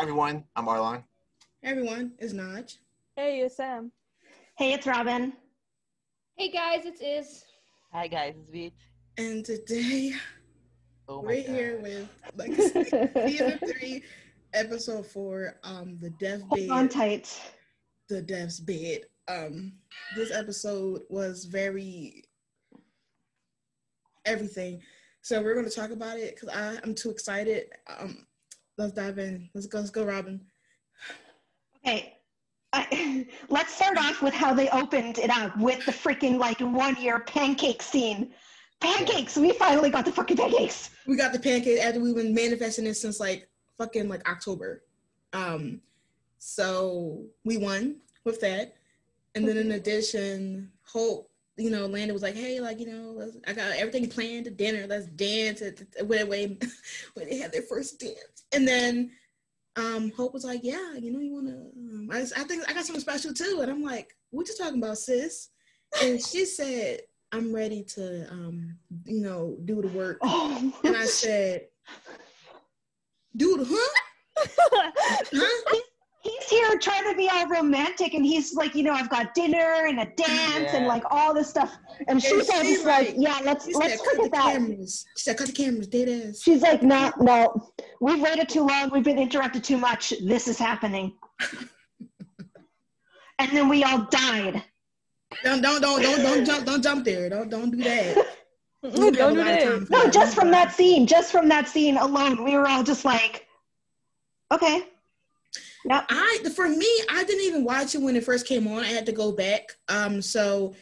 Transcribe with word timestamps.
everyone. 0.00 0.44
I'm 0.56 0.66
Arlon. 0.66 1.02
Hey 1.62 1.70
everyone, 1.70 2.12
it's 2.18 2.32
Naj. 2.32 2.78
Hey, 3.16 3.40
it's 3.40 3.56
Sam. 3.56 3.92
Hey, 4.56 4.72
it's 4.72 4.86
Robyn. 4.86 5.32
Hey 6.36 6.50
guys, 6.50 6.86
it's 6.86 7.00
Iz. 7.02 7.44
Hi 7.92 8.06
guys, 8.08 8.34
it's 8.38 8.50
Beach. 8.50 8.72
And 9.18 9.44
today 9.44 10.12
Oh 11.08 11.20
we're 11.20 11.42
God. 11.42 11.54
here 11.54 11.78
with 11.82 12.08
like 12.36 12.54
season 12.54 13.58
three, 13.58 14.02
episode 14.54 15.06
four, 15.06 15.56
um, 15.64 15.98
the 16.00 16.10
death 16.10 16.40
Hold 16.48 16.70
on 16.70 16.88
tight. 16.88 17.38
the 18.08 18.22
death's 18.22 18.60
bed. 18.60 19.00
Um, 19.28 19.72
this 20.16 20.30
episode 20.32 21.02
was 21.10 21.44
very 21.44 22.24
everything. 24.24 24.80
So 25.22 25.42
we're 25.42 25.54
gonna 25.54 25.68
talk 25.68 25.90
about 25.90 26.16
it 26.18 26.36
because 26.36 26.48
I 26.56 26.78
I'm 26.82 26.94
too 26.94 27.10
excited. 27.10 27.66
Um, 27.98 28.26
let's 28.80 28.92
dive 28.92 29.18
in. 29.18 29.48
Let's 29.54 29.66
go. 29.66 29.78
Let's 29.78 29.90
go, 29.90 30.04
Robyn. 30.04 30.40
Okay. 31.76 32.16
I, 32.72 33.26
let's 33.48 33.74
start 33.74 33.98
off 33.98 34.22
with 34.22 34.34
how 34.34 34.54
they 34.54 34.68
opened 34.70 35.18
it 35.18 35.30
up 35.30 35.56
with 35.58 35.84
the 35.84 35.92
freaking 35.92 36.38
like 36.38 36.60
one 36.60 36.96
year 36.96 37.20
pancake 37.20 37.82
scene. 37.82 38.32
Pancakes! 38.80 39.36
We 39.36 39.52
finally 39.52 39.90
got 39.90 40.06
the 40.06 40.12
fucking 40.12 40.38
pancakes. 40.38 40.90
we 41.06 41.16
got 41.16 41.34
the 41.34 41.38
pancakes 41.38 41.82
after 41.82 42.00
we've 42.00 42.14
been 42.14 42.32
manifesting 42.32 42.86
this 42.86 43.02
since 43.02 43.20
like 43.20 43.48
fucking 43.76 44.08
like 44.08 44.26
October. 44.28 44.82
Um, 45.34 45.82
so 46.38 47.24
we 47.44 47.58
won 47.58 47.96
with 48.24 48.40
that, 48.40 48.74
and 49.34 49.46
then 49.46 49.58
in 49.58 49.72
addition, 49.72 50.70
Hope, 50.84 51.30
you 51.58 51.68
know, 51.68 51.84
Landon 51.84 52.14
was 52.14 52.22
like, 52.22 52.34
"Hey, 52.34 52.58
like 52.60 52.80
you 52.80 52.86
know, 52.86 53.30
I 53.46 53.52
got 53.52 53.72
everything 53.72 54.08
planned 54.08 54.46
to 54.46 54.50
dinner. 54.50 54.86
Let's 54.86 55.06
dance 55.06 55.60
at 55.60 55.76
the, 55.76 56.04
when 56.04 56.28
when 56.28 56.58
when 57.14 57.28
they 57.28 57.36
had 57.36 57.52
their 57.52 57.62
first 57.62 58.00
dance." 58.00 58.39
And 58.52 58.66
then 58.66 59.10
um, 59.76 60.10
Hope 60.16 60.32
was 60.34 60.44
like, 60.44 60.60
"Yeah, 60.62 60.94
you 60.94 61.12
know, 61.12 61.20
you 61.20 61.32
want 61.34 61.46
to? 61.46 61.52
Um, 61.54 62.08
I, 62.12 62.20
I 62.20 62.44
think 62.44 62.68
I 62.68 62.72
got 62.74 62.84
something 62.84 63.00
special 63.00 63.32
too." 63.32 63.58
And 63.62 63.70
I'm 63.70 63.82
like, 63.82 64.14
"What 64.30 64.48
you 64.48 64.54
talking 64.58 64.82
about, 64.82 64.98
sis?" 64.98 65.48
And 66.02 66.20
she 66.22 66.44
said, 66.58 67.00
"I'm 67.32 67.54
ready 67.54 67.84
to, 67.94 68.28
um, 68.30 68.76
you 69.06 69.20
know, 69.22 69.56
do 69.64 69.80
the 69.82 69.88
work." 69.88 70.18
Oh. 70.22 70.72
And 70.84 70.96
I 70.96 71.04
said, 71.06 71.66
dude, 73.36 73.66
huh? 73.70 73.88
Huh? 75.32 75.80
he's 76.22 76.48
here 76.48 76.78
trying 76.78 77.04
to 77.10 77.16
be 77.16 77.28
all 77.30 77.46
romantic 77.48 78.12
and 78.14 78.24
he's 78.24 78.54
like, 78.54 78.74
you 78.74 78.82
know, 78.82 78.92
I've 78.92 79.08
got 79.10 79.32
dinner 79.34 79.86
and 79.86 80.00
a 80.00 80.06
dance 80.16 80.70
and 80.74 80.86
like 80.86 81.02
all 81.10 81.32
this 81.34 81.48
stuff. 81.50 81.76
And 82.08 82.22
she 82.22 82.30
And 82.34 82.44
said, 82.44 82.62
she 82.62 82.68
it's 82.72 82.84
like, 82.84 83.08
like- 83.08 83.16
yeah, 83.18 83.40
let's 83.44 83.66
let's 83.74 83.92
said, 83.94 83.98
cut 84.04 84.16
look 84.18 84.24
the 84.24 84.36
that. 84.36 84.52
cameras. 84.52 85.04
She 85.16 85.22
said, 85.22 85.36
cut 85.38 85.46
the 85.48 85.52
cameras, 85.52 85.86
dead 85.88 86.08
ass. 86.08 86.40
She's 86.42 86.62
like, 86.62 86.82
no, 86.82 87.10
no, 87.20 87.72
we've 88.00 88.20
waited 88.20 88.48
too 88.48 88.66
long. 88.66 88.90
We've 88.90 89.04
been 89.04 89.18
interrupted 89.18 89.62
too 89.62 89.76
much. 89.76 90.12
This 90.22 90.48
is 90.48 90.58
happening. 90.58 91.12
and 93.38 93.50
then 93.52 93.68
we 93.68 93.84
all 93.84 94.06
died. 94.10 94.64
Don't, 95.44 95.62
don't, 95.62 95.80
don't, 95.80 96.02
don't, 96.02 96.22
don't 96.22 96.44
jump, 96.44 96.66
don't 96.66 96.82
jump 96.82 97.04
there. 97.04 97.28
Don't, 97.28 97.48
don't 97.48 97.70
do 97.70 97.76
that. 97.84 98.26
Don't 98.82 99.12
do 99.12 99.34
that. 99.34 99.90
No, 99.90 100.04
that. 100.04 100.12
just 100.12 100.34
from 100.34 100.50
that 100.52 100.72
scene, 100.72 101.06
just 101.06 101.30
from 101.30 101.50
that 101.50 101.68
scene 101.68 101.98
alone, 101.98 102.42
we 102.42 102.56
were 102.56 102.66
all 102.66 102.82
just 102.82 103.04
like, 103.04 103.46
okay. 104.50 104.86
Yep. 105.84 106.06
I, 106.08 106.38
for 106.56 106.66
me, 106.66 106.88
I 107.10 107.22
didn't 107.24 107.44
even 107.44 107.62
watch 107.62 107.94
it 107.94 108.00
when 108.00 108.16
it 108.16 108.24
first 108.24 108.46
came 108.46 108.66
on. 108.66 108.78
I 108.82 108.86
had 108.86 109.04
to 109.04 109.12
go 109.12 109.32
back. 109.32 109.76
Um, 109.90 110.22
so 110.22 110.74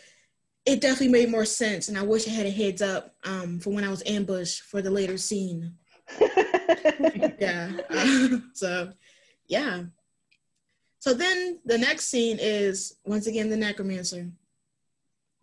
it 0.64 0.80
definitely 0.80 1.08
made 1.08 1.28
more 1.28 1.44
sense. 1.44 1.88
And 1.88 1.98
I 1.98 2.02
wish 2.02 2.28
I 2.28 2.30
had 2.30 2.46
a 2.46 2.50
heads 2.50 2.82
up 2.82 3.16
um, 3.24 3.58
for 3.58 3.70
when 3.70 3.82
I 3.82 3.90
was 3.90 4.04
ambushed 4.06 4.62
for 4.62 4.80
the 4.80 4.90
later 4.90 5.18
scene. 5.18 5.74
yeah. 7.38 7.70
so, 8.54 8.92
yeah. 9.46 9.84
So 11.00 11.14
then 11.14 11.58
the 11.64 11.78
next 11.78 12.08
scene 12.08 12.38
is 12.40 12.96
once 13.04 13.26
again 13.26 13.50
the 13.50 13.56
necromancer 13.56 14.30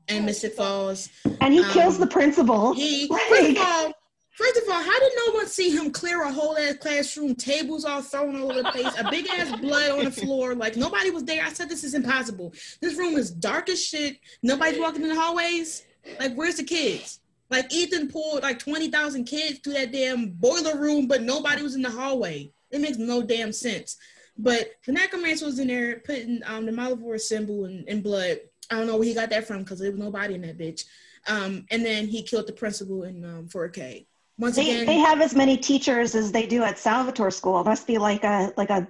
and 0.08 0.26
Mystic 0.26 0.54
Falls. 0.54 1.10
and 1.42 1.54
he 1.54 1.62
Um, 1.62 1.72
kills 1.72 1.98
the 1.98 2.08
principal. 2.08 2.74
He 2.74 3.08
Like- 3.10 3.22
first 3.30 3.50
of 3.52 3.58
all, 3.58 3.94
first 4.38 4.58
of 4.58 4.64
all, 4.70 4.84
how 4.84 5.00
did 5.00 5.12
no 5.26 5.34
one 5.34 5.48
see 5.48 5.70
him 5.72 5.92
clear 5.92 6.22
a 6.24 6.32
whole 6.32 6.58
ass 6.58 6.76
classroom, 6.80 7.36
tables 7.36 7.86
all 7.86 8.02
thrown 8.02 8.36
all 8.40 8.52
over 8.52 8.62
the 8.64 8.70
place, 8.72 8.94
a 9.00 9.10
big 9.10 9.28
ass 9.30 9.60
blood 9.62 9.92
on 9.92 10.04
the 10.06 10.12
floor? 10.12 10.54
Like 10.56 10.76
nobody 10.76 11.10
was 11.10 11.24
there. 11.24 11.44
I 11.44 11.52
said 11.54 11.70
this 11.70 11.84
is 11.84 11.94
impossible. 11.94 12.54
This 12.82 12.96
room 12.98 13.16
is 13.16 13.32
dark 13.32 13.70
as 13.70 13.84
shit. 13.84 14.18
Nobody's 14.44 14.80
walking 14.80 15.02
in 15.04 15.10
the 15.10 15.16
hallways. 15.20 15.84
Like 16.20 16.36
where's 16.36 16.56
the 16.58 16.64
kids? 16.64 17.20
Like 17.50 17.72
Ethan 17.74 18.10
pulled 18.10 18.44
like 18.44 18.60
twenty 18.60 18.90
thousand 18.90 19.26
kids 19.26 19.60
to 19.60 19.72
that 19.72 19.92
damn 19.92 20.30
boiler 20.30 20.78
room, 20.78 21.08
but 21.08 21.22
nobody 21.22 21.62
was 21.62 21.76
in 21.76 21.82
the 21.82 21.90
hallway. 21.90 22.52
It 22.72 22.82
makes 22.82 22.98
no 22.98 23.22
damn 23.22 23.52
sense. 23.52 23.98
But 24.38 24.72
the 24.86 24.92
necromancer 24.92 25.46
was 25.46 25.60
in 25.60 25.68
there 25.68 26.00
putting 26.00 26.42
um, 26.46 26.66
the 26.66 26.72
Malivore 26.72 27.20
symbol 27.20 27.66
in, 27.66 27.86
in 27.88 28.02
blood. 28.02 28.40
I 28.70 28.76
don't 28.76 28.88
know 28.88 28.98
where 28.98 29.08
he 29.08 29.14
got 29.14 29.30
that 29.30 29.48
from 29.48 29.60
because 29.60 29.80
there 29.80 29.92
was 29.92 30.00
nobody 30.00 30.36
in 30.36 30.42
that 30.42 30.58
bitch. 30.58 30.84
Um, 31.28 31.66
and 31.72 31.86
then 31.86 32.08
he 32.08 32.22
killed 32.24 32.48
the 32.48 32.54
principal 32.54 33.04
in 33.04 33.24
um, 33.24 33.48
4K. 33.48 34.06
Once 34.38 34.58
They, 34.58 34.70
again, 34.72 34.86
they 34.86 34.98
have 34.98 35.22
as 35.22 35.34
many 35.34 35.58
teachers 35.58 36.14
as 36.14 36.32
they 36.32 36.46
do 36.46 36.64
at 36.64 36.78
Salvatore 36.78 37.32
School. 37.32 37.62
It 37.62 37.66
must 37.66 37.88
be 37.88 37.98
like 37.98 38.24
a 38.24 38.52
like 38.58 38.70
a 38.70 38.88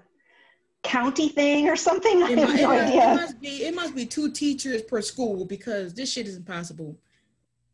county 0.81 1.29
thing 1.29 1.69
or 1.69 1.75
something. 1.75 2.23
I 2.23 2.31
it, 2.31 2.37
have 2.39 2.49
it 2.55 2.61
no 2.61 2.71
it 2.71 2.81
idea. 2.81 3.15
must 3.15 3.39
be 3.39 3.63
it 3.65 3.75
must 3.75 3.95
be 3.95 4.05
two 4.07 4.31
teachers 4.31 4.81
per 4.81 5.01
school 5.01 5.45
because 5.45 5.93
this 5.93 6.11
shit 6.11 6.27
is 6.27 6.35
impossible. 6.35 6.97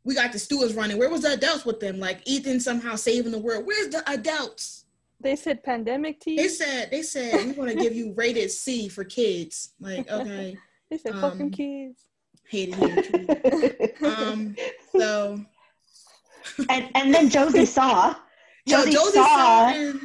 We 0.03 0.15
got 0.15 0.31
the 0.31 0.39
students 0.39 0.73
running. 0.73 0.97
Where 0.97 1.09
was 1.09 1.21
the 1.21 1.33
adults 1.33 1.65
with 1.65 1.79
them? 1.79 1.99
Like 1.99 2.21
Ethan 2.25 2.59
somehow 2.59 2.95
saving 2.95 3.31
the 3.31 3.39
world. 3.39 3.65
Where's 3.65 3.89
the 3.89 4.03
adults? 4.09 4.85
They 5.19 5.35
said 5.35 5.63
pandemic 5.63 6.19
tea. 6.19 6.35
They 6.35 6.47
said 6.47 6.89
they 6.89 7.03
said 7.03 7.45
we're 7.45 7.53
gonna 7.53 7.75
give 7.75 7.95
you 7.95 8.13
rated 8.13 8.49
C 8.49 8.89
for 8.89 9.03
kids. 9.03 9.73
Like 9.79 10.09
okay, 10.09 10.57
They 10.89 10.97
said 10.97 11.13
um, 11.13 11.21
fucking 11.21 11.51
kids. 11.51 12.03
hated 12.49 12.75
him. 12.75 13.27
Um, 14.03 14.55
so 14.97 15.39
and 16.69 16.89
and 16.95 17.13
then 17.13 17.29
Josie 17.29 17.65
saw. 17.65 18.15
Yo, 18.65 18.77
Josie 18.77 18.91
Josie 18.93 19.13
saw 19.13 19.25
saw 19.25 19.69
and 19.69 19.99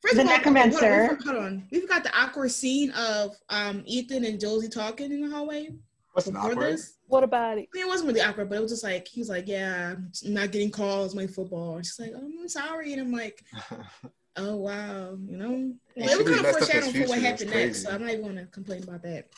first 0.00 0.14
the 0.16 0.22
of 0.22 0.28
all, 0.28 0.36
necromancer. 0.36 1.06
Hold 1.06 1.18
on, 1.18 1.26
hold 1.26 1.36
on, 1.36 1.68
we 1.70 1.80
forgot 1.80 2.02
the 2.02 2.18
awkward 2.18 2.50
scene 2.50 2.90
of 2.92 3.36
um 3.50 3.82
Ethan 3.86 4.24
and 4.24 4.40
Josie 4.40 4.68
talking 4.68 5.12
in 5.12 5.20
the 5.20 5.34
hallway. 5.34 5.68
What's 6.12 6.26
an 6.26 6.34
before 6.34 6.52
awkward? 6.52 6.72
this. 6.72 6.98
What 7.06 7.24
about 7.24 7.58
it? 7.58 7.68
I 7.72 7.76
mean, 7.76 7.86
it 7.86 7.88
wasn't 7.88 8.08
really 8.08 8.20
awkward, 8.20 8.48
but 8.48 8.56
it 8.58 8.62
was 8.62 8.72
just 8.72 8.84
like 8.84 9.06
he 9.06 9.20
was 9.20 9.28
like, 9.28 9.46
"Yeah, 9.46 9.94
I'm 9.94 10.10
not 10.24 10.50
getting 10.50 10.70
calls, 10.70 11.14
my 11.14 11.26
football." 11.26 11.76
And 11.76 11.86
she's 11.86 11.98
like, 12.00 12.12
oh, 12.14 12.18
"I'm 12.18 12.48
sorry," 12.48 12.92
and 12.92 13.02
I'm 13.02 13.12
like, 13.12 13.44
"Oh 14.36 14.56
wow," 14.56 15.16
you 15.24 15.36
know. 15.36 15.72
Well, 15.96 16.08
it 16.08 16.18
was 16.18 16.26
kind 16.26 16.38
of 16.38 16.42
messed 16.42 16.62
up 16.62 16.68
foreshadowing 16.68 16.92
for 17.04 17.08
what 17.08 17.20
happened 17.20 17.50
next, 17.50 17.82
so 17.84 17.90
I'm 17.90 18.02
not 18.02 18.10
even 18.10 18.22
going 18.22 18.36
to 18.36 18.46
complain 18.46 18.82
about 18.82 19.02
that. 19.02 19.28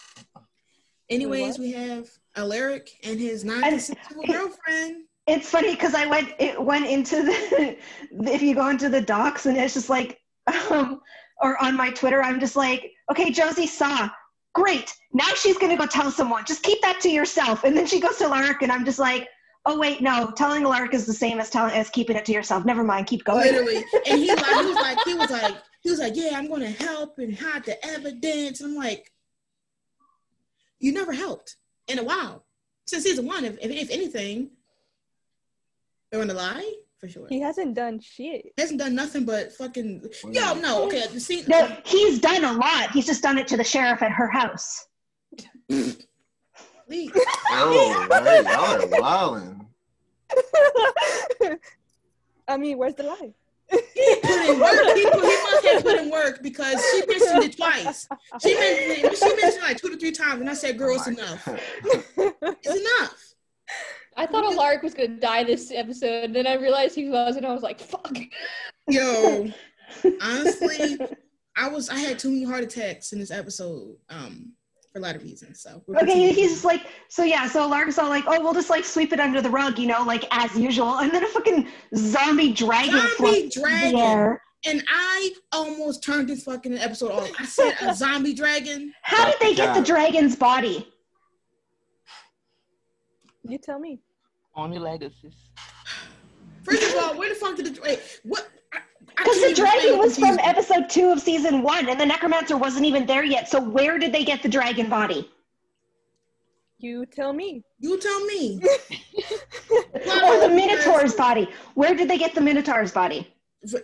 Anyways, 1.11 1.59
what? 1.59 1.61
we 1.61 1.73
have 1.73 2.09
Alaric 2.37 2.91
and 3.05 3.21
his 3.21 3.45
non-consensual 3.45 4.23
girlfriend. 4.27 5.05
It's 5.27 5.49
funny 5.49 5.75
because 5.75 5.95
I 5.95 6.07
went 6.07 6.35
it 6.39 6.61
went 6.61 6.87
into 6.87 7.23
the 7.23 7.77
if 8.33 8.43
you 8.43 8.55
go 8.55 8.69
into 8.69 8.89
the 8.89 9.01
docs 9.01 9.47
and 9.47 9.57
it's 9.57 9.75
just 9.75 9.89
like 9.89 10.19
um 10.71 11.01
or 11.41 11.63
on 11.63 11.77
my 11.77 11.91
Twitter 11.91 12.23
I'm 12.23 12.41
just 12.41 12.57
like 12.57 12.91
okay 13.11 13.31
Josie 13.31 13.67
saw 13.69 14.09
great 14.55 14.95
now 15.13 15.29
she's 15.35 15.59
gonna 15.59 15.77
go 15.77 15.87
tell 15.87 16.11
someone 16.11 16.45
just 16.45 16.63
keep 16.63 16.81
that 16.83 17.01
to 17.01 17.09
yourself 17.09 17.65
and 17.65 17.77
then 17.77 17.87
she 17.87 18.01
goes 18.01 18.17
to 18.17 18.29
Lark 18.29 18.63
and 18.63 18.71
I'm 18.71 18.85
just 18.85 18.99
like 18.99 19.29
oh 19.65 19.79
wait 19.79 20.03
no 20.03 20.33
telling 20.37 20.63
Lark 20.65 20.95
is 20.95 21.07
the 21.07 21.13
same 21.13 21.41
as 21.41 21.51
telling 21.51 21.75
as 21.75 21.89
keeping 21.91 22.17
it 22.17 22.25
to 22.27 22.33
yourself 22.33 22.65
never 22.65 22.85
mind 22.85 23.07
keep 23.07 23.25
going 23.25 23.47
literally. 23.47 23.85
And 24.07 24.21
he 24.21 24.35
like 24.35 24.45
he 24.45 24.65
was 24.65 24.77
like 24.77 24.99
he 25.05 25.15
was 25.15 25.31
like 25.31 25.55
he 25.83 25.91
was 25.91 25.99
like, 25.99 26.15
yeah, 26.15 26.31
I'm 26.35 26.49
gonna 26.49 26.71
help 26.71 27.19
and 27.19 27.37
hide 27.37 27.65
the 27.65 27.85
evidence. 27.85 28.61
And 28.61 28.71
I'm 28.71 28.77
like, 28.77 29.13
you 30.79 30.93
never 30.93 31.13
helped 31.13 31.57
in 31.89 31.99
a 31.99 32.05
while 32.05 32.45
since 32.87 33.03
season 33.03 33.27
one. 33.27 33.45
If 33.45 33.59
if, 33.61 33.71
if 33.71 33.91
anything, 33.91 34.51
they're 36.11 36.21
gonna 36.21 36.35
lie 36.35 36.73
for 37.03 37.09
sure. 37.09 37.27
He 37.29 37.41
hasn't 37.41 37.75
done 37.75 37.99
shit. 37.99 38.53
He 38.57 38.63
hasn't 38.63 38.79
done 38.79 38.95
nothing 38.95 39.25
but 39.25 39.53
fucking. 39.53 40.09
Yo, 40.31 40.55
no, 40.55 40.87
okay. 40.87 41.09
The 41.13 41.19
scene. 41.19 41.45
no 41.49 41.77
he's 41.85 42.21
done 42.21 42.45
a 42.45 42.53
lot 42.53 42.93
he's 42.93 43.07
just 43.07 43.23
done 43.23 43.39
it 43.39 43.49
to 43.49 43.57
the 43.57 43.65
sheriff 43.65 44.03
at 44.03 44.13
her 44.13 44.29
house 44.29 44.87
oh, 45.73 45.97
right, 48.11 48.45
y'all 48.45 48.83
are 48.83 49.01
wilding. 49.01 49.67
I 52.47 52.57
mean, 52.59 52.77
where's 52.77 52.95
the 52.95 53.05
lie? 53.05 53.33
He 53.71 54.17
put 54.23 54.51
in 54.51 54.61
work. 54.61 54.95
He, 54.95 55.05
put, 55.05 55.25
he 55.25 55.43
must 55.43 55.67
have 55.67 55.83
put 55.83 55.99
in 55.99 56.11
work 56.11 56.43
because 56.43 56.85
she 56.93 57.07
mentioned 57.07 57.45
it 57.45 57.57
twice. 57.57 58.07
She 58.43 58.55
mentioned 58.55 58.91
it. 58.91 59.19
She 59.19 59.25
mentioned 59.25 59.55
it 59.55 59.63
like 59.63 59.79
two 59.79 59.89
to 59.89 59.97
three 59.97 60.13
times, 60.13 60.43
and 60.43 60.51
I 60.51 60.55
said, 60.55 60.77
"Girl, 60.77 60.95
it's 60.95 61.09
oh 61.09 61.13
enough. 61.13 61.49
It's 62.63 62.77
enough." 62.77 63.35
I 64.17 64.27
thought 64.27 64.45
Alaric 64.45 64.83
was 64.83 64.95
gonna 64.95 65.09
die 65.09 65.45
this 65.45 65.71
episode, 65.73 66.25
and 66.25 66.35
then 66.37 66.47
I 66.47 66.55
realized 66.55 66.95
he 66.95 67.09
wasn't. 67.09 67.47
I 67.47 67.53
was 67.53 67.63
like, 67.63 67.81
"Fuck." 67.81 68.17
Yo, 68.89 69.49
honestly, 70.23 70.99
I 71.57 71.69
was 71.69 71.89
I 71.89 71.99
had 71.99 72.19
too 72.19 72.31
many 72.31 72.45
heart 72.45 72.63
attacks 72.65 73.13
in 73.13 73.19
this 73.21 73.31
episode, 73.31 73.97
um, 74.11 74.53
for 74.93 74.99
a 74.99 75.03
lot 75.03 75.17
of 75.17 75.23
reasons. 75.23 75.61
So 75.63 75.83
we're 75.87 75.97
Okay, 75.97 76.07
continuing. 76.07 76.35
he's 76.35 76.51
just 76.53 76.65
like, 76.65 76.83
so 77.09 77.25
yeah, 77.25 77.47
so 77.49 77.67
Lark's 77.67 77.99
all 77.99 78.09
like, 78.09 78.25
oh, 78.27 78.41
we'll 78.41 78.55
just 78.55 78.71
like 78.71 78.85
sweep 78.85 79.13
it 79.13 79.21
under 79.21 79.41
the 79.41 79.51
rug, 79.51 79.79
you 79.79 79.87
know, 79.87 80.03
like 80.05 80.25
as 80.31 80.57
usual. 80.59 80.99
And 80.99 81.11
then 81.13 81.25
a 81.25 81.29
fucking 81.29 81.69
zombie 81.97 82.53
dragon 82.53 82.93
Zombie 82.93 83.09
floats 83.17 83.57
in 83.57 83.63
dragon. 83.63 83.93
the 83.93 83.99
air. 84.03 84.43
and 84.67 84.83
I 84.89 85.33
almost 85.53 86.03
turned 86.03 86.29
this 86.29 86.45
fucking 86.45 86.77
episode 86.79 87.13
off. 87.13 87.31
I 87.39 87.45
said 87.47 87.75
a 87.83 87.95
zombie 87.95 88.35
dragon. 88.35 88.93
How 89.03 89.25
did 89.31 89.37
they 89.41 89.55
get 89.55 89.75
the 89.75 89.83
dragon's 89.83 90.37
body? 90.37 90.92
You 93.49 93.59
tell 93.59 93.79
me. 93.79 94.01
Only 94.55 94.79
legacies. 94.79 95.35
First 96.63 96.83
of 96.97 97.03
all, 97.03 97.19
where 97.19 97.29
the 97.29 97.35
fuck 97.35 97.57
did 97.57 97.75
the 97.75 97.81
wait? 97.81 98.01
What? 98.23 98.49
I- 98.73 98.79
I 99.19 99.25
Because 99.25 99.41
the 99.41 99.55
dragon 99.55 99.99
was 99.99 100.19
from 100.19 100.37
confused. 100.37 100.49
episode 100.49 100.89
two 100.91 101.11
of 101.11 101.21
season 101.21 101.63
one, 101.63 101.89
and 101.89 101.99
the 102.01 102.07
necromancer 102.07 102.57
wasn't 102.57 102.87
even 102.87 103.05
there 103.07 103.25
yet. 103.25 103.49
So 103.49 103.61
where 103.61 103.99
did 103.99 104.13
they 104.13 104.25
get 104.25 104.43
the 104.43 104.49
dragon 104.49 104.89
body? 104.89 105.31
You 106.79 107.07
tell 107.07 107.33
me. 107.33 107.63
You 107.79 107.99
tell 108.01 108.25
me. 108.27 108.61
Or 109.71 110.41
the 110.41 110.49
minotaur's 110.55 111.15
body? 111.15 111.49
Where 111.75 111.95
did 111.95 112.09
they 112.09 112.19
get 112.19 112.35
the 112.35 112.41
minotaur's 112.41 112.91
body? 112.93 113.33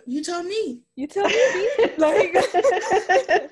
You 0.05 0.23
tell 0.23 0.43
me. 0.43 0.81
You 0.95 1.07
tell 1.07 1.27
me. 1.27 1.69
Like, 1.97 2.35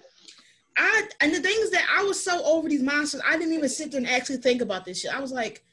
I 0.78 1.08
and 1.22 1.34
the 1.34 1.40
thing 1.40 1.56
is 1.60 1.72
that 1.72 1.86
I 1.98 2.04
was 2.04 2.22
so 2.24 2.44
over 2.46 2.68
these 2.70 2.84
monsters, 2.84 3.22
I 3.26 3.38
didn't 3.38 3.54
even 3.54 3.70
sit 3.70 3.92
there 3.92 4.00
and 4.00 4.10
actually 4.10 4.38
think 4.38 4.62
about 4.62 4.86
this 4.86 5.00
shit. 5.02 5.14
I 5.16 5.20
was 5.20 5.32
like, 5.32 5.64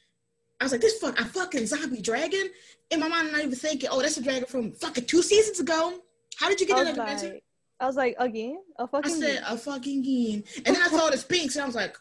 I 0.60 0.64
was 0.64 0.72
like, 0.72 0.80
this 0.80 0.98
fuck 0.98 1.18
a 1.20 1.24
fucking 1.24 1.66
zombie 1.66 2.00
dragon. 2.00 2.48
In 2.90 3.00
my 3.00 3.08
mind, 3.08 3.28
I'm 3.28 3.32
not 3.32 3.42
even 3.42 3.54
thinking, 3.54 3.88
oh, 3.92 4.00
that's 4.00 4.16
a 4.16 4.22
dragon 4.22 4.46
from 4.46 4.72
fucking 4.72 5.06
two 5.06 5.22
seasons 5.22 5.60
ago. 5.60 6.00
How 6.36 6.48
did 6.48 6.60
you 6.60 6.66
get 6.66 6.76
I 6.78 6.84
that 6.84 6.96
was 6.96 7.12
adventure? 7.12 7.40
I 7.80 7.86
was 7.86 7.96
like, 7.96 8.14
again, 8.18 8.58
a 8.78 8.84
I 8.84 8.86
fucking. 8.86 9.12
I 9.12 9.18
said 9.18 9.42
a 9.46 9.56
fucking 9.58 10.02
game. 10.02 10.44
And 10.64 10.74
then 10.76 10.82
I 10.82 10.88
saw 10.88 11.10
the 11.10 11.18
Sphinx, 11.18 11.56
and 11.56 11.64
I 11.64 11.66
was 11.66 11.74
like, 11.74 11.96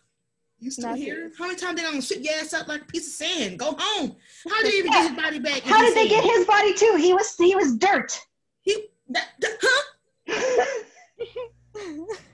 you 0.59 0.71
still 0.71 0.89
Not 0.89 0.97
here? 0.97 1.15
serious. 1.15 1.38
How 1.38 1.45
many 1.47 1.57
times 1.57 1.77
they 1.77 1.83
gonna 1.83 2.01
sweep 2.01 2.23
your 2.23 2.33
ass 2.35 2.53
up 2.53 2.67
like 2.67 2.83
a 2.83 2.85
piece 2.85 3.07
of 3.07 3.13
sand? 3.27 3.59
Go 3.59 3.75
home. 3.77 4.15
How 4.47 4.61
did 4.61 4.71
he 4.71 4.79
even 4.79 4.91
get 4.91 5.09
his 5.09 5.17
body 5.17 5.39
back? 5.39 5.61
How 5.63 5.81
did 5.81 5.95
they 5.95 6.07
said- 6.07 6.21
get 6.21 6.23
his 6.23 6.45
body 6.45 6.73
too? 6.73 6.95
He 6.97 7.13
was 7.13 7.35
he 7.35 7.55
was 7.55 7.75
dirt. 7.77 8.17
He 8.61 8.85
that, 9.09 9.29
that- 9.41 9.57
huh? 9.61 9.83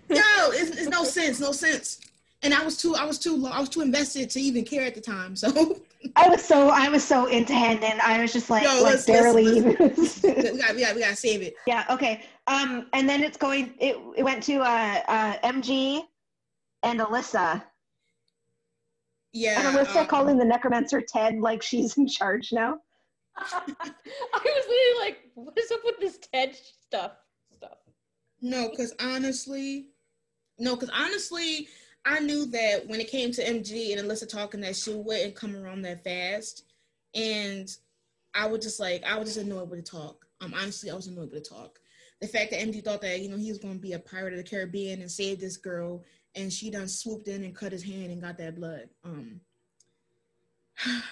Yo, 0.09 0.21
it's, 0.51 0.71
it's 0.77 0.89
no 0.89 1.03
sense, 1.03 1.39
no 1.39 1.51
sense. 1.51 1.99
And 2.41 2.53
I 2.53 2.63
was 2.63 2.77
too, 2.77 2.95
I 2.95 3.03
was 3.05 3.19
too, 3.19 3.45
I 3.47 3.59
was 3.59 3.67
too 3.67 3.81
invested 3.81 4.29
to 4.29 4.39
even 4.39 4.63
care 4.63 4.83
at 4.83 4.95
the 4.95 5.01
time. 5.01 5.35
So 5.35 5.49
I 6.15 6.29
was 6.29 6.43
so 6.43 6.69
I 6.69 6.87
was 6.87 7.03
so 7.03 7.25
into 7.25 7.53
Handon. 7.53 7.99
I 8.01 8.21
was 8.21 8.31
just 8.31 8.49
like 8.49 8.63
Yo, 8.63 8.69
like 8.81 8.93
let's- 8.93 9.05
barely 9.05 9.43
let's- 9.61 10.23
even. 10.23 10.35
we 10.53 10.59
got, 10.61 10.75
we 10.75 10.81
got, 10.81 10.95
we 10.95 11.01
got 11.01 11.09
to 11.09 11.15
save 11.15 11.41
it. 11.41 11.55
yeah. 11.67 11.83
Okay. 11.89 12.23
Um. 12.47 12.87
And 12.93 13.07
then 13.09 13.21
it's 13.23 13.37
going. 13.37 13.73
It 13.79 13.97
it 14.15 14.23
went 14.23 14.41
to 14.43 14.59
uh 14.61 15.01
uh 15.07 15.33
MG 15.43 16.01
and 16.83 16.99
Alyssa. 17.01 17.61
Yeah. 19.33 19.59
And 19.67 19.77
Alyssa 19.77 19.97
um, 19.97 20.07
calling 20.07 20.37
the 20.37 20.45
necromancer 20.45 21.01
Ted 21.01 21.39
like 21.39 21.61
she's 21.61 21.97
in 21.97 22.07
charge 22.07 22.51
now. 22.53 22.79
I 23.37 23.61
was 23.67 23.75
literally 24.43 24.99
like, 25.05 25.17
what 25.35 25.57
is 25.57 25.71
up 25.71 25.81
with 25.85 25.99
this 25.99 26.17
Ted 26.17 26.55
stuff? 26.55 27.11
Stuff. 27.53 27.77
No, 28.41 28.69
because 28.69 28.93
honestly, 29.01 29.87
no, 30.57 30.75
because 30.75 30.89
honestly, 30.97 31.67
I 32.05 32.19
knew 32.19 32.45
that 32.47 32.87
when 32.87 32.99
it 32.99 33.11
came 33.11 33.31
to 33.31 33.43
MG 33.43 33.97
and 33.97 34.09
Alyssa 34.09 34.27
talking 34.27 34.61
that 34.61 34.75
she 34.75 34.93
wouldn't 34.93 35.35
come 35.35 35.55
around 35.55 35.81
that 35.83 36.03
fast, 36.03 36.65
and 37.13 37.69
I 38.33 38.47
was 38.47 38.63
just 38.63 38.79
like, 38.79 39.03
I 39.03 39.17
was 39.17 39.33
just 39.33 39.45
annoyed 39.45 39.69
with 39.69 39.79
the 39.79 39.91
talk. 39.91 40.25
Um, 40.41 40.53
honestly, 40.55 40.89
I 40.89 40.95
was 40.95 41.07
annoyed 41.07 41.31
with 41.31 41.43
the 41.43 41.49
talk. 41.49 41.79
The 42.21 42.27
fact 42.27 42.51
that 42.51 42.61
MG 42.61 42.83
thought 42.83 43.01
that 43.01 43.21
you 43.21 43.29
know 43.29 43.37
he 43.37 43.49
was 43.49 43.59
going 43.59 43.75
to 43.75 43.79
be 43.79 43.93
a 43.93 43.99
pirate 43.99 44.33
of 44.33 44.37
the 44.37 44.49
Caribbean 44.49 45.01
and 45.01 45.11
save 45.11 45.39
this 45.39 45.57
girl, 45.57 46.03
and 46.35 46.51
she 46.51 46.69
done 46.69 46.87
swooped 46.87 47.27
in 47.27 47.43
and 47.43 47.55
cut 47.55 47.71
his 47.71 47.83
hand 47.83 48.11
and 48.11 48.21
got 48.21 48.37
that 48.37 48.55
blood. 48.55 48.89
Um, 49.03 49.41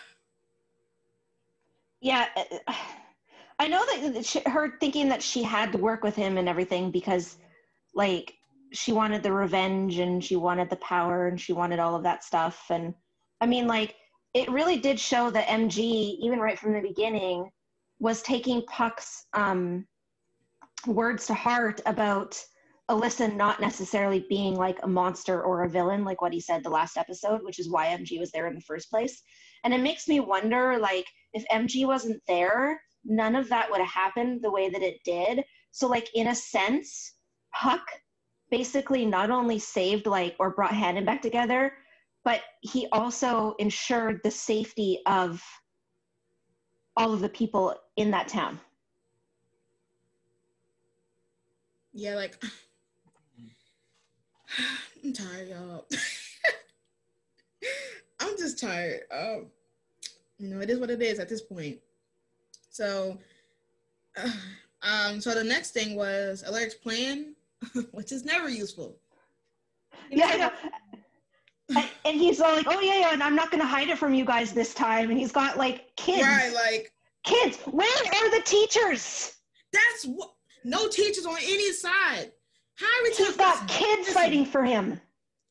Yeah, 2.00 2.28
uh, 2.68 2.74
I 3.60 3.68
know 3.68 3.84
that 4.14 4.26
she, 4.26 4.42
her 4.46 4.78
thinking 4.80 5.10
that 5.10 5.24
she 5.24 5.42
had 5.44 5.72
to 5.72 5.78
work 5.78 6.04
with 6.04 6.16
him 6.16 6.38
and 6.38 6.48
everything 6.48 6.92
because, 6.92 7.38
like, 7.96 8.36
she 8.74 8.92
wanted 8.92 9.24
the 9.24 9.32
revenge 9.32 10.00
and 10.00 10.24
she 10.24 10.36
wanted 10.36 10.70
the 10.70 10.76
power 10.78 11.28
and 11.28 11.40
she 11.40 11.54
wanted 11.54 11.80
all 11.80 11.96
of 11.96 12.04
that 12.04 12.24
stuff. 12.24 12.66
And 12.70 12.94
I 13.42 13.46
mean, 13.46 13.68
like, 13.68 13.96
it 14.34 14.50
really 14.50 14.78
did 14.78 15.00
show 15.00 15.30
that 15.32 15.48
MG, 15.48 15.78
even 16.22 16.40
right 16.40 16.60
from 16.60 16.74
the 16.74 16.82
beginning, 16.82 17.50
was 18.00 18.22
taking 18.22 18.62
Puck's 18.64 19.26
um, 19.34 19.86
words 20.86 21.26
to 21.28 21.34
heart 21.34 21.82
about 21.86 22.40
Alyssa 22.90 23.36
not 23.36 23.60
necessarily 23.60 24.26
being 24.30 24.56
like 24.56 24.78
a 24.84 24.88
monster 24.88 25.42
or 25.42 25.64
a 25.64 25.70
villain, 25.70 26.04
like 26.06 26.22
what 26.22 26.34
he 26.34 26.40
said 26.40 26.64
the 26.64 26.70
last 26.70 26.98
episode, 26.98 27.44
which 27.44 27.60
is 27.60 27.70
why 27.70 27.88
MG 27.88 28.20
was 28.20 28.32
there 28.32 28.48
in 28.48 28.56
the 28.56 28.62
first 28.62 28.90
place. 28.90 29.22
And 29.64 29.74
it 29.74 29.82
makes 29.82 30.08
me 30.08 30.20
wonder, 30.20 30.78
like, 30.78 31.06
if 31.34 31.44
MG 31.52 31.86
wasn't 31.86 32.22
there, 32.28 32.80
none 33.04 33.36
of 33.36 33.50
that 33.50 33.70
would 33.70 33.82
have 33.82 33.90
happened 33.90 34.42
the 34.42 34.52
way 34.52 34.70
that 34.70 34.82
it 34.82 35.00
did. 35.04 35.44
So, 35.72 35.88
like, 35.88 36.08
in 36.14 36.28
a 36.28 36.36
sense, 36.36 37.16
Puck 37.54 37.82
basically 38.50 39.06
not 39.06 39.30
only 39.30 39.60
saved, 39.60 40.06
like, 40.06 40.36
or 40.40 40.52
brought 40.52 40.72
Handon 40.72 41.06
back 41.06 41.22
together, 41.22 41.74
but 42.24 42.42
he 42.62 42.88
also 42.92 43.56
ensured 43.60 44.22
the 44.24 44.32
safety 44.32 45.00
of 45.06 45.44
all 46.96 47.14
of 47.14 47.22
the 47.22 47.30
people 47.30 47.76
in 47.96 48.12
that 48.12 48.28
town. 48.28 48.60
yeah, 51.98 52.16
like 52.16 52.42
I'm 55.04 55.12
tired, 55.14 55.50
y'all. 55.50 55.86
I'm 58.20 58.38
just 58.38 58.60
tired. 58.60 59.02
Um, 59.12 59.48
you 60.38 60.50
know, 60.50 60.62
it 60.62 60.70
is 60.70 60.80
what 60.80 60.92
it 60.92 61.02
is 61.02 61.18
at 61.18 61.28
this 61.28 61.42
point. 61.42 61.80
So, 62.70 63.18
uh, 64.16 64.30
um, 64.84 65.20
so 65.20 65.34
the 65.34 65.44
next 65.44 65.72
thing 65.72 65.96
was 65.96 66.44
Alert's 66.46 66.76
plan, 66.76 67.34
which 67.92 68.12
is 68.12 68.26
never 68.26 68.50
useful. 68.50 69.00
Yeah, 70.10 70.38
know. 70.38 70.52
And, 71.76 71.90
and 72.06 72.18
he's 72.18 72.40
all 72.40 72.56
like, 72.56 72.68
"Oh 72.70 72.80
yeah, 72.80 73.00
yeah," 73.00 73.14
and 73.14 73.22
I'm 73.22 73.36
not 73.36 73.52
gonna 73.52 73.66
hide 73.66 73.90
it 73.90 73.98
from 73.98 74.14
you 74.14 74.24
guys 74.24 74.54
this 74.54 74.74
time. 74.74 75.10
And 75.10 75.20
he's 75.20 75.34
got 75.34 75.58
like 75.58 75.94
kids, 75.98 76.22
Right, 76.22 76.54
like 76.54 76.94
kids. 77.26 77.58
Where 77.66 77.90
are 77.90 78.32
the 78.32 78.42
teachers? 78.46 79.36
that's 79.74 80.06
what. 80.06 80.32
No 80.64 80.88
teachers 80.88 81.26
on 81.26 81.38
any 81.42 81.72
side. 81.74 82.32
How 82.76 82.88
every 83.00 83.26
He's 83.26 83.38
got 83.38 83.68
kids 83.68 84.00
listen, 84.02 84.14
fighting 84.14 84.46
for 84.46 84.64
him. 84.64 85.00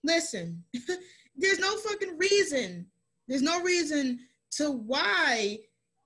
Listen, 0.05 0.63
there's 1.37 1.59
no 1.59 1.77
fucking 1.77 2.17
reason. 2.17 2.87
There's 3.27 3.43
no 3.43 3.63
reason 3.63 4.21
to 4.53 4.71
why 4.71 5.59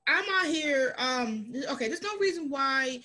I'm 0.07 0.25
out 0.39 0.47
here. 0.47 0.95
Um, 0.99 1.53
okay, 1.71 1.89
there's 1.89 2.03
no 2.03 2.17
reason 2.19 2.49
why 2.49 3.01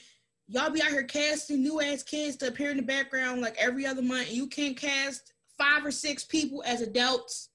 y'all 0.47 0.69
be 0.69 0.81
out 0.81 0.89
here 0.89 1.03
casting 1.03 1.61
new 1.61 1.81
ass 1.81 2.03
kids 2.03 2.35
to 2.37 2.47
appear 2.47 2.71
in 2.71 2.77
the 2.77 2.83
background 2.83 3.41
like 3.41 3.55
every 3.57 3.85
other 3.85 4.01
month, 4.01 4.27
and 4.27 4.37
you 4.37 4.47
can't 4.47 4.77
cast 4.77 5.33
five 5.57 5.85
or 5.85 5.91
six 5.91 6.23
people 6.23 6.63
as 6.65 6.81
adults. 6.81 7.49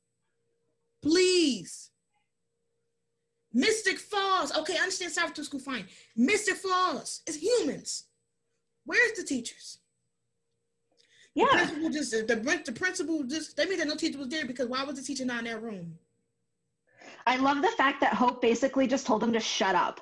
Please. 1.02 1.90
Mystic 3.52 3.99
Falls. 3.99 4.56
Okay, 4.56 4.75
I 4.75 4.82
understand 4.82 5.12
South 5.12 5.37
school, 5.44 5.61
fine. 5.61 5.87
Mystic 6.16 6.56
Falls 6.56 7.23
is 7.26 7.37
humans. 7.37 8.04
Where's 8.85 9.12
the 9.12 9.25
teachers? 9.25 9.78
Yeah. 11.35 11.47
The 11.47 11.56
principal 11.56 11.90
just 11.90 12.11
the, 12.11 12.62
the 12.64 12.73
principal 12.73 13.23
just 13.25 13.56
that 13.56 13.68
means 13.68 13.80
that 13.80 13.88
no 13.88 13.94
teacher 13.94 14.18
was 14.18 14.28
there 14.28 14.47
because 14.47 14.68
why 14.68 14.82
was 14.85 14.97
the 14.97 15.02
teacher 15.02 15.25
not 15.25 15.40
in 15.40 15.44
that 15.44 15.62
room? 15.62 15.97
I 17.26 17.37
love 17.37 17.62
the 17.62 17.68
fact 17.76 18.00
that 18.00 18.14
Hope 18.14 18.42
basically 18.42 18.87
just 18.87 19.06
told 19.06 19.23
him 19.23 19.32
to 19.32 19.40
shut 19.40 19.75
up. 19.75 20.00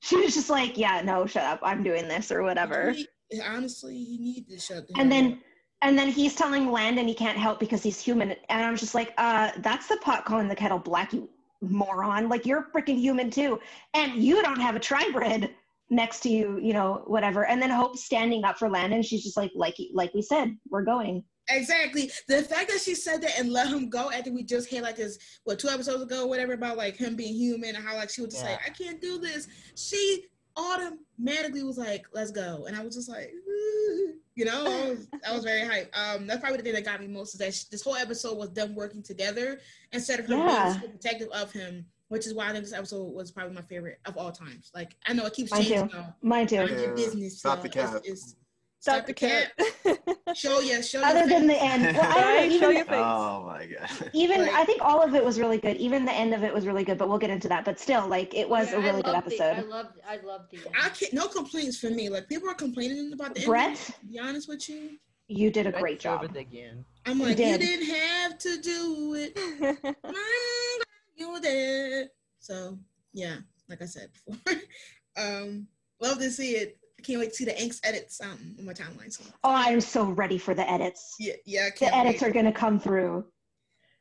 She 0.00 0.16
was 0.16 0.34
just 0.34 0.50
like, 0.50 0.76
"Yeah, 0.78 1.00
no, 1.02 1.26
shut 1.26 1.44
up. 1.44 1.60
I'm 1.62 1.82
doing 1.82 2.08
this 2.08 2.30
or 2.30 2.42
whatever." 2.42 2.92
He- 2.92 3.06
honestly, 3.44 3.96
he 4.02 4.18
needed 4.18 4.48
to 4.50 4.58
shut 4.58 4.88
the 4.88 4.94
And 4.98 5.10
then 5.12 5.32
up. 5.32 5.38
and 5.82 5.98
then 5.98 6.08
he's 6.08 6.34
telling 6.34 6.70
Landon 6.72 7.06
he 7.06 7.14
can't 7.14 7.36
help 7.36 7.60
because 7.60 7.82
he's 7.82 8.00
human. 8.00 8.30
And 8.48 8.64
I 8.64 8.70
was 8.70 8.80
just 8.80 8.94
like, 8.94 9.12
uh, 9.18 9.50
that's 9.58 9.86
the 9.86 9.98
pot 9.98 10.24
calling 10.24 10.48
the 10.48 10.56
kettle 10.56 10.78
black, 10.78 11.12
you 11.12 11.28
moron. 11.60 12.28
Like 12.28 12.46
you're 12.46 12.68
freaking 12.74 12.98
human 12.98 13.30
too. 13.30 13.60
And 13.94 14.22
you 14.22 14.42
don't 14.42 14.60
have 14.60 14.76
a 14.76 14.80
tribrid 14.80 15.50
next 15.90 16.20
to 16.20 16.30
you, 16.30 16.58
you 16.62 16.72
know, 16.72 17.02
whatever. 17.06 17.44
And 17.46 17.60
then 17.60 17.70
Hope 17.70 17.96
standing 17.96 18.44
up 18.44 18.58
for 18.58 18.68
Landon, 18.70 19.02
she's 19.02 19.22
just 19.24 19.36
like, 19.36 19.50
like 19.54 19.76
like 19.92 20.14
we 20.14 20.22
said, 20.22 20.56
we're 20.70 20.84
going. 20.84 21.24
Exactly 21.50 22.10
the 22.28 22.42
fact 22.42 22.70
that 22.70 22.80
she 22.80 22.94
said 22.94 23.22
that 23.22 23.38
and 23.38 23.50
let 23.50 23.68
him 23.68 23.88
go 23.88 24.10
after 24.10 24.32
we 24.32 24.42
just 24.42 24.70
had 24.70 24.82
like 24.82 24.96
this 24.96 25.18
what 25.44 25.58
two 25.58 25.68
episodes 25.68 26.02
ago 26.02 26.26
whatever 26.26 26.52
about 26.52 26.76
like 26.76 26.96
him 26.96 27.16
being 27.16 27.34
human 27.34 27.74
and 27.74 27.84
how 27.84 27.94
like 27.96 28.10
she 28.10 28.20
was 28.20 28.32
just 28.32 28.44
like 28.44 28.58
I 28.66 28.70
can't 28.70 29.00
do 29.00 29.18
this. 29.18 29.48
She 29.74 30.24
automatically 30.56 31.62
was 31.62 31.78
like 31.78 32.06
let's 32.12 32.30
go 32.30 32.64
and 32.66 32.76
I 32.76 32.82
was 32.84 32.94
just 32.94 33.08
like 33.08 33.32
you 34.34 34.44
know 34.44 34.66
I 34.66 34.90
was, 34.90 35.08
I 35.28 35.32
was 35.34 35.44
very 35.44 35.62
hyped. 35.62 35.88
Um, 35.96 36.26
that's 36.26 36.40
probably 36.40 36.58
the 36.58 36.64
thing 36.64 36.74
that 36.74 36.84
got 36.84 37.00
me 37.00 37.06
most 37.08 37.34
is 37.34 37.38
that 37.40 37.54
sh- 37.54 37.64
this 37.64 37.82
whole 37.82 37.96
episode 37.96 38.36
was 38.38 38.52
them 38.52 38.74
working 38.74 39.02
together 39.02 39.60
instead 39.92 40.20
of 40.20 40.26
her 40.26 40.36
Yeah. 40.36 40.64
being 40.70 40.80
so 40.82 40.88
protective 40.88 41.28
of 41.30 41.52
him. 41.52 41.86
Which 42.08 42.26
is 42.26 42.32
why 42.32 42.48
I 42.48 42.52
think 42.52 42.64
this 42.64 42.72
episode 42.72 43.04
was 43.12 43.30
probably 43.30 43.54
my 43.54 43.60
favorite 43.60 43.98
of 44.06 44.16
all 44.16 44.32
times. 44.32 44.70
Like 44.74 44.96
I 45.06 45.12
know 45.12 45.26
it 45.26 45.34
keeps 45.34 45.50
Mine 45.50 45.62
changing 45.62 45.88
too. 45.90 45.96
though. 45.96 46.04
Mine 46.22 46.46
too. 46.46 46.56
Mind 46.56 46.70
your 46.70 46.88
Yeah. 46.88 46.94
business. 46.94 47.38
Stop 47.40 47.60
the 47.62 47.68
cap. 47.68 47.96
It's, 47.96 48.08
it's, 48.08 48.36
Stop 48.80 49.06
the 49.06 49.12
cat. 49.12 49.52
Show 50.34 50.60
yeah, 50.60 50.80
show 50.82 51.02
Other 51.02 51.20
your 51.20 51.28
than 51.28 51.46
the 51.48 51.60
end, 51.60 51.96
well, 51.96 52.06
I 52.06 52.14
don't 52.40 52.48
know, 52.50 52.58
show 52.60 52.68
your 52.70 52.84
face. 52.84 52.94
Oh 52.96 53.44
my 53.46 53.66
god. 53.66 54.10
even 54.12 54.42
Like- 54.42 54.52
I 54.52 54.64
think 54.64 54.82
all 54.82 55.02
of 55.02 55.14
it 55.14 55.24
was 55.24 55.40
really 55.40 55.58
good. 55.58 55.76
Even 55.78 56.04
the 56.04 56.12
end 56.12 56.32
of 56.34 56.44
it 56.44 56.52
was 56.54 56.66
really 56.66 56.84
good, 56.84 56.96
but 56.98 57.08
we'll 57.08 57.18
get 57.18 57.30
into 57.30 57.48
that. 57.48 57.64
But 57.64 57.80
still, 57.80 58.06
like 58.06 58.34
it 58.34 58.48
was 58.48 58.70
Yeah, 58.70 58.76
a 58.76 58.80
I 58.80 58.84
really 58.84 59.02
good 59.02 59.12
loved 59.12 59.30
the- 59.30 59.42
I 59.42 59.46
episode. 59.48 59.68
loved. 59.68 59.98
I 60.08 60.16
loved 60.18 60.50
the. 60.52 60.58
I 60.80 60.90
can't 60.90 61.12
no 61.12 61.26
complaints 61.28 61.78
for 61.78 61.90
me. 61.90 62.08
Like 62.08 62.28
people 62.28 62.48
are 62.48 62.54
complaining 62.54 63.12
about 63.12 63.34
the 63.34 63.44
Brett? 63.46 63.68
ending. 63.70 63.82
To 64.00 64.06
be 64.06 64.18
honest 64.18 64.48
with 64.48 64.68
you. 64.68 64.90
You 65.28 65.50
did 65.50 65.66
a 65.66 65.70
Red 65.72 65.80
great 65.80 66.00
job. 66.00 66.22
again. 66.36 66.84
I'm 67.04 67.18
You 67.18 67.24
like, 67.26 67.38
you 67.38 67.44
did. 67.44 67.60
didn't 67.60 67.86
have 67.94 68.38
to 68.38 68.60
do 68.60 69.14
it. 69.18 69.32
I'm 70.04 70.12
glad 70.12 70.84
you 71.16 71.40
did. 71.40 72.08
So 72.38 72.78
yeah, 73.12 73.36
like 73.68 73.82
I 73.82 73.86
said 73.86 74.10
before. 74.12 74.60
um, 75.16 75.66
love 76.00 76.18
to 76.18 76.30
see 76.30 76.52
it. 76.52 76.78
I 76.98 77.02
can't 77.02 77.20
wait 77.20 77.30
to 77.30 77.34
see 77.36 77.44
the 77.44 77.60
Inks 77.62 77.80
edits 77.84 78.20
um 78.20 78.56
on 78.58 78.64
my 78.66 78.72
timeline. 78.72 79.12
So 79.12 79.22
Oh, 79.44 79.52
I'm 79.54 79.80
so 79.80 80.10
ready 80.10 80.38
for 80.38 80.54
the 80.54 80.68
edits. 80.68 81.14
yeah, 81.18 81.34
yeah, 81.44 81.66
I 81.66 81.70
The 81.70 81.76
can't 81.76 81.96
edits 81.96 82.22
wait. 82.22 82.28
are 82.30 82.32
gonna 82.32 82.52
come 82.52 82.80
through. 82.80 83.24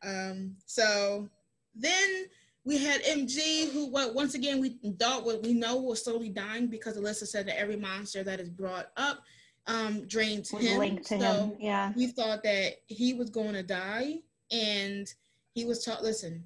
Um, 0.03 0.55
so 0.65 1.29
then 1.75 2.25
we 2.65 2.77
had 2.77 3.01
MG, 3.03 3.71
who 3.71 3.87
what 3.87 4.13
once 4.13 4.33
again 4.35 4.59
we 4.59 4.77
thought 4.99 5.25
what 5.25 5.43
we 5.43 5.53
know 5.53 5.77
was 5.77 6.03
slowly 6.03 6.29
dying 6.29 6.67
because 6.67 6.97
Alyssa 6.97 7.27
said 7.27 7.47
that 7.47 7.59
every 7.59 7.77
monster 7.77 8.23
that 8.23 8.39
is 8.39 8.49
brought 8.49 8.87
up 8.97 9.21
um 9.67 10.07
drains 10.07 10.51
Was 10.51 10.63
him. 10.65 10.77
linked 10.79 11.05
to 11.07 11.19
so 11.19 11.25
him. 11.33 11.53
Yeah. 11.59 11.93
we 11.95 12.07
thought 12.07 12.41
that 12.43 12.75
he 12.87 13.13
was 13.13 13.29
going 13.29 13.53
to 13.53 13.63
die, 13.63 14.15
and 14.51 15.07
he 15.53 15.65
was 15.65 15.83
taught. 15.83 16.03
Listen, 16.03 16.43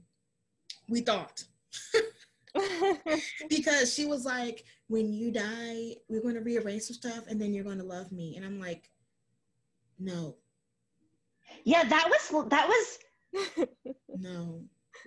we 0.90 1.02
thought 1.02 1.44
because 3.50 3.94
she 3.94 4.06
was 4.06 4.26
like, 4.26 4.64
"When 4.92 5.14
you 5.14 5.32
die, 5.32 5.96
we're 6.10 6.22
going 6.22 6.36
to 6.36 6.42
rearrange 6.42 6.84
some 6.84 6.96
stuff, 7.04 7.24
and 7.28 7.40
then 7.42 7.54
you're 7.54 7.64
going 7.64 7.78
to 7.78 7.84
love 7.98 8.12
me." 8.12 8.36
And 8.36 8.46
I'm 8.46 8.60
like, 8.60 8.84
"No, 10.00 10.36
Yeah, 11.64 11.84
that 11.94 12.06
was 12.12 12.50
that 12.50 12.68
was 12.68 12.88
no." 14.18 14.64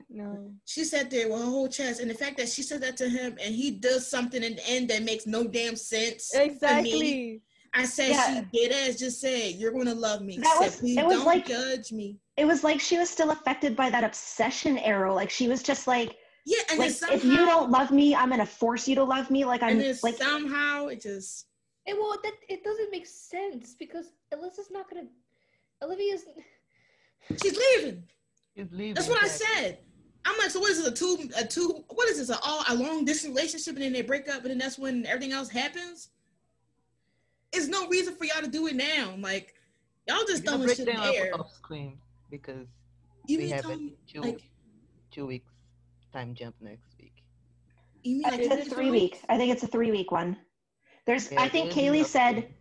no. 0.09 0.53
She 0.65 0.83
sat 0.85 1.11
there 1.11 1.29
with 1.29 1.39
her 1.39 1.45
whole 1.45 1.69
chest, 1.69 2.01
and 2.01 2.11
the 2.11 2.15
fact 2.15 2.37
that 2.39 2.49
she 2.49 2.63
said 2.63 2.81
that 2.83 2.97
to 2.99 3.09
him, 3.09 3.37
and 3.43 3.55
he 3.55 3.71
does 3.71 4.09
something 4.09 4.43
in 4.43 4.57
the 4.57 4.67
end 4.69 4.89
that 4.91 5.03
makes 5.03 5.27
no 5.27 5.45
damn 5.47 5.77
sense. 5.77 6.31
to 6.31 6.39
me. 6.39 6.45
Exactly. 6.47 7.43
I 7.77 7.85
said 7.87 8.11
Yeah. 8.11 8.41
she 8.41 8.47
did 8.59 8.73
as 8.73 8.99
just 8.99 9.21
said, 9.21 9.55
"You're 9.57 9.73
going 9.73 9.87
to 9.87 9.95
love 9.95 10.23
me." 10.23 10.39
That 10.39 10.57
was- 10.61 10.77
Please 10.77 10.97
it 10.97 11.05
was 11.05 11.17
don't 11.17 11.27
like- 11.27 11.47
judge 11.47 11.93
me. 11.93 12.19
it 12.37 12.45
was 12.47 12.65
like 12.65 12.81
she 12.81 12.97
was 12.99 13.11
still 13.11 13.31
affected 13.31 13.77
by 13.77 13.91
that 13.91 14.05
obsession 14.05 14.79
arrow. 14.79 15.13
Like 15.15 15.31
she 15.31 15.49
was 15.49 15.63
just 15.63 15.87
like, 15.87 16.17
Yeah, 16.47 16.59
and 16.71 16.79
like 16.79 16.89
then 16.89 16.97
somehow, 16.97 17.17
if 17.17 17.25
you 17.25 17.37
don't 17.37 17.71
love 17.71 17.91
me, 17.91 18.15
I'm 18.15 18.29
gonna 18.31 18.45
force 18.45 18.87
you 18.87 18.95
to 18.97 19.05
love 19.05 19.31
me. 19.31 19.45
Like 19.45 19.63
I'm 19.63 19.71
and 19.71 19.81
then 19.81 19.97
like 20.03 20.17
somehow 20.17 20.89
it 20.89 21.01
just 21.01 21.47
It, 21.87 21.97
well, 21.99 22.19
that 22.23 22.33
it 22.49 22.63
doesn't 22.63 22.91
make 22.91 23.07
sense 23.07 23.75
because 23.79 24.13
Alyssa's 24.33 24.71
not 24.71 24.89
gonna. 24.91 25.07
Olivia's. 25.83 26.25
she's 27.43 27.57
leaving. 27.57 28.05
He's 28.55 28.71
leaving. 28.73 28.95
That's 28.95 29.09
what 29.09 29.23
I 29.25 29.29
said. 29.29 29.79
I'm 30.27 30.39
like, 30.39 30.51
so 30.51 30.61
what 30.61 30.71
is 30.71 30.79
this? 30.83 30.89
A 30.89 30.93
two, 30.93 31.31
a 31.37 31.45
two? 31.47 31.85
What 31.89 32.09
is 32.09 32.19
this? 32.19 32.31
A 32.31 32.39
all 32.43 32.65
a 32.69 32.75
long 32.75 33.05
distance 33.05 33.35
relationship, 33.35 33.75
and 33.75 33.83
then 33.85 33.93
they 33.93 34.03
break 34.03 34.29
up, 34.29 34.43
and 34.43 34.51
then 34.51 34.59
that's 34.59 34.79
when 34.79 35.07
everything 35.07 35.33
else 35.33 35.49
happens. 35.49 36.11
It's 37.53 37.69
no 37.69 37.87
reason 37.89 38.17
for 38.17 38.25
y'all 38.25 38.43
to 38.43 38.49
do 38.49 38.67
it 38.67 38.75
now. 38.75 39.15
Like, 39.19 39.55
y'all 40.09 40.25
just 40.27 40.45
We're 40.45 40.53
gonna 40.53 40.65
throwing 40.65 40.77
shit 40.77 40.89
in 40.89 40.97
down 40.97 41.07
the 41.07 41.17
air. 41.17 41.35
off 41.39 41.53
screen 41.55 41.99
because 42.31 42.67
You 43.27 43.39
we 43.39 43.45
mean 43.45 43.53
have 43.55 43.63
tell 43.63 43.71
it 43.73 43.79
me, 43.81 43.95
two 44.11 44.21
like, 44.23 44.43
two 45.11 45.27
weeks 45.27 45.51
time 46.15 46.35
jump 46.35 46.55
next 46.61 46.95
week. 46.99 47.13
you 48.03 48.15
mean 48.15 48.23
like 48.23 48.41
it's 48.41 48.53
a 48.55 48.57
three 48.57 48.71
three 48.75 48.91
week. 48.91 49.21
I 49.29 49.37
think 49.37 49.53
it's 49.53 49.63
a 49.63 49.67
three 49.67 49.91
week 49.91 50.11
one. 50.13 50.37
There's 51.07 51.31
Yeah, 51.31 51.43
I 51.43 51.49
think 51.49 51.73
Kaylee 51.73 52.05
said 52.05 52.35
time. 52.35 52.55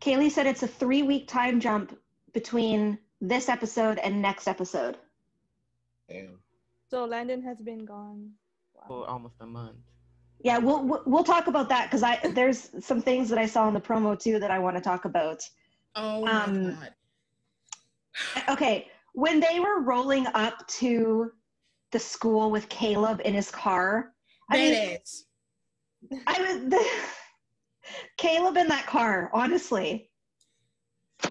Kaylee 0.00 0.30
said 0.30 0.46
it's 0.46 0.62
a 0.62 0.68
three 0.68 1.02
week 1.02 1.28
time 1.28 1.60
jump 1.60 1.96
between 2.34 2.98
this 3.20 3.48
episode 3.48 3.98
and 3.98 4.20
next 4.20 4.48
episode. 4.48 4.96
Damn. 6.08 6.38
So 6.90 7.04
Landon 7.04 7.42
has 7.42 7.58
been 7.58 7.84
gone. 7.84 8.32
for 8.88 9.06
almost 9.08 9.34
a 9.40 9.46
month. 9.46 9.76
Yeah, 10.42 10.58
we'll 10.58 10.82
we'll- 10.88 11.02
we'll 11.06 11.24
talk 11.24 11.46
about 11.48 11.68
that 11.68 11.84
because 11.86 12.02
I 12.02 12.18
there's 12.38 12.70
some 12.84 13.00
things 13.02 13.28
that 13.28 13.38
I 13.38 13.46
saw 13.46 13.68
in 13.68 13.74
the 13.74 13.80
promo 13.80 14.18
too 14.18 14.38
that 14.40 14.50
I 14.50 14.58
want 14.58 14.76
to 14.76 14.82
talk 14.82 15.04
about. 15.04 15.40
Oh 15.94 16.24
my 16.24 16.30
Um, 16.44 16.70
god. 16.74 16.94
Okay, 18.48 18.88
when 19.12 19.38
they 19.40 19.60
were 19.60 19.80
rolling 19.82 20.26
up 20.28 20.66
to 20.80 21.32
the 21.92 21.98
school 21.98 22.50
with 22.50 22.68
Kaleb 22.68 23.20
in 23.22 23.34
his 23.34 23.50
car, 23.50 24.12
I 24.50 24.56
mean, 24.56 24.74
Badass. 24.74 25.22
I 26.26 26.40
was 26.40 26.62
the, 26.70 26.84
Kaleb 28.18 28.56
in 28.56 28.68
that 28.68 28.86
car. 28.86 29.30
Honestly, 29.32 30.10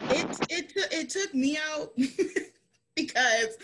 It 0.01 0.27
it 0.49 0.69
took 0.69 0.93
it 0.93 1.09
took 1.09 1.33
me 1.33 1.57
out 1.71 1.91
because 2.95 3.57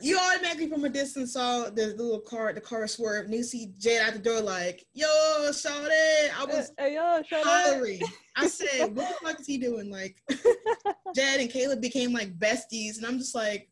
you 0.00 0.18
automatically 0.18 0.68
from 0.68 0.84
a 0.84 0.88
distance 0.88 1.34
saw 1.34 1.70
the 1.70 1.88
little 1.96 2.18
car, 2.20 2.52
the 2.52 2.60
car 2.60 2.86
swerve, 2.88 3.26
and 3.26 3.34
you 3.34 3.44
see 3.44 3.72
Jed 3.78 4.06
out 4.06 4.12
the 4.14 4.18
door 4.18 4.40
like, 4.40 4.84
"Yo, 4.92 5.06
shout 5.52 5.88
it!" 5.90 6.40
I 6.40 6.44
was 6.44 6.72
Hey, 6.78 6.94
yo, 6.94 7.22
shut 7.22 7.40
up. 7.40 7.46
hollering. 7.46 8.00
I 8.36 8.48
said, 8.48 8.96
"What 8.96 9.08
the 9.20 9.26
fuck 9.26 9.40
is 9.40 9.46
he 9.46 9.56
doing?" 9.58 9.90
Like, 9.90 10.20
Jed 11.14 11.40
and 11.40 11.50
Kaleb 11.50 11.80
became 11.80 12.12
like 12.12 12.36
besties, 12.38 12.96
and 12.96 13.06
I'm 13.06 13.18
just 13.18 13.34
like, 13.36 13.70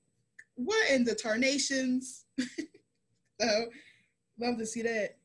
"What 0.55 0.91
in 0.91 1.03
the 1.05 1.15
tarnations?" 1.17 2.22
so, 3.41 3.67
love 4.39 4.59
to 4.59 4.67
see 4.67 4.83
that. 4.83 5.17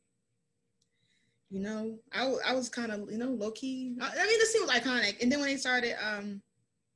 You 1.49 1.61
know, 1.61 1.97
I, 2.13 2.33
I 2.45 2.53
was 2.53 2.67
kind 2.67 2.91
of 2.91 3.09
you 3.09 3.17
know 3.17 3.29
low 3.29 3.51
key. 3.51 3.95
I, 4.01 4.05
I 4.07 4.27
mean, 4.27 4.39
this 4.39 4.51
scene 4.51 4.61
was 4.61 4.71
iconic, 4.71 5.21
and 5.21 5.31
then 5.31 5.39
when 5.39 5.47
they 5.47 5.55
started, 5.57 5.95
um, 6.05 6.41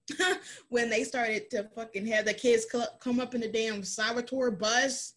when 0.70 0.90
they 0.90 1.04
started 1.04 1.50
to 1.52 1.70
fucking 1.76 2.06
have 2.08 2.26
the 2.26 2.34
kids 2.34 2.66
co- 2.70 2.84
come 3.00 3.20
up 3.20 3.34
in 3.34 3.42
the 3.42 3.48
damn 3.48 3.84
Salvatore 3.84 4.52
bus, 4.52 5.14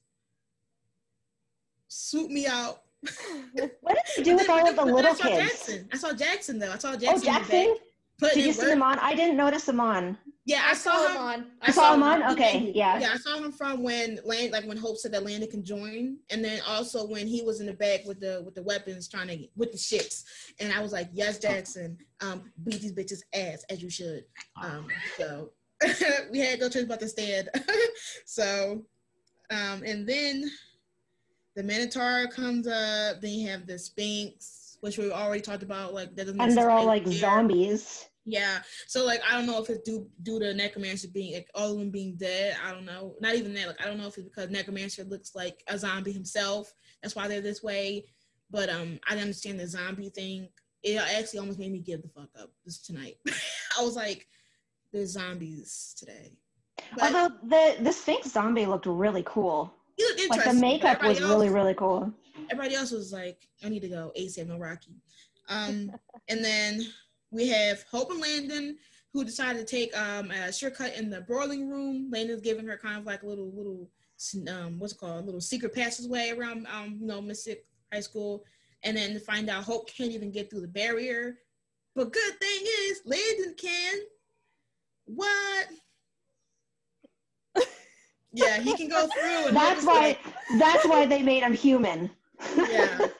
swoop 1.88 2.30
me 2.30 2.46
out. 2.46 2.82
what 3.80 3.98
did 4.06 4.16
you 4.18 4.24
do 4.24 4.36
with 4.36 4.48
all 4.48 4.66
of 4.68 4.76
the 4.76 4.84
little 4.84 5.10
I 5.10 5.14
saw 5.14 5.24
kids? 5.24 5.38
Jackson. 5.50 5.88
I 5.92 5.96
saw 5.96 6.12
Jackson 6.12 6.58
though. 6.58 6.72
I 6.72 6.78
saw 6.78 6.92
Oh, 6.92 6.96
Jackson. 6.96 7.20
the 7.20 7.26
Jackson! 7.26 7.76
Did 8.20 8.36
you 8.46 8.52
see 8.52 8.70
him 8.70 8.82
on? 8.82 8.98
I 9.00 9.14
didn't 9.14 9.36
notice 9.36 9.68
him 9.68 9.80
on. 9.80 10.16
Yeah, 10.46 10.62
I, 10.66 10.74
saw 10.74 11.08
him. 11.08 11.16
on. 11.16 11.46
I 11.62 11.70
saw 11.70 11.94
him 11.94 12.02
on? 12.02 12.22
Okay, 12.32 12.70
yeah. 12.74 12.98
Yeah, 12.98 13.12
I 13.14 13.16
saw 13.16 13.38
him 13.38 13.50
from 13.50 13.82
when 13.82 14.18
Land, 14.24 14.52
like 14.52 14.66
when 14.66 14.76
Hope 14.76 14.98
said 14.98 15.12
that 15.12 15.24
Landon 15.24 15.50
can 15.50 15.64
join, 15.64 16.18
and 16.28 16.44
then 16.44 16.60
also 16.68 17.06
when 17.06 17.26
he 17.26 17.42
was 17.42 17.60
in 17.60 17.66
the 17.66 17.72
back 17.72 18.04
with 18.04 18.20
the 18.20 18.42
with 18.44 18.54
the 18.54 18.62
weapons 18.62 19.08
trying 19.08 19.28
to 19.28 19.48
with 19.56 19.72
the 19.72 19.78
ships, 19.78 20.24
and 20.60 20.70
I 20.70 20.82
was 20.82 20.92
like, 20.92 21.08
yes, 21.14 21.38
Jackson, 21.38 21.96
um, 22.20 22.50
beat 22.62 22.82
these 22.82 22.92
bitches 22.92 23.22
ass 23.34 23.64
as 23.70 23.82
you 23.82 23.88
should. 23.88 24.26
Um, 24.62 24.86
so 25.16 25.50
we 26.30 26.40
had 26.40 26.54
to 26.54 26.58
go 26.58 26.68
to 26.68 26.82
about 26.82 27.00
the 27.00 27.08
stand. 27.08 27.48
so, 28.26 28.82
um, 29.50 29.82
and 29.82 30.06
then 30.06 30.50
the 31.56 31.62
Minotaur 31.62 32.26
comes 32.26 32.66
up. 32.66 33.22
Then 33.22 33.30
you 33.30 33.48
have 33.48 33.66
the 33.66 33.78
Sphinx, 33.78 34.76
which 34.80 34.98
we 34.98 35.10
already 35.10 35.40
talked 35.40 35.62
about. 35.62 35.94
Like 35.94 36.14
that 36.16 36.26
doesn't. 36.26 36.40
And 36.40 36.54
they're 36.54 36.70
all 36.70 36.84
like 36.84 37.06
here. 37.06 37.18
zombies. 37.18 38.08
Yeah. 38.26 38.60
So 38.86 39.04
like 39.04 39.20
I 39.28 39.32
don't 39.36 39.46
know 39.46 39.60
if 39.62 39.68
it's 39.70 39.82
due 39.82 40.08
due 40.22 40.38
to 40.40 40.54
necromancer 40.54 41.08
being 41.08 41.34
like, 41.34 41.48
all 41.54 41.72
of 41.72 41.78
them 41.78 41.90
being 41.90 42.16
dead. 42.16 42.56
I 42.64 42.72
don't 42.72 42.84
know. 42.86 43.14
Not 43.20 43.34
even 43.34 43.52
that. 43.54 43.66
Like 43.68 43.80
I 43.82 43.84
don't 43.86 43.98
know 43.98 44.06
if 44.06 44.16
it's 44.18 44.28
because 44.28 44.50
necromancer 44.50 45.04
looks 45.04 45.34
like 45.34 45.62
a 45.68 45.78
zombie 45.78 46.12
himself. 46.12 46.72
That's 47.02 47.14
why 47.14 47.28
they're 47.28 47.40
this 47.42 47.62
way. 47.62 48.06
But 48.50 48.70
um, 48.70 48.98
I 49.06 49.10
didn't 49.10 49.24
understand 49.24 49.60
the 49.60 49.66
zombie 49.66 50.10
thing. 50.10 50.48
It 50.82 50.96
actually 50.96 51.38
almost 51.40 51.58
made 51.58 51.72
me 51.72 51.78
give 51.80 52.02
the 52.02 52.08
fuck 52.08 52.28
up 52.40 52.50
this 52.64 52.78
tonight. 52.82 53.16
I 53.78 53.82
was 53.82 53.96
like, 53.96 54.26
there's 54.92 55.12
zombies 55.12 55.94
today. 55.98 56.32
But 56.96 57.14
Although 57.14 57.34
the 57.44 57.76
the 57.82 57.92
Sphinx 57.92 58.28
zombie 58.30 58.66
looked 58.66 58.86
really 58.86 59.22
cool. 59.26 59.72
he 59.96 60.04
looked 60.04 60.18
Like 60.20 60.28
the 60.30 60.34
interesting. 60.36 60.60
makeup 60.60 61.02
was 61.02 61.18
Everybody 61.18 61.30
really 61.34 61.48
really 61.54 61.74
cool. 61.74 62.12
everybody 62.50 62.74
else 62.74 62.90
was 62.90 63.12
like, 63.12 63.38
I 63.64 63.68
need 63.68 63.80
to 63.80 63.88
go 63.88 64.12
ASAP, 64.18 64.46
no 64.46 64.58
Rocky. 64.58 64.96
Um, 65.48 65.90
and 66.28 66.42
then 66.44 66.80
we 67.34 67.48
have 67.48 67.84
Hope 67.90 68.12
and 68.12 68.20
Landon, 68.20 68.78
who 69.12 69.24
decided 69.24 69.66
to 69.66 69.76
take 69.76 69.96
um, 69.98 70.30
a 70.30 70.52
shortcut 70.52 70.94
in 70.96 71.10
the 71.10 71.22
broiling 71.22 71.68
room. 71.68 72.08
Landon's 72.10 72.40
giving 72.40 72.66
her 72.66 72.78
kind 72.78 72.98
of 72.98 73.04
like 73.04 73.24
a 73.24 73.26
little, 73.26 73.50
little, 73.52 73.90
um, 74.48 74.78
what's 74.78 74.92
it 74.92 74.98
called, 74.98 75.22
a 75.22 75.26
little 75.26 75.40
secret 75.40 75.74
passageway 75.74 76.30
around, 76.30 76.66
um, 76.72 76.96
you 77.00 77.06
know, 77.06 77.20
Mystic 77.20 77.66
High 77.92 78.00
School. 78.00 78.44
And 78.84 78.96
then 78.96 79.14
to 79.14 79.20
find 79.20 79.50
out 79.50 79.64
Hope 79.64 79.90
can't 79.90 80.12
even 80.12 80.30
get 80.30 80.48
through 80.48 80.60
the 80.60 80.68
barrier. 80.68 81.38
But 81.96 82.12
good 82.12 82.38
thing 82.40 82.66
is, 82.86 83.00
Landon 83.04 83.54
can. 83.56 83.94
What? 85.06 85.68
yeah, 88.32 88.60
he 88.60 88.76
can 88.76 88.88
go 88.88 89.08
through. 89.08 89.48
And 89.48 89.56
That's 89.56 89.68
Hope 89.70 89.78
is 89.78 89.86
why 89.86 90.00
like, 90.00 90.20
that's 90.58 90.86
why 90.86 91.06
they 91.06 91.22
made 91.22 91.42
him 91.42 91.52
human. 91.52 92.10
Yeah, 92.56 92.98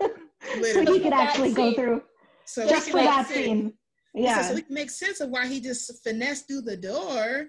so 0.72 0.80
he 0.80 1.00
could 1.00 1.12
That 1.12 1.28
actually 1.28 1.52
go 1.52 1.72
through 1.72 2.02
So 2.44 2.68
just 2.68 2.90
for 2.90 2.98
that 2.98 3.28
make 3.30 3.44
scene. 3.44 3.72
Said, 4.14 4.22
Yeah. 4.24 4.42
so 4.42 4.54
we 4.54 4.62
can 4.62 4.74
make 4.74 4.90
sense 4.90 5.20
of 5.20 5.30
why 5.30 5.46
he 5.46 5.60
just 5.60 6.02
finessed 6.04 6.46
through 6.48 6.62
the 6.62 6.76
door. 6.76 7.46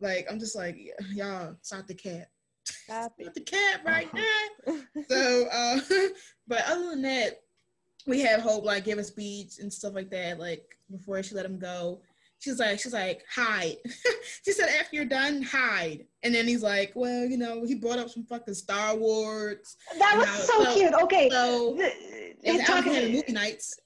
Like 0.00 0.26
I'm 0.30 0.38
just 0.38 0.54
like 0.56 0.76
y'all 1.12 1.56
stop 1.62 1.86
the 1.86 1.94
cat, 1.94 2.28
Stop 2.64 3.12
stop 3.20 3.34
the 3.34 3.40
cat 3.40 3.80
right 3.84 4.08
now. 4.14 4.76
so, 5.08 5.46
uh, 5.52 5.80
but 6.46 6.62
other 6.68 6.90
than 6.90 7.02
that, 7.02 7.40
we 8.06 8.20
had 8.20 8.40
Hope 8.40 8.64
like 8.64 8.84
give 8.84 8.98
a 8.98 9.04
speech 9.04 9.58
and 9.58 9.72
stuff 9.72 9.94
like 9.94 10.10
that, 10.10 10.38
like 10.38 10.62
before 10.90 11.22
she 11.22 11.34
let 11.34 11.44
him 11.46 11.58
go. 11.58 12.00
She's 12.40 12.60
like, 12.60 12.78
she's 12.78 12.92
like, 12.92 13.24
hide. 13.28 13.78
she 14.44 14.52
said, 14.52 14.68
after 14.68 14.94
you're 14.94 15.04
done, 15.04 15.42
hide. 15.42 16.06
And 16.22 16.32
then 16.32 16.46
he's 16.46 16.62
like, 16.62 16.92
well, 16.94 17.24
you 17.24 17.36
know, 17.36 17.64
he 17.66 17.74
brought 17.74 17.98
up 17.98 18.10
some 18.10 18.22
fucking 18.26 18.54
Star 18.54 18.94
Wars. 18.94 19.76
That 19.98 20.16
was 20.16 20.28
so 20.46 20.62
So- 20.62 20.74
cute. 20.76 20.94
Okay. 21.02 21.28
So 21.30 21.74
The- 21.74 22.58
talking 22.64 22.64
talking- 22.92 23.12
movie 23.12 23.32
nights. 23.32 23.80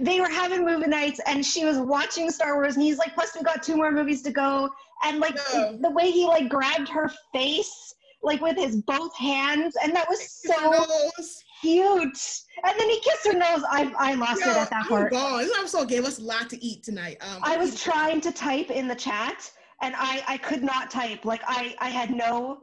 They 0.00 0.20
were 0.20 0.28
having 0.28 0.64
movie 0.64 0.86
nights 0.88 1.20
and 1.26 1.44
she 1.44 1.64
was 1.64 1.78
watching 1.78 2.30
Star 2.30 2.54
Wars 2.56 2.74
and 2.74 2.82
he's 2.82 2.98
like, 2.98 3.14
plus 3.14 3.34
we 3.36 3.42
got 3.42 3.62
two 3.62 3.76
more 3.76 3.90
movies 3.92 4.22
to 4.22 4.30
go. 4.30 4.70
And 5.04 5.18
like 5.20 5.36
Yeah. 5.52 5.72
the 5.80 5.90
way 5.90 6.10
he 6.10 6.24
like 6.26 6.48
grabbed 6.48 6.88
her 6.88 7.10
face, 7.32 7.94
like 8.22 8.40
with 8.40 8.56
his 8.56 8.76
both 8.82 9.14
hands, 9.16 9.76
and 9.82 9.94
that 9.94 10.08
was 10.08 10.20
so 10.30 10.82
cute. 11.60 12.18
And 12.64 12.78
then 12.80 12.88
he 12.88 13.00
kissed 13.00 13.26
her 13.26 13.34
nose. 13.34 13.62
I 13.70 13.92
I 13.98 14.14
lost 14.14 14.40
Yo, 14.40 14.50
it 14.50 14.56
at 14.56 14.70
that 14.70 14.82
I'm 14.84 14.88
part. 14.88 15.12
gone. 15.12 15.38
This 15.38 15.56
episode 15.58 15.88
gave 15.88 16.04
us 16.04 16.18
a 16.18 16.22
lot 16.22 16.48
to 16.50 16.64
eat 16.64 16.82
tonight. 16.82 17.18
Um, 17.20 17.40
I 17.42 17.56
was 17.56 17.82
trying 17.82 18.20
to 18.22 18.32
type 18.32 18.70
in 18.70 18.88
the 18.88 18.94
chat 18.94 19.50
and 19.82 19.94
I 19.96 20.22
I 20.26 20.38
could 20.38 20.62
not 20.62 20.90
type. 20.90 21.24
Like 21.24 21.42
I 21.46 21.74
I 21.80 21.88
had 21.90 22.10
no 22.10 22.60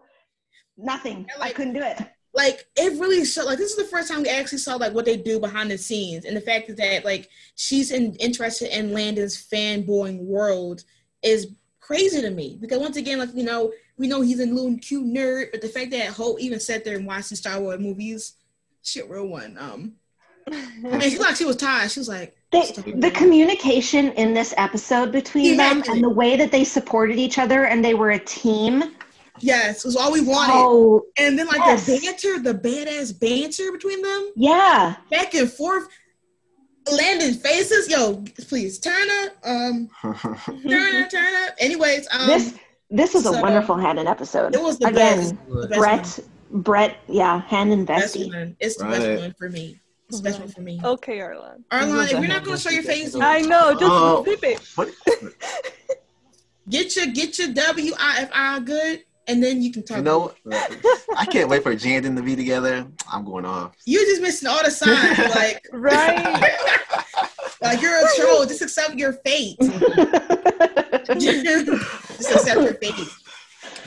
nothing. 0.77 1.27
And, 1.33 1.43
I 1.43 1.51
couldn't 1.51 1.73
do 1.73 1.81
it. 1.81 1.97
Like 2.33 2.65
it 2.77 2.99
really 2.99 3.25
showed 3.25 3.45
like 3.45 3.57
this 3.57 3.71
is 3.71 3.77
the 3.77 3.83
first 3.83 4.09
time 4.09 4.21
we 4.21 4.29
actually 4.29 4.57
saw 4.59 4.75
like 4.75 4.93
what 4.93 5.05
they 5.05 5.17
do 5.17 5.39
behind 5.39 5.69
the 5.69 5.77
scenes. 5.77 6.25
And 6.25 6.35
the 6.35 6.41
fact 6.41 6.69
is 6.69 6.77
that 6.77 7.03
like 7.03 7.29
she's 7.55 7.91
in, 7.91 8.15
interested 8.15 8.75
in 8.77 8.93
landon's 8.93 9.35
fanboying 9.35 10.19
world 10.19 10.83
is 11.23 11.47
crazy 11.79 12.21
to 12.21 12.29
me. 12.29 12.57
Because 12.61 12.79
once 12.79 12.97
again 12.97 13.19
like 13.19 13.29
you 13.33 13.43
know 13.43 13.71
we 13.97 14.07
know 14.07 14.21
he's 14.21 14.39
a 14.39 14.45
little 14.45 14.77
cute 14.79 15.05
nerd 15.05 15.51
but 15.51 15.61
the 15.61 15.67
fact 15.67 15.91
that 15.91 16.07
hope 16.07 16.39
even 16.39 16.59
sat 16.59 16.85
there 16.85 16.97
and 16.97 17.05
watched 17.05 17.29
the 17.29 17.35
star 17.35 17.59
wars 17.59 17.79
movies 17.79 18.33
shit 18.81 19.09
real 19.09 19.27
one. 19.27 19.57
Um 19.59 19.93
I 20.47 20.97
mean, 20.97 21.01
she 21.01 21.19
like 21.19 21.35
she 21.35 21.45
was 21.45 21.57
tired. 21.57 21.91
She 21.91 21.99
was 21.99 22.09
like 22.09 22.35
The, 22.51 22.93
the 22.97 23.11
communication 23.11 24.11
in 24.13 24.33
this 24.33 24.53
episode 24.57 25.11
between 25.11 25.57
them 25.57 25.83
and 25.87 26.03
the 26.03 26.09
way 26.09 26.37
that 26.37 26.51
they 26.51 26.63
supported 26.63 27.19
each 27.19 27.37
other 27.37 27.65
and 27.65 27.83
they 27.83 27.93
were 27.93 28.11
a 28.11 28.19
team. 28.19 28.95
Yes 29.41 29.83
it 29.83 29.87
was 29.87 29.95
all 29.95 30.11
we 30.11 30.21
wanted 30.21 30.53
Oh, 30.55 31.03
and 31.17 31.37
then 31.37 31.47
like 31.47 31.57
yes. 31.57 31.85
the 31.85 31.99
banter 31.99 32.39
the 32.39 32.53
badass 32.53 33.17
banter 33.19 33.71
between 33.71 34.01
them 34.01 34.31
yeah. 34.35 34.95
back 35.09 35.33
and 35.33 35.51
forth 35.51 35.87
landon 36.91 37.33
faces 37.35 37.89
yo 37.89 38.23
please 38.47 38.79
turn 38.79 39.07
up 39.23 39.31
um 39.43 39.89
turn 40.67 41.03
up, 41.03 41.09
turn 41.11 41.33
up. 41.45 41.55
Anyways, 41.59 42.07
um, 42.11 42.27
this 42.27 42.55
this 42.89 43.13
was 43.13 43.25
a 43.25 43.33
so- 43.33 43.41
wonderful 43.41 43.75
Handon 43.75 44.07
episode. 44.07 44.53
it 44.55 44.61
was 44.61 44.77
the 44.79 44.87
Again, 44.87 45.17
best. 45.19 45.35
The 45.47 45.67
best 45.67 45.79
Brett, 45.79 46.19
Brett, 46.63 46.97
yeah, 47.07 47.41
Handon 47.47 47.77
one. 47.79 47.85
Best 47.85 48.15
Bestie. 48.17 48.55
It's 48.59 48.75
the 48.77 48.85
best 48.85 49.21
one 49.21 49.33
for 49.37 49.49
me. 49.49 49.79
It's 50.09 50.17
the 50.19 50.23
best 50.23 50.39
one 50.39 50.49
for 50.49 50.59
me. 50.61 50.81
okay, 50.83 51.19
Arlan. 51.19 51.63
Arlon, 51.71 52.03
if 52.05 52.11
you're 52.11 52.27
not 52.27 52.43
gonna 52.43 52.57
show 52.57 52.69
your 52.69 52.83
face, 52.83 53.15
I 53.15 53.39
know. 53.41 53.71
Just 53.71 53.83
Oh. 53.85 54.23
flip 54.25 54.43
it. 54.43 54.59
get 56.69 56.95
your 56.95 57.05
get 57.07 57.39
your 57.39 57.53
W 57.53 57.93
I 57.97 58.21
F 58.23 58.29
I 58.33 58.59
good, 58.59 59.03
and 59.27 59.41
then 59.43 59.61
you 59.61 59.71
can 59.71 59.83
talk. 59.83 59.97
You 59.97 60.03
know, 60.03 60.33
I 61.17 61.25
can't 61.25 61.49
wait 61.49 61.63
for 61.63 61.73
Jandon 61.75 62.15
to 62.15 62.21
be 62.23 62.35
together. 62.35 62.87
I'm 63.11 63.23
going 63.25 63.45
off. 63.45 63.75
you're 63.85 64.03
just 64.05 64.21
missing 64.21 64.49
all 64.49 64.63
the 64.63 64.71
signs. 64.71 65.17
like, 65.35 65.65
Right. 65.71 66.57
like 67.61 67.81
you're 67.81 67.95
a 67.97 68.07
troll. 68.17 68.45
Just 68.45 68.61
accept 68.61 68.95
your 68.95 69.13
fate. 69.25 69.57
just 71.19 71.67
accept 72.31 72.61
your 72.61 72.73
fate. 72.75 72.93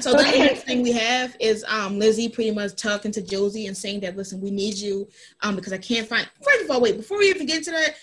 So 0.00 0.12
then 0.12 0.24
the 0.24 0.28
Okay. 0.30 0.40
next 0.46 0.64
thing 0.64 0.82
we 0.82 0.92
have 0.92 1.36
is 1.40 1.64
um, 1.68 1.98
Lizzie 1.98 2.28
pretty 2.28 2.50
much 2.50 2.74
talking 2.76 3.12
to 3.12 3.22
Josie 3.22 3.66
and 3.66 3.76
saying 3.76 4.00
that 4.00 4.16
listen, 4.16 4.40
we 4.40 4.50
need 4.50 4.74
you 4.74 5.08
um, 5.42 5.56
because 5.56 5.72
I 5.72 5.78
can't 5.78 6.06
find. 6.08 6.28
First 6.42 6.64
of 6.64 6.70
all, 6.70 6.80
wait 6.80 6.96
before 6.96 7.18
we 7.18 7.28
even 7.30 7.46
get 7.46 7.64
to 7.64 7.70
that, 7.70 7.94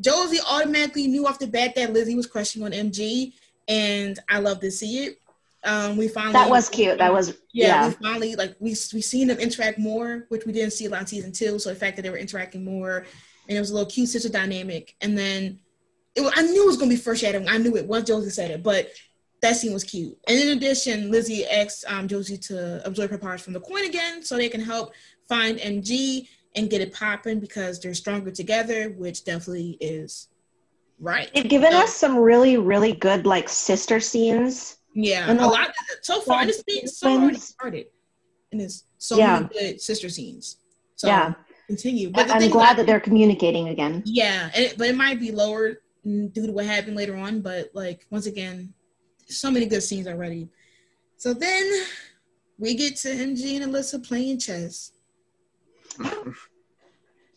Josie 0.00 0.38
automatically 0.48 1.06
knew 1.08 1.26
off 1.26 1.38
the 1.38 1.46
bat 1.46 1.74
that 1.76 1.92
Lizzie 1.92 2.14
was 2.14 2.26
crushing 2.26 2.62
on 2.62 2.72
MG, 2.72 3.32
and 3.68 4.18
I 4.28 4.38
love 4.38 4.60
to 4.60 4.70
see 4.70 5.04
it. 5.04 5.18
Um, 5.64 5.96
we 5.96 6.08
finally 6.08 6.32
that 6.32 6.50
was 6.50 6.68
cute. 6.68 6.98
That 6.98 7.12
was 7.12 7.36
yeah, 7.52 7.66
yeah. 7.66 7.88
we 7.88 7.94
finally 7.94 8.34
like 8.34 8.56
we 8.58 8.70
we 8.70 9.00
seen 9.00 9.28
them 9.28 9.38
interact 9.38 9.78
more, 9.78 10.26
which 10.28 10.44
we 10.44 10.52
didn't 10.52 10.72
see 10.72 10.86
a 10.86 10.90
lot 10.90 11.02
in 11.02 11.06
season 11.06 11.32
two. 11.32 11.58
So 11.58 11.70
the 11.70 11.76
fact 11.76 11.96
that 11.96 12.02
they 12.02 12.10
were 12.10 12.16
interacting 12.16 12.64
more, 12.64 13.06
and 13.48 13.56
it 13.56 13.60
was 13.60 13.70
a 13.70 13.74
little 13.74 13.88
cute 13.88 14.08
sister 14.08 14.28
dynamic, 14.28 14.96
and 15.00 15.16
then 15.16 15.60
it 16.16 16.32
I 16.36 16.42
knew 16.42 16.64
it 16.64 16.66
was 16.66 16.76
gonna 16.76 16.90
be 16.90 16.96
foreshadowing. 16.96 17.48
I 17.48 17.58
knew 17.58 17.76
it 17.76 17.86
once 17.86 18.08
Josie 18.08 18.30
said 18.30 18.50
it, 18.50 18.62
but 18.62 18.90
that 19.40 19.56
scene 19.56 19.72
was 19.72 19.84
cute. 19.84 20.16
And 20.28 20.38
in 20.38 20.56
addition, 20.56 21.10
Lizzie 21.10 21.46
asked 21.46 21.84
um, 21.88 22.08
Josie 22.08 22.38
to 22.38 22.84
absorb 22.86 23.10
her 23.10 23.18
powers 23.18 23.42
from 23.42 23.52
the 23.52 23.60
coin 23.60 23.84
again, 23.84 24.22
so 24.22 24.36
they 24.36 24.48
can 24.48 24.60
help 24.60 24.92
find 25.28 25.58
MG 25.58 26.28
and 26.54 26.70
get 26.70 26.80
it 26.80 26.92
popping 26.92 27.40
because 27.40 27.80
they're 27.80 27.94
stronger 27.94 28.30
together, 28.30 28.90
which 28.90 29.24
definitely 29.24 29.76
is 29.80 30.28
right. 31.00 31.30
They've 31.34 31.48
given 31.48 31.72
us 31.72 31.94
some 31.94 32.16
really, 32.16 32.56
really 32.56 32.92
good 32.92 33.26
like 33.26 33.48
sister 33.48 34.00
scenes. 34.00 34.78
Yeah, 34.94 35.30
And 35.30 35.40
a 35.40 35.46
lot 35.46 35.74
so 36.02 36.20
far. 36.20 36.44
This 36.44 36.62
thing 36.62 36.86
so 36.86 37.10
already 37.10 37.38
started, 37.38 37.86
and 38.50 38.60
it's 38.60 38.84
so 38.98 39.16
Yeah. 39.16 39.40
many 39.40 39.48
good 39.48 39.80
sister 39.80 40.08
scenes. 40.08 40.58
So 40.96 41.06
yeah, 41.08 41.34
continue. 41.66 42.10
But 42.10 42.30
I'm 42.30 42.48
glad 42.50 42.72
about- 42.72 42.76
that 42.78 42.86
they're 42.86 43.00
communicating 43.00 43.68
again. 43.68 44.02
Yeah, 44.04 44.50
and 44.54 44.64
it, 44.66 44.78
but 44.78 44.88
it 44.88 44.96
might 44.96 45.18
be 45.18 45.30
lower 45.32 45.80
due 46.04 46.30
to 46.46 46.52
what 46.52 46.66
happened 46.66 46.96
later 46.96 47.16
on. 47.16 47.40
But 47.40 47.70
like 47.74 48.06
once 48.10 48.26
again, 48.26 48.74
so 49.28 49.50
many 49.50 49.66
good 49.66 49.82
scenes 49.82 50.06
already. 50.06 50.48
So 51.16 51.32
then 51.32 51.84
we 52.58 52.74
get 52.74 52.96
to 52.98 53.08
MG 53.08 53.56
and 53.60 53.72
Alyssa 53.72 54.06
playing 54.06 54.38
chess. 54.40 54.92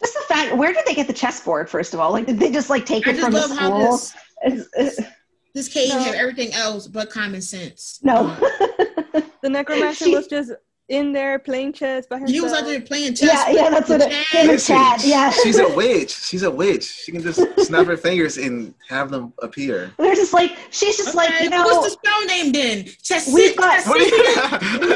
Just 0.02 0.14
the 0.14 0.26
fact, 0.28 0.58
where 0.58 0.74
did 0.74 0.86
they 0.86 0.94
get 0.94 1.08
the 1.08 1.14
chessboard? 1.14 1.70
First 1.70 1.94
of 1.94 2.00
all, 2.00 2.12
like 2.12 2.26
did 2.28 2.38
they 2.40 2.52
just 2.52 2.70
like 2.70 2.86
take 2.86 3.08
I 3.08 3.12
it 3.12 3.14
just 3.16 3.24
from 3.24 3.34
the 3.34 3.98
school? 3.98 5.06
this 5.56 5.68
It's- 5.68 5.76
it's- 5.76 5.90
this 5.90 5.90
cave 5.90 5.90
No. 5.90 6.04
have 6.04 6.16
everything 6.16 6.54
else 6.54 6.88
but 6.88 7.10
common 7.10 7.42
sense. 7.42 8.00
no. 8.04 8.28
Uh, 8.28 9.22
The 9.42 9.50
necromancer 9.50 10.10
was 10.10 10.28
just 10.28 10.52
in 10.90 11.12
there 11.14 11.40
playing 11.40 11.74
chess 11.74 12.06
by 12.08 12.18
himself. 12.18 12.34
he 12.36 12.42
was 12.42 12.52
out 12.54 12.66
there 12.66 12.82
playing 12.82 13.14
chess. 13.16 13.30
yeah, 13.32 13.50
yeah, 13.50 13.70
that's 13.70 13.90
what 13.90 14.02
it. 14.02 14.10
with 14.10 14.28
Him 14.28 14.50
and 14.52 14.60
Chad, 14.62 15.04
yeah. 15.04 15.30
She's 15.32 15.58
a 15.60 15.70
witch. 15.70 16.12
She's 16.16 16.44
a 16.44 16.52
witch. 16.52 16.84
She 16.84 17.12
can 17.12 17.22
just 17.24 17.40
snap 17.66 17.86
her 17.88 17.96
fingers 17.98 18.38
and 18.38 18.74
have 18.90 19.10
them 19.12 19.34
appear. 19.42 19.92
They're 19.98 20.14
just 20.16 20.34
like 20.34 20.52
she's 20.72 20.98
just 20.98 21.14
like 21.16 21.30
you 21.42 21.50
know. 21.50 21.64
what's 21.64 21.86
the 21.94 22.00
spell 22.00 22.26
name 22.26 22.52
then? 22.52 22.86
Chess. 23.04 23.32
We've 23.34 23.56
got- 23.56 23.76
chess- 23.84 23.88
What 23.88 24.00
you 24.02 24.96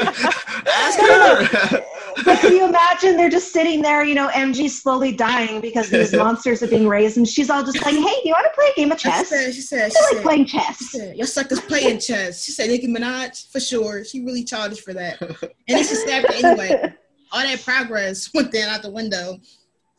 Ask 0.66 0.98
her. 1.00 1.82
But 2.24 2.40
can 2.40 2.52
you 2.52 2.66
imagine 2.66 3.16
they're 3.16 3.30
just 3.30 3.52
sitting 3.52 3.82
there, 3.82 4.04
you 4.04 4.14
know, 4.14 4.28
MG 4.28 4.68
slowly 4.70 5.12
dying 5.12 5.60
because 5.60 5.90
these 5.90 6.12
monsters 6.16 6.62
are 6.62 6.66
being 6.66 6.88
raised, 6.88 7.16
and 7.16 7.26
she's 7.28 7.50
all 7.50 7.62
just 7.62 7.82
like, 7.84 7.94
"Hey, 7.94 8.00
do 8.00 8.22
you 8.24 8.32
want 8.32 8.46
to 8.46 8.52
play 8.54 8.66
a 8.72 8.74
game 8.76 8.92
of 8.92 9.00
She 9.00 9.08
chess?" 9.08 9.28
said, 9.28 9.54
she 9.54 9.60
said, 9.60 9.84
I 9.86 9.88
she 9.88 9.94
feel 9.94 10.02
like 10.04 10.14
said, 10.14 10.22
playing 10.22 10.46
she 10.46 10.58
chess. 10.58 10.90
said, 10.90 11.16
your 11.16 11.26
suckers 11.26 11.60
playing 11.60 11.98
chess. 12.00 12.44
She 12.44 12.52
said 12.52 12.70
Nicki 12.70 12.86
Minaj 12.88 13.50
for 13.50 13.60
sure. 13.60 14.04
She 14.04 14.20
really 14.20 14.44
childish 14.44 14.80
for 14.80 14.92
that. 14.94 15.20
And 15.20 15.50
then 15.68 15.78
she 15.78 15.94
stabbed 15.94 16.26
her 16.32 16.46
anyway. 16.46 16.94
All 17.32 17.42
that 17.42 17.62
progress 17.64 18.30
went 18.34 18.52
down 18.52 18.68
out 18.70 18.82
the 18.82 18.90
window. 18.90 19.38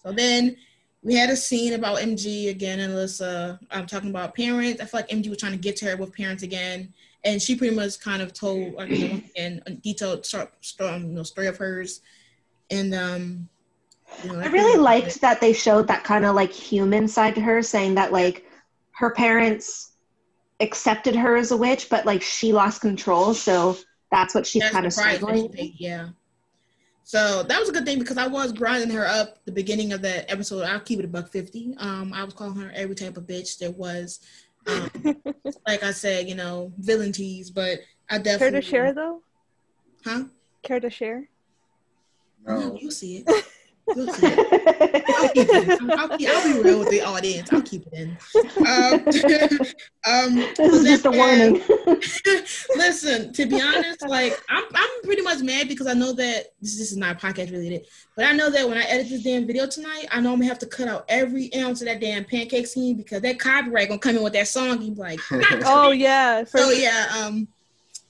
So 0.04 0.12
then 0.12 0.58
we 1.04 1.15
had 1.15 1.30
a 1.30 1.36
scene 1.36 1.74
about 1.74 2.00
MG 2.00 2.50
again 2.50 2.80
and 2.80 2.93
Alyssa 2.93 3.58
um, 3.71 3.86
talking 3.86 4.10
about 4.10 4.36
parents. 4.36 4.82
I 4.82 4.86
feel 4.86 5.00
like 5.00 5.10
MG 5.10 5.30
was 5.30 5.38
trying 5.38 5.54
to 5.54 5.58
get 5.58 5.76
to 5.78 5.86
her 5.86 5.97
with 5.97 6.13
parents 6.13 6.43
again. 6.43 6.93
And 7.24 7.42
she 7.42 7.56
pretty 7.56 7.76
much 7.76 8.00
kind 8.00 8.22
of 8.22 8.34
told 8.34 8.74
like 8.74 8.90
you 8.90 9.08
know, 9.08 9.22
again, 9.36 9.62
a 9.68 9.72
detailed 9.72 10.26
story, 10.26 10.48
story, 10.62 10.98
you 10.98 11.06
know, 11.06 11.24
story 11.24 11.48
of 11.48 11.58
hers. 11.58 12.02
And 12.70 12.94
um 12.94 13.50
you 14.24 14.34
know, 14.34 14.40
I 14.40 14.48
really 14.48 14.78
liked 14.78 15.16
it. 15.16 15.22
that 15.22 15.40
they 15.40 15.54
showed 15.54 15.88
that 15.88 16.04
kind 16.04 16.26
of 16.26 16.36
like 16.36 16.52
human 16.52 17.08
side 17.08 17.36
to 17.36 17.42
her, 17.42 17.62
saying 17.62 17.96
that 17.96 18.12
like 18.12 18.46
her 18.92 19.12
parents 19.12 19.92
accepted 20.60 21.16
her 21.16 21.36
as 21.36 21.52
a 21.52 21.58
witch, 21.58 21.90
but 21.90 22.06
like 22.06 22.22
she 22.22 22.54
lost 22.54 22.82
control, 22.82 23.34
so 23.34 23.78
that's 24.12 24.36
what 24.36 24.46
she's 24.46 24.62
That's 24.62 24.74
kind 24.74 24.86
of 24.86 24.94
struggling. 24.94 25.50
paid, 25.50 25.76
Yeah. 25.78 26.10
So 27.04 27.44
that 27.44 27.60
was 27.60 27.68
a 27.68 27.72
good 27.72 27.86
thing 27.86 28.00
because 28.00 28.18
I 28.18 28.28
was 28.28 28.54
grinding 28.54 28.92
her 28.92 29.06
up 29.06 29.44
the 29.46 29.52
beginning 29.52 29.92
of 29.92 30.02
that 30.04 30.32
episode. 30.32 30.64
I'll 30.64 30.80
keep 30.80 31.00
it 31.00 31.06
a 31.06 31.08
buck 31.08 31.30
fifty. 31.30 31.76
Um, 31.78 32.14
I 32.14 32.24
was 32.24 32.34
calling 32.34 32.56
her 32.58 32.72
every 32.76 32.96
type 32.96 33.18
of 33.18 33.26
bitch 33.26 33.58
there 33.58 33.72
was. 33.72 34.20
Um, 34.67 34.89
like 35.67 35.84
I 35.84 35.91
said, 35.91 36.28
you 36.28 36.36
know, 36.36 36.71
villain 36.78 37.12
tease, 37.12 37.50
but 37.50 37.80
I 38.10 38.17
definitely 38.17 38.38
Care 38.38 38.62
to 38.62 38.67
share 38.67 38.93
though? 38.93 39.21
Huh? 40.06 40.24
Care 40.63 40.80
to 40.80 40.89
share? 40.89 41.30
No, 42.45 42.78
you'll 42.80 42.91
see 42.91 43.24
it. 43.26 43.45
You'll 43.96 44.14
see 44.14 44.28
it. 44.28 45.04
I'll 45.10 45.30
keep 45.30 45.48
it. 45.50 45.82
in. 45.82 45.92
I'll, 45.92 46.18
keep, 46.18 46.30
I'll 46.30 46.54
be 46.54 46.62
real 46.62 46.80
with 46.80 46.90
the 46.90 47.02
audience. 47.02 47.52
I'll 47.52 47.62
keep 47.62 47.86
it 47.88 47.94
in. 47.94 48.18
Um, 48.68 48.94
um, 50.06 50.36
This 50.58 50.74
is 50.74 50.84
just 50.84 51.06
a 51.06 51.12
warning. 51.12 51.62
Listen, 52.76 53.34
to 53.34 53.46
be 53.46 53.62
honest, 53.62 54.08
like 54.08 54.42
I'm, 54.50 54.64
I'm 54.74 54.90
pretty 55.04 55.22
much 55.22 55.40
mad 55.42 55.68
because 55.68 55.88
I 55.88 55.94
know 55.94 56.14
that 56.14 56.48
this, 56.62 56.78
this 56.78 56.92
is 56.92 56.98
not 56.98 57.20
podcast 57.20 57.52
related, 57.52 57.86
but 58.16 58.26
I 58.26 58.32
know 58.32 58.50
that 58.50 58.68
when 58.68 58.78
I 58.78 58.84
edit 58.84 59.10
this 59.10 59.24
damn 59.24 59.48
video 59.48 59.68
tonight, 59.68 60.08
I 60.12 60.20
know 60.20 60.32
I'm 60.34 60.40
gonna 60.40 60.48
have 60.48 60.60
to 60.60 60.68
cut 60.68 60.88
out 60.88 61.06
every 61.10 61.54
ounce 61.56 61.82
of 61.82 61.88
that 61.88 62.00
damn 62.02 62.24
pancake 62.26 62.68
scene 62.68 62.98
because 62.98 63.22
that 63.22 63.40
copyright 63.40 63.90
gonna 63.90 64.00
come 64.00 64.18
in 64.18 64.24
with 64.24 64.34
that 64.34 64.48
song. 64.48 64.84
and 64.84 64.98
like, 64.98 65.20
Oh 65.66 65.92
yeah. 65.92 66.44
For 66.44 66.58
so 66.58 66.70
yeah, 66.72 67.08
um, 67.22 67.48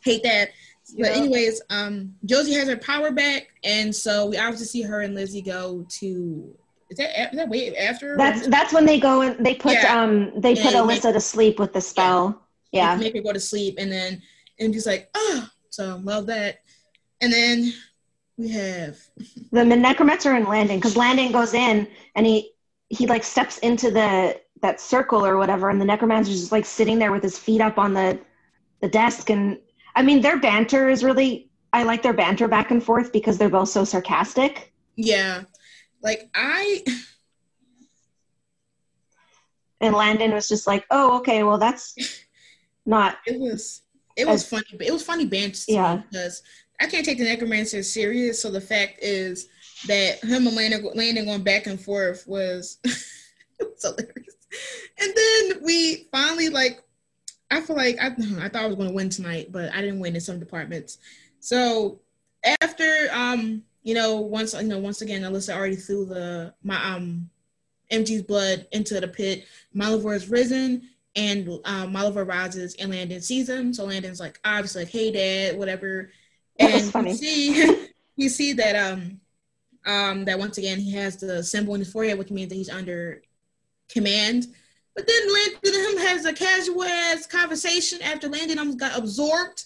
hate 0.04 0.24
that. 0.24 0.50
But 0.97 1.12
Yeah. 1.12 1.17
anyways, 1.17 1.62
um, 1.69 2.15
Josie 2.25 2.54
has 2.54 2.67
her 2.67 2.77
power 2.77 3.12
back, 3.12 3.47
and 3.63 3.95
so 3.95 4.27
we 4.27 4.38
obviously 4.38 4.67
see 4.67 4.82
her 4.82 5.01
and 5.01 5.15
Lizzie 5.15 5.41
go 5.41 5.86
to 5.99 6.56
is 6.91 6.97
that 6.97 7.32
is 7.32 7.38
that 7.38 7.47
way 7.47 7.75
after? 7.77 8.17
That's 8.17 8.47
that's 8.47 8.73
when 8.73 8.86
they 8.86 8.99
go 8.99 9.21
and 9.21 9.45
they 9.45 9.56
put 9.56 9.73
Yeah. 9.73 10.01
um 10.01 10.34
they 10.41 10.56
put 10.56 10.73
They 10.73 10.77
Alyssa 10.80 11.13
to 11.13 11.21
sleep 11.21 11.58
with 11.58 11.71
the 11.71 11.80
spell. 11.82 12.41
Yeah. 12.73 12.95
make 12.97 13.15
her 13.15 13.21
go 13.21 13.32
to 13.32 13.39
sleep, 13.39 13.75
and 13.77 13.91
then 13.91 14.21
and 14.60 14.73
just 14.73 14.86
like 14.86 15.10
oh, 15.15 15.47
so 15.69 15.99
love 16.04 16.25
that. 16.27 16.60
And 17.21 17.32
then 17.32 17.73
we 18.38 18.49
have 18.49 18.97
The 19.51 19.63
necromancer 19.63 20.34
and 20.34 20.47
Landon, 20.47 20.77
because 20.77 20.97
Landon 20.97 21.32
goes 21.32 21.54
in 21.54 21.88
and 22.15 22.25
he 22.25 22.51
he 22.89 23.08
like 23.08 23.23
steps 23.23 23.58
into 23.60 23.89
the 23.89 24.39
that 24.62 24.82
circle 24.82 25.25
or 25.25 25.38
whatever, 25.38 25.69
and 25.69 25.80
the 25.80 25.86
necromancer's 25.86 26.41
just 26.41 26.51
like 26.51 26.65
sitting 26.65 26.99
there 26.99 27.12
with 27.12 27.23
his 27.23 27.38
feet 27.38 27.62
up 27.62 27.77
on 27.77 27.93
the 27.93 28.19
the 28.82 28.89
desk. 28.89 29.30
And 29.30 29.60
I 29.95 30.01
mean, 30.04 30.21
their 30.21 30.39
banter 30.39 30.89
is 30.89 31.04
really 31.04 31.49
I 31.73 31.84
like 31.84 32.01
their 32.04 32.13
banter 32.13 32.47
back 32.47 32.71
and 32.71 32.84
forth 32.84 33.12
because 33.13 33.38
they're 33.38 33.49
both 33.49 33.69
so 33.69 33.84
sarcastic. 33.84 34.73
yeah, 34.95 35.43
like 36.04 36.30
I 36.36 36.84
And 39.80 39.95
Landon 39.95 40.32
was 40.34 40.47
just 40.47 40.67
like, 40.67 40.86
"Oh, 40.91 41.17
okay, 41.19 41.43
well 41.43 41.58
that's 41.58 41.95
not 42.86 43.17
it 43.25 43.39
was 43.39 43.82
it 44.15 44.27
was 44.27 44.43
As- 44.43 44.49
funny, 44.49 44.65
but 44.77 44.86
it 44.88 44.91
was 44.93 45.04
funny 45.04 45.25
banter 45.25 45.60
Yeah. 45.67 46.01
because 46.10 46.43
I 46.80 46.88
can't 46.88 47.06
take 47.06 47.17
the 47.17 47.23
necromancer 47.23 47.82
serious. 47.84 48.41
So 48.41 48.51
the 48.51 48.60
fact 48.62 48.99
is 49.01 49.47
that 49.88 50.19
him 50.23 50.47
and 50.47 50.56
Landon, 50.56 50.89
Landon 50.95 51.25
going 51.25 51.43
back 51.43 51.67
and 51.67 51.80
forth 51.80 52.25
was, 52.27 52.80
it 52.84 52.91
was 53.60 53.82
hilarious. 53.82 54.36
And 54.99 55.13
then 55.15 55.63
we 55.63 56.08
finally 56.12 56.49
like, 56.49 56.84
I 57.51 57.61
feel 57.61 57.75
like 57.75 57.97
I, 58.01 58.07
I 58.39 58.49
thought 58.49 58.63
I 58.63 58.67
was 58.67 58.75
going 58.75 58.89
to 58.89 58.95
win 58.95 59.09
tonight, 59.09 59.51
but 59.51 59.73
I 59.73 59.81
didn't 59.81 59.99
win 59.99 60.15
in 60.15 60.21
some 60.21 60.39
departments. 60.39 60.97
So 61.39 61.99
after 62.61 63.09
um, 63.11 63.63
you 63.83 63.93
know, 63.93 64.17
once 64.17 64.53
you 64.53 64.63
know, 64.63 64.79
once 64.79 65.01
again, 65.01 65.21
Alyssa 65.21 65.55
already 65.55 65.75
threw 65.75 66.05
the 66.05 66.53
my 66.63 66.83
um 66.83 67.29
MG's 67.91 68.23
blood 68.23 68.67
into 68.71 68.99
the 68.99 69.07
pit. 69.07 69.45
Malivore 69.75 70.15
is 70.15 70.29
risen, 70.29 70.89
and 71.15 71.47
um, 71.65 71.93
Malivore 71.93 72.27
rises, 72.27 72.75
and 72.75 72.91
Landon 72.91 73.21
sees 73.21 73.49
him. 73.49 73.73
So 73.73 73.85
Landon's 73.85 74.19
like, 74.19 74.39
obviously, 74.45 74.83
like, 74.83 74.91
"Hey, 74.91 75.11
Dad," 75.11 75.57
whatever. 75.57 76.11
That 76.59 76.73
and 76.73 76.91
funny. 76.91 77.11
you 77.11 77.17
see, 77.17 77.87
you 78.15 78.29
see 78.29 78.53
that 78.53 78.75
um, 78.75 79.19
um, 79.85 80.25
that 80.25 80.39
once 80.39 80.57
again 80.57 80.79
he 80.79 80.93
has 80.93 81.17
the 81.17 81.43
symbol 81.43 81.73
in 81.73 81.81
his 81.81 81.91
forehead, 81.91 82.17
which 82.17 82.31
means 82.31 82.49
that 82.49 82.55
he's 82.55 82.69
under 82.69 83.23
command. 83.89 84.47
But 84.95 85.08
then 85.08 85.34
Landon 85.34 85.60
and 85.63 85.99
him 85.99 86.08
has 86.08 86.25
a 86.25 86.34
casual 86.34 86.84
ass 86.84 87.25
conversation 87.25 88.01
after 88.01 88.27
Landon 88.27 88.60
almost 88.60 88.80
got 88.80 88.97
absorbed. 88.97 89.65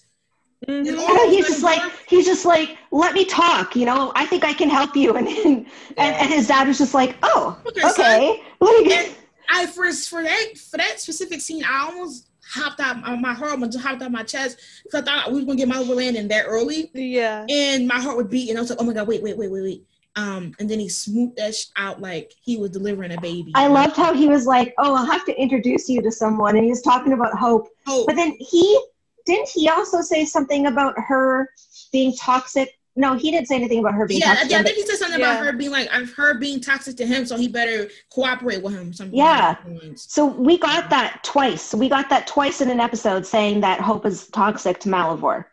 Mhm. 0.68 0.88
And 0.88 1.00
I 1.00 1.04
all 1.04 1.16
know 1.16 1.26
of 1.26 1.32
he's 1.32 1.48
just 1.48 1.64
like 1.64 1.82
he's 2.08 2.26
just 2.26 2.46
like 2.46 2.78
let 2.92 3.14
me 3.14 3.26
talk 3.26 3.76
you 3.76 3.86
know 3.86 4.12
i 4.16 4.26
think 4.26 4.44
i 4.46 4.54
can 4.54 4.70
help 4.70 4.96
you 4.96 5.16
and 5.18 5.28
and, 5.28 5.68
and 5.98 6.30
his 6.34 6.48
dad 6.48 6.68
was 6.68 6.78
just 6.78 6.94
like 6.94 7.18
oh 7.24 7.60
Okay, 7.68 7.82
son. 7.82 7.92
okay 7.92 8.44
like 8.62 8.86
And 8.88 9.16
I 9.50 9.66
for 9.68 9.92
for 9.92 10.24
that 10.24 10.58
for 10.58 10.78
that 10.78 11.00
specific 11.00 11.42
scene, 11.42 11.64
I 11.64 11.90
almost 11.92 12.30
hopped 12.48 12.80
out 12.80 13.02
my, 13.02 13.16
my 13.16 13.34
heart 13.34 13.60
just 13.60 13.80
hopped 13.80 14.02
out 14.02 14.12
my 14.12 14.24
chest 14.24 14.60
because 14.84 15.02
I 15.02 15.06
thought 15.06 15.32
we 15.32 15.40
were 15.42 15.46
gonna 15.46 15.58
get 15.58 15.70
Malivore 15.70 15.98
Landon 15.98 16.28
that 16.30 16.46
early. 16.48 16.90
Yeah. 16.94 17.46
and 17.50 17.88
my 17.88 18.00
heart 18.00 18.16
would 18.18 18.30
beat, 18.30 18.50
and 18.50 18.58
I 18.58 18.62
was 18.62 18.70
like, 18.72 18.80
"Oh 18.82 18.86
my 18.86 18.94
god, 18.94 19.08
wait, 19.08 19.22
wait, 19.22 19.38
wait, 19.38 19.52
wait, 19.52 19.62
wait!" 19.62 19.86
Um, 20.18 20.54
and 20.60 20.70
then 20.70 20.80
he 20.80 20.88
smoothed 20.88 21.36
that 21.38 21.54
sh- 21.56 21.66
out 21.76 22.00
like 22.02 22.34
he 22.42 22.56
was 22.58 22.72
delivering 22.72 23.12
a 23.12 23.20
baby. 23.20 23.52
i 23.56 23.68
loved 23.68 23.96
how 23.98 24.14
he 24.14 24.28
was 24.28 24.46
like 24.48 24.74
oh 24.78 24.96
i'll 24.96 25.06
have 25.06 25.26
to 25.26 25.36
introduce 25.42 25.90
you 25.90 26.02
to 26.02 26.12
someone 26.12 26.56
and 26.56 26.64
he 26.64 26.70
was 26.70 26.82
talking 26.82 27.12
about 27.14 27.34
hope 27.38 27.68
Oh, 27.88 28.06
but 28.08 28.16
then 28.16 28.32
he 28.40 28.80
didn't 29.26 29.50
he 29.50 29.68
also 29.70 30.02
say 30.02 30.24
something 30.26 30.68
about 30.68 30.94
her 30.98 31.50
being 31.92 32.14
toxic 32.16 32.70
no 32.96 33.16
he 33.16 33.30
didn't 33.30 33.48
say 33.50 33.56
anything 33.56 33.80
about 33.80 33.94
her 33.96 34.06
being 34.08 34.22
yeah, 34.22 34.36
toxic 34.36 34.52
yeah. 34.52 34.60
I 34.60 34.64
think 34.64 34.78
he 34.78 34.86
said 34.86 34.96
something 34.98 35.20
Yeah. 35.20 35.34
about 35.34 35.46
her 35.46 35.52
being 35.52 35.72
like, 35.72 35.90
"I've 35.92 36.14
her 36.14 36.36
being 36.40 36.62
toxic 36.62 36.96
to 36.98 37.06
him, 37.06 37.26
so 37.26 37.36
he 37.36 37.50
better 37.50 37.90
cooperate 38.10 38.64
with 38.64 38.74
him." 38.74 38.94
Something 38.94 39.18
Yeah. 39.18 39.58
along 39.66 39.74
those 39.74 39.84
lines. 39.84 40.06
so 40.10 40.26
we 40.26 40.58
got 40.58 40.90
that 40.92 41.22
twice 41.24 41.74
we 41.74 41.90
got 41.90 42.08
that 42.10 42.26
twice 42.26 42.62
in 42.62 42.70
an 42.70 42.80
episode 42.80 43.26
saying 43.26 43.60
that 43.62 43.82
hope 43.82 44.06
is 44.06 44.28
toxic 44.28 44.80
to 44.82 44.90
malivore 44.90 45.44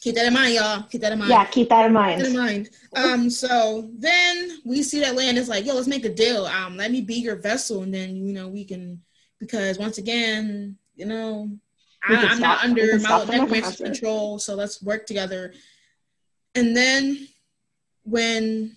Keep 0.00 0.14
that 0.14 0.26
in 0.26 0.34
mind, 0.34 0.54
y'all. 0.54 0.82
Keep 0.84 1.00
that 1.00 1.12
in 1.12 1.18
mind. 1.18 1.30
yeah 1.30 1.44
keep 1.44 1.68
that 1.68 1.86
in 1.86 1.92
Keep 1.92 2.18
that 2.18 2.26
in 2.26 2.36
mind 2.36 2.70
mind. 2.94 3.04
Um, 3.04 3.30
so 3.30 3.90
then 3.98 4.58
we 4.64 4.82
see 4.82 5.00
that 5.00 5.14
Landon's 5.14 5.48
like, 5.48 5.66
yo, 5.66 5.74
let's 5.74 5.88
make 5.88 6.04
a 6.04 6.14
deal. 6.14 6.46
Um, 6.46 6.76
let 6.76 6.90
me 6.90 7.00
be 7.00 7.16
your 7.16 7.36
vessel, 7.36 7.82
and 7.82 7.92
then 7.92 8.16
you 8.16 8.32
know 8.32 8.48
we 8.48 8.64
can 8.64 9.02
because 9.40 9.78
once 9.78 9.98
again, 9.98 10.76
you 10.94 11.06
know, 11.06 11.50
I, 12.06 12.14
I'm 12.16 12.40
not 12.40 12.60
stop- 12.60 12.64
we 12.64 12.70
under 12.70 12.98
my 13.00 13.24
necromancer's 13.24 13.76
control, 13.76 14.38
so 14.38 14.54
let's 14.54 14.82
work 14.82 15.06
together. 15.06 15.52
And 16.54 16.76
then 16.76 17.28
when 18.04 18.76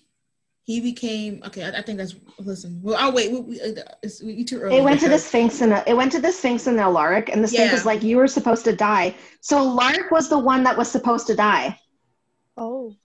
he 0.71 0.79
became 0.79 1.41
okay, 1.45 1.63
I, 1.63 1.79
I 1.79 1.81
think 1.81 1.97
that's 1.97 2.15
listen. 2.39 2.79
Well, 2.81 2.95
oh 2.97 3.11
wait, 3.11 3.29
we, 3.31 3.39
we, 3.41 3.61
uh, 3.61 3.73
it's 4.01 4.23
we 4.23 4.43
too 4.45 4.59
early. 4.61 4.77
It 4.77 4.83
went 4.83 5.01
to 5.01 5.09
the 5.09 5.19
Sphinx 5.19 5.59
and 5.61 5.73
it 5.85 5.97
went 5.97 6.13
to 6.13 6.21
the 6.21 6.31
Sphinx 6.31 6.65
and 6.67 6.79
Alaric, 6.79 7.27
and 7.29 7.43
the 7.43 7.47
Sphinx 7.49 7.65
Yeah. 7.71 7.73
was 7.73 7.85
like, 7.85 8.01
"You 8.03 8.15
were 8.17 8.27
supposed 8.27 8.63
to 8.65 8.73
die." 8.75 9.13
So 9.41 9.57
Alaric 9.57 10.11
was 10.11 10.29
the 10.29 10.39
one 10.39 10.63
that 10.63 10.77
was 10.77 10.89
supposed 10.89 11.27
to 11.27 11.35
die, 11.35 11.77
Oh. 12.55 12.95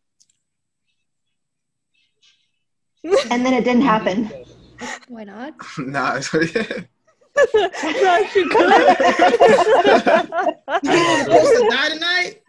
and 3.33 3.45
then 3.45 3.53
it 3.53 3.65
didn't 3.65 3.83
happen. 3.83 4.31
Why 5.09 5.25
not? 5.25 5.55
nah, 5.79 6.15
no, 6.15 6.21
she 6.21 6.39
could. 6.49 6.89
You 10.83 10.93
were 10.93 11.19
supposed 11.25 11.53
to 11.53 11.69
die 11.71 11.89
tonight. 11.89 12.43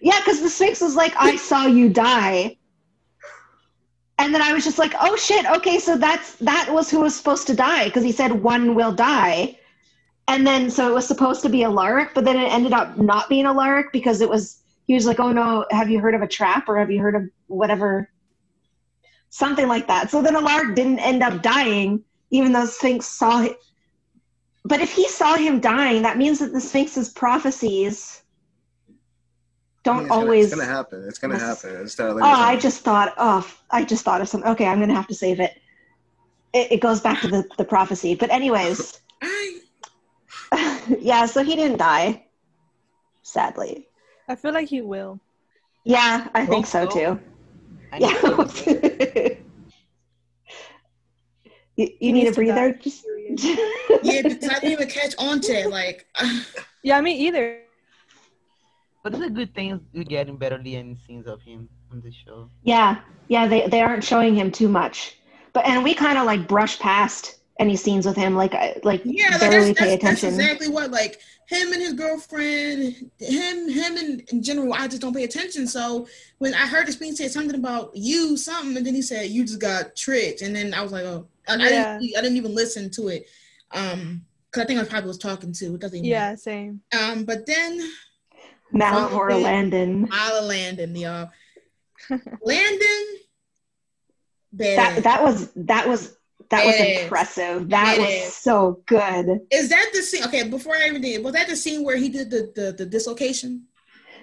yeah, 0.00 0.18
because 0.20 0.40
the 0.40 0.48
Sphinx 0.48 0.80
was 0.80 0.96
like, 0.96 1.12
"I 1.18 1.36
saw 1.36 1.66
you 1.66 1.90
die," 1.90 2.56
and 4.22 4.32
then 4.32 4.40
I 4.40 4.52
was 4.52 4.64
just 4.64 4.78
like, 4.78 4.94
"Oh 5.00 5.16
shit! 5.16 5.44
Okay, 5.46 5.78
so 5.80 5.96
that's 5.98 6.36
that 6.36 6.68
was 6.72 6.90
who 6.90 7.00
was 7.00 7.16
supposed 7.16 7.48
to 7.48 7.54
die 7.54 7.86
because 7.86 8.04
he 8.04 8.12
said 8.12 8.32
one 8.32 8.74
will 8.76 8.92
die." 8.92 9.58
And 10.28 10.46
then, 10.46 10.70
so 10.70 10.88
it 10.88 10.94
was 10.94 11.06
supposed 11.06 11.42
to 11.42 11.48
be 11.48 11.62
a 11.62 11.66
Alaric, 11.66 12.14
but 12.14 12.24
then 12.24 12.38
it 12.38 12.52
ended 12.52 12.72
up 12.72 12.96
not 12.96 13.28
being 13.28 13.44
a 13.44 13.50
Alaric 13.50 13.92
because 13.92 14.20
it 14.20 14.28
was, 14.28 14.62
he 14.86 14.94
was 14.94 15.04
like, 15.04 15.18
oh 15.18 15.32
no, 15.32 15.66
have 15.70 15.90
you 15.90 15.98
heard 15.98 16.14
of 16.14 16.22
a 16.22 16.28
trap 16.28 16.68
or 16.68 16.78
have 16.78 16.90
you 16.90 17.00
heard 17.00 17.16
of 17.16 17.22
whatever? 17.48 18.08
Something 19.30 19.66
like 19.66 19.88
that. 19.88 20.10
So 20.10 20.22
then 20.22 20.36
Alaric 20.36 20.76
didn't 20.76 21.00
end 21.00 21.22
up 21.22 21.42
dying, 21.42 22.04
even 22.30 22.52
though 22.52 22.66
Sphinx 22.66 23.06
saw 23.06 23.40
him. 23.40 23.54
But 24.64 24.80
if 24.80 24.92
he 24.92 25.08
saw 25.08 25.34
him 25.34 25.58
dying, 25.58 26.02
that 26.02 26.18
means 26.18 26.38
that 26.38 26.52
the 26.52 26.60
Sphinx's 26.60 27.08
prophecies 27.08 28.21
don't 29.82 30.00
it's 30.00 30.08
gonna, 30.08 30.20
always. 30.20 30.46
It's 30.46 30.54
gonna 30.54 30.72
happen. 30.72 31.04
It's 31.08 31.18
gonna 31.18 31.38
happen. 31.38 31.76
It's 31.76 31.98
not 31.98 32.12
Oh, 32.12 32.20
I 32.22 32.56
just 32.56 32.82
thought, 32.82 33.14
oh, 33.16 33.48
I 33.70 33.84
just 33.84 34.04
thought 34.04 34.20
of 34.20 34.28
something. 34.28 34.50
Okay, 34.52 34.66
I'm 34.66 34.80
gonna 34.80 34.94
have 34.94 35.08
to 35.08 35.14
save 35.14 35.40
it. 35.40 35.60
It, 36.52 36.72
it 36.72 36.80
goes 36.80 37.00
back 37.00 37.20
to 37.22 37.28
the, 37.28 37.48
the 37.58 37.64
prophecy. 37.64 38.14
But 38.14 38.30
anyways, 38.30 39.00
yeah, 41.00 41.26
so 41.26 41.42
he 41.42 41.56
didn't 41.56 41.78
die, 41.78 42.24
sadly. 43.22 43.88
I 44.28 44.36
feel 44.36 44.52
like 44.52 44.68
he 44.68 44.82
will. 44.82 45.18
Yeah, 45.84 46.28
I 46.34 46.46
think 46.46 46.66
so 46.66 46.88
so. 46.88 47.16
too. 47.16 47.20
I 47.92 47.98
Yeah. 51.76 51.86
you, 51.86 51.88
you 52.00 52.12
need 52.12 52.22
a 52.22 52.24
needs 52.24 52.36
to 52.36 52.44
die. 52.44 52.52
breather? 52.52 52.72
Just... 52.74 53.04
yeah, 54.02 54.22
because 54.22 54.48
I 54.48 54.54
didn't 54.60 54.72
even 54.72 54.88
catch 54.88 55.14
on 55.18 55.40
to 55.40 55.52
it. 55.52 55.70
Like, 55.70 56.06
Yeah, 56.82 57.00
me 57.00 57.14
either. 57.26 57.62
But 59.02 59.14
it's 59.14 59.24
a 59.24 59.30
good 59.30 59.54
thing 59.54 59.80
we're 59.92 60.04
getting 60.04 60.36
better 60.36 60.56
any 60.56 60.96
scenes 61.06 61.26
of 61.26 61.42
him 61.42 61.68
on 61.90 62.00
the 62.00 62.12
show. 62.12 62.48
yeah, 62.62 63.00
yeah, 63.28 63.48
they, 63.48 63.66
they 63.66 63.80
aren't 63.80 64.04
showing 64.04 64.34
him 64.34 64.50
too 64.50 64.68
much. 64.68 65.16
But 65.52 65.66
and 65.66 65.82
we 65.84 65.94
kind 65.94 66.18
of 66.18 66.24
like 66.24 66.46
brush 66.48 66.78
past 66.78 67.40
any 67.58 67.76
scenes 67.76 68.06
with 68.06 68.16
him, 68.16 68.34
like 68.34 68.54
like 68.84 69.02
yeah, 69.04 69.30
like 69.32 69.40
barely 69.40 69.72
that's, 69.72 69.80
pay 69.80 69.90
that's, 69.90 70.02
that's 70.04 70.22
attention. 70.22 70.40
exactly 70.40 70.68
what 70.68 70.90
like 70.90 71.20
him 71.48 71.72
and 71.72 71.82
his 71.82 71.92
girlfriend, 71.92 73.10
him, 73.18 73.68
him 73.68 73.96
in, 73.98 74.22
in 74.32 74.42
general. 74.42 74.72
I 74.72 74.88
just 74.88 75.02
don't 75.02 75.14
pay 75.14 75.24
attention. 75.24 75.66
So 75.66 76.06
when 76.38 76.54
I 76.54 76.66
heard 76.66 76.86
this 76.86 76.96
being 76.96 77.14
said 77.14 77.30
something 77.30 77.58
about 77.58 77.90
you, 77.94 78.36
something, 78.36 78.76
and 78.76 78.86
then 78.86 78.94
he 78.94 79.02
said 79.02 79.28
you 79.30 79.44
just 79.44 79.60
got 79.60 79.94
tricked, 79.96 80.40
and 80.42 80.54
then 80.56 80.72
I 80.72 80.82
was 80.82 80.92
like, 80.92 81.04
oh, 81.04 81.26
I, 81.48 81.54
I, 81.54 81.56
Yeah. 81.58 81.98
didn't, 81.98 82.16
I 82.16 82.20
didn't 82.22 82.36
even 82.38 82.54
listen 82.54 82.90
to 82.92 83.08
it, 83.08 83.26
um, 83.72 84.24
because 84.50 84.62
I 84.62 84.66
think 84.66 84.80
I 84.80 84.84
probably 84.84 85.08
was 85.08 85.18
talking 85.18 85.52
to. 85.52 85.74
It 85.74 85.80
doesn't 85.80 85.98
even 85.98 86.08
Yeah, 86.08 86.34
same. 86.36 86.80
Um, 86.98 87.24
but 87.24 87.44
then 87.46 87.80
Malivore 88.72 89.30
Something- 89.30 89.42
Landon. 89.42 90.08
Isla 90.12 90.42
Landon, 90.46 90.96
y'all. 90.96 91.30
Landon, 92.42 93.06
That 94.54 94.96
badass. 94.98 95.02
that 95.04 95.22
was 95.22 95.50
that 95.56 95.88
was 95.88 96.16
that 96.50 96.66
was 96.66 96.74
Yes. 96.78 97.02
impressive. 97.04 97.68
That 97.70 97.96
Yes. 97.98 98.24
was 98.26 98.34
so 98.36 98.82
good. 98.86 99.40
Is 99.50 99.68
that 99.70 99.90
the 99.94 100.02
scene? 100.02 100.24
Okay, 100.24 100.42
before 100.48 100.76
I 100.76 100.86
even 100.88 101.00
did, 101.00 101.24
was 101.24 101.32
that 101.32 101.48
the 101.48 101.56
scene 101.56 101.84
where 101.84 101.96
he 101.96 102.08
did 102.08 102.30
the 102.30 102.52
the, 102.54 102.72
the 102.72 102.86
dislocation? 102.86 103.66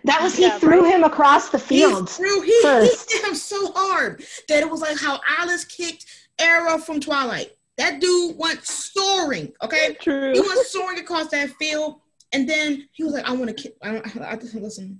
That 0.06 0.22
was 0.22 0.36
he 0.36 0.44
Yeah, 0.44 0.60
threw 0.60 0.82
right. 0.84 0.94
him 0.96 1.04
across 1.04 1.50
the 1.50 1.60
field. 1.60 2.10
He 2.10 2.16
threw 2.16 2.42
he, 2.42 2.52
he 2.52 2.62
first. 2.62 3.12
hit 3.12 3.24
him 3.26 3.36
so 3.36 3.72
hard 3.76 4.24
that 4.48 4.62
it 4.62 4.70
was 4.70 4.82
like 4.82 4.98
how 5.00 5.20
Alice 5.40 5.66
kicked 5.66 6.06
Arrow 6.40 6.78
from 6.78 7.00
Twilight. 7.02 7.52
That 7.78 8.00
dude 8.02 8.38
went 8.38 8.64
soaring. 8.66 9.52
Okay, 9.64 9.96
True. 10.02 10.34
he 10.34 10.40
went 10.42 10.66
soaring 10.68 11.00
across 11.00 11.28
that 11.30 11.50
field, 11.52 12.00
and 12.32 12.48
then 12.48 12.88
he 12.94 13.04
was 13.04 13.14
like, 13.14 13.28
"I 13.28 13.32
want 13.34 13.48
to 13.48 13.54
kick." 13.54 13.76
I 13.82 13.92
don't. 13.92 14.18
I, 14.22 14.32
I, 14.32 14.36
listen. 14.36 15.00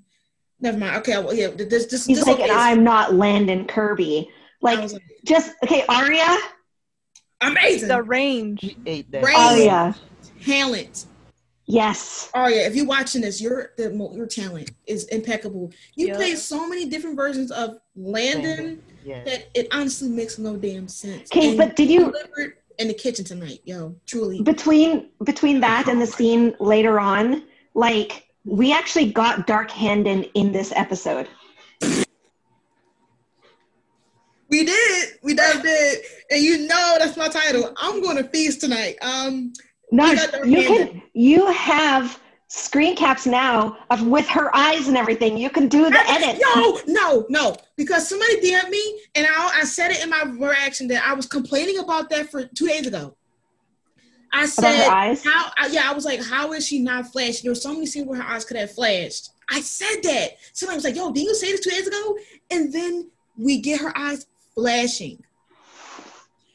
Never 0.60 0.78
mind. 0.78 0.98
Okay. 0.98 1.18
Well, 1.18 1.34
yeah. 1.34 1.48
This 1.48 1.86
this 1.86 2.06
He's 2.06 2.18
this 2.18 2.28
like, 2.28 2.40
and 2.40 2.52
I'm 2.52 2.84
not 2.84 3.14
Landon 3.14 3.66
Kirby. 3.66 4.30
Like 4.62 4.92
like, 4.92 5.02
just 5.26 5.54
okay, 5.64 5.86
Aria. 5.88 6.38
amazing. 7.42 7.88
The 7.88 8.04
range. 8.04 8.62
He 8.62 8.78
ate 8.86 9.12
that. 9.12 9.24
Right. 9.24 9.36
Oh, 9.70 9.94
talent. 10.44 11.06
Yes. 11.66 12.32
Aria, 12.34 12.66
if 12.66 12.76
you're 12.76 12.88
watching 12.88 13.22
this, 13.22 13.40
your 13.40 13.74
the 13.78 13.94
your 14.16 14.26
talent 14.26 14.72
is 14.88 15.06
impeccable. 15.06 15.72
You 15.96 16.08
Yeah. 16.08 16.16
play 16.16 16.36
so 16.36 16.68
many 16.68 16.86
different 16.90 17.16
versions 17.16 17.52
of 17.52 17.78
Landon 17.96 18.82
Yeah. 19.06 19.24
that 19.24 19.50
it 19.54 19.68
honestly 19.72 20.10
makes 20.10 20.40
no 20.40 20.58
damn 20.58 20.88
sense. 20.88 21.30
Okay, 21.32 21.56
but 21.56 21.76
did 21.76 21.90
you 21.90 22.06
delivered 22.12 22.58
in 22.80 22.88
the 22.88 22.94
kitchen 22.94 23.24
tonight, 23.26 23.60
yo? 23.66 23.96
Truly. 24.08 24.42
between 24.42 25.10
between 25.24 25.60
that 25.60 25.88
and 25.88 26.02
the 26.02 26.08
scene 26.08 26.56
later 26.60 27.00
on, 27.00 27.44
like 27.76 28.28
we 28.46 28.74
actually 28.74 29.12
got 29.12 29.46
Dark 29.46 29.70
Handon 29.70 30.24
in 30.34 30.52
this 30.52 30.72
episode. 30.76 31.28
We 34.50 34.66
did. 34.66 35.10
We 35.22 35.36
done 35.36 35.62
did. 35.62 36.00
And 36.32 36.42
you 36.42 36.66
know 36.68 36.96
that's 36.98 37.16
my 37.16 37.28
title. 37.28 37.72
I'm 37.78 38.02
going 38.02 38.18
to 38.18 38.24
feast 38.24 38.62
tonight. 38.62 38.96
Um, 39.02 39.54
No, 39.92 40.16
Dark 40.16 40.46
you 40.46 40.64
can 40.64 41.02
you 41.14 41.52
have 41.52 42.20
screen 42.52 42.96
caps 42.96 43.26
now 43.28 43.78
of 43.92 44.06
with 44.08 44.28
her 44.28 44.54
eyes 44.56 44.88
and 44.88 44.98
everything. 44.98 45.38
You 45.38 45.50
can 45.52 45.68
do 45.68 45.90
the 45.90 46.00
edit. 46.10 46.42
No, 46.56 46.80
no, 46.88 47.26
no. 47.30 47.56
Because 47.78 48.10
somebody 48.10 48.42
DM'd 48.42 48.70
me 48.70 49.00
and 49.16 49.28
I, 49.28 49.60
I 49.62 49.64
said 49.66 49.92
it 49.92 50.04
in 50.04 50.10
my 50.10 50.24
reaction 50.24 50.88
that 50.90 51.04
I 51.08 51.14
was 51.14 51.28
complaining 51.28 51.78
about 51.78 52.10
that 52.10 52.30
for 52.32 52.44
two 52.46 52.68
days 52.68 52.88
ago. 52.88 53.16
I 54.34 54.46
said, 54.48 54.88
how, 55.24 55.52
I- 55.58 55.68
yeah, 55.72 55.90
I 55.90 55.94
was 55.94 56.06
like, 56.06 56.24
how 56.24 56.52
is 56.54 56.68
she 56.68 56.80
not 56.80 57.08
flashed? 57.12 57.44
There 57.44 57.52
were 57.52 57.56
so 57.56 57.72
many 57.74 57.86
scenes 57.86 58.08
where 58.08 58.22
her 58.22 58.28
eyes 58.34 58.46
could 58.46 58.58
have 58.58 58.72
flashed. 58.72 59.30
I 59.50 59.62
said 59.62 60.02
that. 60.04 60.32
Somebody 60.54 60.78
was 60.78 60.84
like, 60.84 60.96
yo, 60.96 61.12
didn't 61.12 61.28
you 61.30 61.36
say 61.36 61.52
this 61.52 61.62
two 61.62 61.70
days 61.72 61.88
ago? 61.88 62.18
And 62.52 62.72
then 62.74 63.10
we 63.38 63.60
get 63.60 63.80
her 63.82 63.96
eyes 63.98 64.28
flashing. 64.54 65.24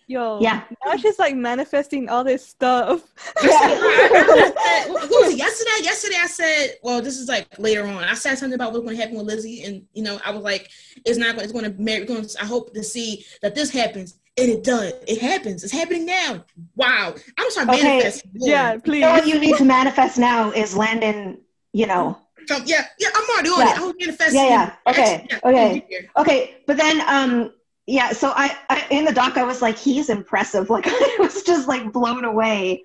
Yo. 0.07 0.39
Yeah. 0.41 0.63
Now 0.85 0.97
she's 0.97 1.19
like 1.19 1.35
manifesting 1.35 2.09
all 2.11 2.23
this 2.23 2.47
stuff. 2.47 3.03
I 3.39 4.53
said- 4.85 4.93
what 4.93 5.09
was 5.09 5.33
it 5.33 5.39
yesterday? 5.39 5.71
Yesterday 5.83 6.17
I 6.21 6.24
said, 6.35 6.77
well, 6.83 7.01
this 7.03 7.19
is 7.19 7.29
like 7.29 7.47
later 7.59 7.87
on. 7.87 8.05
I 8.05 8.15
said 8.15 8.37
something 8.39 8.55
about 8.55 8.73
what's 8.73 8.85
going 8.85 8.97
to 8.97 9.01
happen 9.03 9.17
with 9.17 9.27
Lizzie, 9.27 9.63
and 9.65 9.83
you 9.93 10.03
know, 10.03 10.21
I 10.25 10.31
was 10.31 10.43
like, 10.43 10.71
it's 11.05 11.19
not 11.19 11.35
going. 11.35 11.45
It's 11.45 11.53
going 11.53 11.65
to 11.73 11.81
marry. 11.83 12.05
Going. 12.05 12.27
I 12.41 12.45
hope 12.47 12.75
to 12.75 12.83
see 12.83 13.25
that 13.43 13.55
this 13.55 13.71
happens, 13.71 14.19
and 14.37 14.49
it 14.51 14.65
does. 14.65 14.93
It 15.07 15.21
happens. 15.21 15.65
It's 15.65 15.73
happening 15.73 16.07
now. 16.07 16.45
Wow. 16.77 17.15
I'm 17.39 17.51
sorry, 17.51 17.69
Okay. 17.71 17.83
manifest. 17.83 18.25
yeah, 18.35 18.75
You 18.75 18.81
please. 18.81 19.01
know 19.03 19.11
what 19.11 19.27
you 19.27 19.39
need 19.39 19.57
to 19.57 19.65
manifest 19.65 20.19
now 20.19 20.51
is 20.51 20.77
Landon, 20.77 21.39
you 21.73 21.87
know. 21.87 22.19
Come, 22.49 22.63
yeah, 22.67 22.85
yeah. 22.99 23.09
I'm 23.15 23.31
already 23.31 23.49
doing 23.49 23.61
Yeah. 23.67 23.73
it. 23.75 23.79
I 23.79 23.85
was 23.85 23.95
manifesting. 23.99 24.41
Yeah, 24.41 24.49
yeah. 24.49 24.91
Okay, 24.91 25.27
Yeah, 25.31 25.39
okay. 25.45 26.09
Okay, 26.19 26.57
but 26.67 26.77
then 26.77 27.01
um 27.09 27.53
yeah, 27.87 28.13
so 28.13 28.33
I, 28.35 28.55
I 28.71 28.87
in 28.91 29.05
the 29.07 29.13
doc 29.13 29.37
I 29.39 29.45
was 29.45 29.63
like, 29.63 29.79
he's 29.79 30.11
impressive. 30.11 30.69
Like 30.75 30.85
I 30.87 31.17
was 31.21 31.43
just 31.43 31.69
like 31.69 31.91
blown 31.93 32.25
away. 32.25 32.83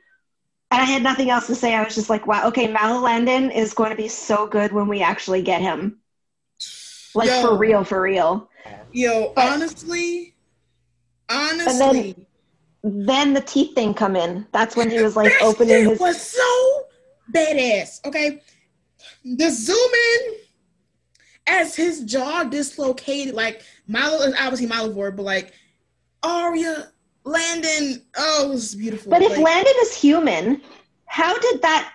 And 0.72 0.82
I 0.82 0.86
had 0.86 1.02
nothing 1.02 1.30
else 1.30 1.48
to 1.48 1.56
say. 1.56 1.74
I 1.74 1.84
was 1.84 1.96
just 1.96 2.10
like, 2.10 2.28
wow, 2.28 2.48
okay, 2.48 2.68
Mal 2.68 3.02
Landon 3.02 3.50
is 3.50 3.74
going 3.74 3.90
to 3.90 3.96
be 3.96 4.08
so 4.08 4.46
good 4.46 4.72
when 4.72 4.88
we 4.88 5.02
actually 5.02 5.42
get 5.42 5.62
him. 5.62 6.00
Like 7.16 7.28
Yo. 7.28 7.42
for 7.42 7.58
real, 7.58 7.84
for 7.84 8.02
real. 8.02 8.50
Yo, 8.92 9.34
honestly, 9.36 10.36
honestly, 11.28 12.16
Then 12.84 13.34
the 13.34 13.42
teeth 13.42 13.74
thing 13.76 13.94
come 13.94 14.16
in. 14.16 14.46
That's 14.52 14.76
when 14.76 14.90
he 14.90 15.02
was 15.02 15.16
like 15.16 15.34
opening 15.42 15.90
his 15.90 16.00
was 16.00 16.22
so 16.22 16.86
badass. 17.34 18.06
Okay, 18.06 18.42
the 19.24 19.50
zoom 19.50 19.92
in 20.14 20.36
as 21.48 21.76
his 21.76 22.04
jaw 22.04 22.44
dislocated, 22.44 23.34
like 23.34 23.64
Milo 23.88 24.22
is 24.22 24.36
obviously 24.40 24.68
Milo 24.68 25.12
but 25.12 25.24
like 25.24 25.54
Aria, 26.24 26.92
Landon, 27.30 28.02
oh, 28.18 28.46
it 28.46 28.50
was 28.50 28.76
beautiful. 28.76 29.10
But 29.10 29.22
if 29.22 29.32
like, 29.32 29.42
Landon 29.42 29.74
is 29.82 29.96
human, 29.96 30.62
how 31.06 31.38
did 31.38 31.62
that? 31.62 31.94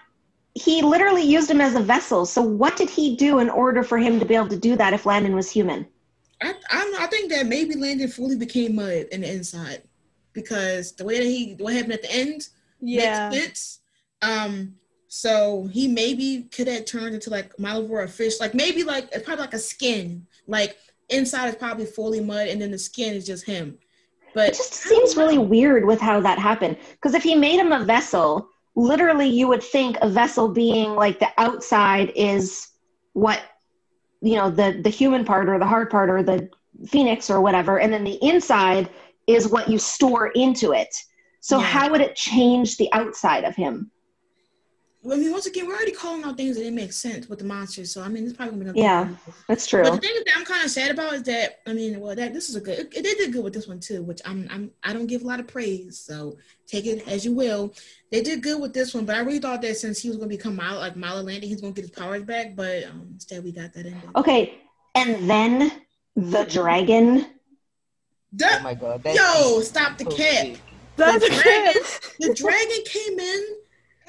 He 0.54 0.82
literally 0.82 1.22
used 1.22 1.50
him 1.50 1.60
as 1.60 1.74
a 1.74 1.80
vessel. 1.80 2.24
So 2.26 2.40
what 2.40 2.76
did 2.76 2.88
he 2.88 3.16
do 3.16 3.40
in 3.40 3.50
order 3.50 3.82
for 3.82 3.98
him 3.98 4.20
to 4.20 4.24
be 4.24 4.36
able 4.36 4.48
to 4.48 4.56
do 4.56 4.76
that 4.76 4.92
if 4.92 5.04
Landon 5.04 5.34
was 5.34 5.50
human? 5.50 5.86
I, 6.40 6.54
I 6.70 6.78
don't 6.78 6.92
know. 6.92 6.98
I 7.00 7.06
think 7.06 7.30
that 7.32 7.46
maybe 7.46 7.74
Landon 7.74 8.08
fully 8.08 8.36
became 8.36 8.76
mud 8.76 9.06
in 9.10 9.22
the 9.22 9.32
inside 9.32 9.82
because 10.32 10.92
the 10.92 11.04
way 11.04 11.18
that 11.18 11.24
he 11.24 11.56
what 11.58 11.72
happened 11.72 11.94
at 11.94 12.02
the 12.02 12.12
end 12.12 12.48
yeah. 12.80 13.30
makes 13.30 13.42
sense. 13.42 13.80
Um, 14.22 14.76
so 15.08 15.68
he 15.72 15.88
maybe 15.88 16.48
could 16.52 16.68
have 16.68 16.84
turned 16.84 17.14
into 17.14 17.30
like 17.30 17.56
Malivore 17.56 18.08
fish, 18.08 18.40
like 18.40 18.54
maybe 18.54 18.82
like 18.82 19.08
it's 19.12 19.24
probably 19.24 19.44
like 19.44 19.54
a 19.54 19.58
skin. 19.58 20.26
Like 20.46 20.76
inside 21.08 21.48
is 21.48 21.54
probably 21.56 21.86
fully 21.86 22.20
mud, 22.20 22.48
and 22.48 22.60
then 22.60 22.70
the 22.70 22.78
skin 22.78 23.14
is 23.14 23.26
just 23.26 23.44
him. 23.44 23.78
But 24.34 24.48
It 24.50 24.56
just 24.56 24.74
seems 24.74 25.16
really 25.16 25.38
weird 25.38 25.84
with 25.84 26.00
how 26.00 26.20
that 26.20 26.38
happened. 26.38 26.76
Because 26.92 27.14
if 27.14 27.22
he 27.22 27.34
made 27.34 27.60
him 27.60 27.72
a 27.72 27.84
vessel, 27.84 28.48
literally 28.74 29.28
you 29.28 29.46
would 29.48 29.62
think 29.62 29.96
a 30.02 30.08
vessel 30.08 30.48
being 30.48 30.94
like 30.96 31.20
the 31.20 31.28
outside 31.38 32.12
is 32.16 32.68
what 33.12 33.40
you 34.20 34.36
know, 34.36 34.50
the 34.50 34.80
the 34.82 34.88
human 34.90 35.24
part 35.24 35.48
or 35.50 35.58
the 35.58 35.66
hard 35.66 35.90
part 35.90 36.08
or 36.08 36.22
the 36.22 36.48
phoenix 36.86 37.28
or 37.28 37.40
whatever, 37.42 37.78
and 37.78 37.92
then 37.92 38.04
the 38.04 38.18
inside 38.26 38.88
is 39.26 39.48
what 39.48 39.68
you 39.68 39.78
store 39.78 40.28
into 40.28 40.72
it. 40.72 40.94
So 41.40 41.58
Yeah. 41.58 41.64
how 41.64 41.90
would 41.90 42.00
it 42.00 42.16
change 42.16 42.78
the 42.78 42.90
outside 42.92 43.44
of 43.44 43.54
him? 43.54 43.90
I 45.12 45.16
mean, 45.16 45.30
once 45.32 45.44
again, 45.44 45.66
we're 45.66 45.74
already 45.74 45.92
calling 45.92 46.24
out 46.24 46.36
things 46.36 46.56
that 46.56 46.62
didn't 46.62 46.76
make 46.76 46.92
sense 46.92 47.28
with 47.28 47.38
the 47.38 47.44
monsters. 47.44 47.92
So 47.92 48.02
I 48.02 48.08
mean, 48.08 48.24
it's 48.24 48.32
probably 48.32 48.58
gonna 48.58 48.72
be 48.72 48.80
Yeah. 48.80 49.10
That's 49.48 49.66
true. 49.66 49.82
But 49.82 49.92
the 49.92 49.98
thing 49.98 50.14
that 50.24 50.36
I'm 50.36 50.44
kind 50.44 50.64
of 50.64 50.70
sad 50.70 50.90
about 50.90 51.12
is 51.14 51.22
that 51.24 51.60
I 51.66 51.74
mean, 51.74 52.00
well, 52.00 52.16
that 52.16 52.32
this 52.32 52.48
is 52.48 52.56
a 52.56 52.60
good. 52.60 52.78
It, 52.78 52.90
they 52.94 53.02
did 53.02 53.32
good 53.32 53.44
with 53.44 53.52
this 53.52 53.68
one 53.68 53.80
too, 53.80 54.02
which 54.02 54.22
I'm 54.24 54.48
I'm 54.50 54.70
I 54.82 54.94
don't 54.94 55.06
give 55.06 55.22
a 55.22 55.26
lot 55.26 55.40
of 55.40 55.46
praise, 55.46 55.98
so 55.98 56.38
take 56.66 56.86
it 56.86 57.06
as 57.06 57.24
you 57.24 57.34
will. 57.34 57.74
They 58.10 58.22
did 58.22 58.42
good 58.42 58.60
with 58.62 58.72
this 58.72 58.94
one, 58.94 59.04
but 59.04 59.16
I 59.16 59.20
really 59.20 59.40
thought 59.40 59.60
that 59.62 59.76
since 59.76 60.00
he 60.00 60.08
was 60.08 60.16
going 60.16 60.30
to 60.30 60.36
become 60.36 60.56
Milo, 60.56 60.78
like 60.78 60.96
Milo 60.96 61.22
Landy, 61.22 61.48
he's 61.48 61.60
going 61.60 61.74
to 61.74 61.80
get 61.80 61.88
his 61.88 61.98
powers 61.98 62.22
back. 62.22 62.56
But 62.56 62.84
um, 62.84 63.08
instead, 63.12 63.44
we 63.44 63.52
got 63.52 63.72
that 63.74 63.86
ending. 63.86 64.10
Okay, 64.16 64.58
and 64.94 65.28
then 65.28 65.82
the 66.16 66.44
dragon. 66.44 67.26
Oh 68.42 68.60
my 68.62 68.74
god. 68.74 69.04
Yo, 69.04 69.60
stop 69.60 69.98
the 69.98 70.04
so 70.04 70.16
cat! 70.16 70.46
sick. 70.46 70.60
The 70.96 71.04
dragon, 71.42 71.82
the 72.20 72.34
dragon 72.34 72.84
came 72.86 73.18
in 73.18 73.46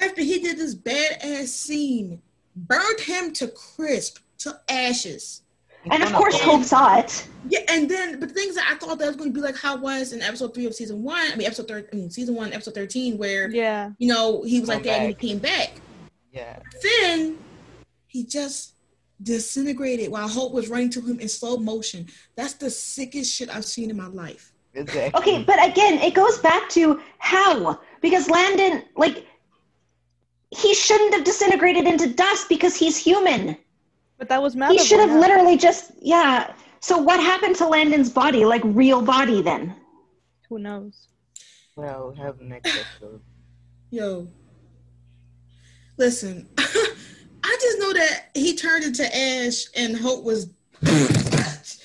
after 0.00 0.22
he 0.22 0.40
did 0.40 0.58
this 0.58 0.74
badass 0.74 1.48
scene, 1.48 2.20
burned 2.54 3.00
him 3.00 3.32
to 3.34 3.48
crisp, 3.48 4.18
to 4.38 4.58
ashes. 4.68 5.42
And 5.90 6.02
of 6.02 6.12
course. 6.12 6.40
Hope 6.40 6.64
saw 6.64 6.98
it. 6.98 7.28
Yeah, 7.48 7.60
and 7.68 7.88
then 7.88 8.18
but 8.18 8.28
the 8.30 8.34
things 8.34 8.56
that 8.56 8.68
I 8.68 8.74
thought 8.76 8.98
that 8.98 9.06
was 9.06 9.16
going 9.16 9.30
to 9.32 9.34
be 9.34 9.40
like 9.40 9.56
how 9.56 9.76
it 9.76 9.80
was 9.80 10.12
in 10.12 10.20
episode 10.20 10.52
three 10.52 10.66
of 10.66 10.74
season 10.74 11.02
one. 11.02 11.30
I 11.32 11.36
mean, 11.36 11.46
episode 11.46 11.68
third. 11.68 11.88
I 11.92 11.96
mean, 11.96 12.10
season 12.10 12.34
one, 12.34 12.52
episode 12.52 12.74
thirteen, 12.74 13.18
where 13.18 13.48
Yeah. 13.50 13.90
you 13.98 14.08
know 14.12 14.42
he 14.42 14.58
was 14.58 14.68
like 14.68 14.78
Come 14.78 14.86
that 14.86 15.00
and 15.00 15.08
he 15.08 15.14
came 15.14 15.38
back. 15.38 15.74
Yeah. 16.32 16.58
Then 16.82 17.38
he 18.08 18.24
just 18.24 18.72
disintegrated 19.22 20.10
while 20.10 20.28
Hope 20.28 20.52
was 20.52 20.68
running 20.68 20.90
to 20.90 21.00
him 21.00 21.20
in 21.20 21.28
slow 21.28 21.56
motion. 21.56 22.06
That's 22.34 22.54
the 22.54 22.68
sickest 22.68 23.32
shit 23.32 23.54
I've 23.54 23.64
seen 23.64 23.90
in 23.90 23.96
my 23.96 24.08
life. 24.08 24.52
Exactly. 24.74 25.18
Okay, 25.20 25.42
but 25.44 25.64
again, 25.66 25.98
it 26.00 26.14
goes 26.14 26.38
back 26.38 26.68
to 26.70 27.00
how 27.18 27.80
because 28.02 28.28
Landon, 28.28 28.82
like, 28.96 29.24
he 30.50 30.74
shouldn't 30.74 31.14
have 31.14 31.24
disintegrated 31.24 31.86
into 31.86 32.08
dust 32.08 32.48
because 32.48 32.76
he's 32.76 32.96
human. 32.96 33.56
But 34.18 34.28
that 34.28 34.40
was 34.40 34.54
He 34.54 34.78
should 34.78 35.00
have 35.00 35.10
yeah. 35.10 35.18
literally 35.18 35.56
just 35.56 35.92
yeah. 36.00 36.52
So 36.80 36.98
what 36.98 37.20
happened 37.20 37.56
to 37.56 37.66
Landon's 37.66 38.10
body, 38.10 38.44
like 38.44 38.62
real 38.64 39.02
body, 39.02 39.42
then? 39.42 39.74
Who 40.48 40.58
knows? 40.58 41.08
Well, 41.74 42.12
we 42.12 42.22
have 42.22 42.40
next 42.40 42.74
episode. 42.74 43.20
Yo, 43.90 44.28
listen, 45.98 46.48
I 46.58 47.58
just 47.60 47.78
know 47.78 47.92
that 47.92 48.30
he 48.34 48.54
turned 48.56 48.84
into 48.84 49.04
Ash 49.04 49.66
and 49.74 49.96
Hope 49.96 50.24
was. 50.24 50.48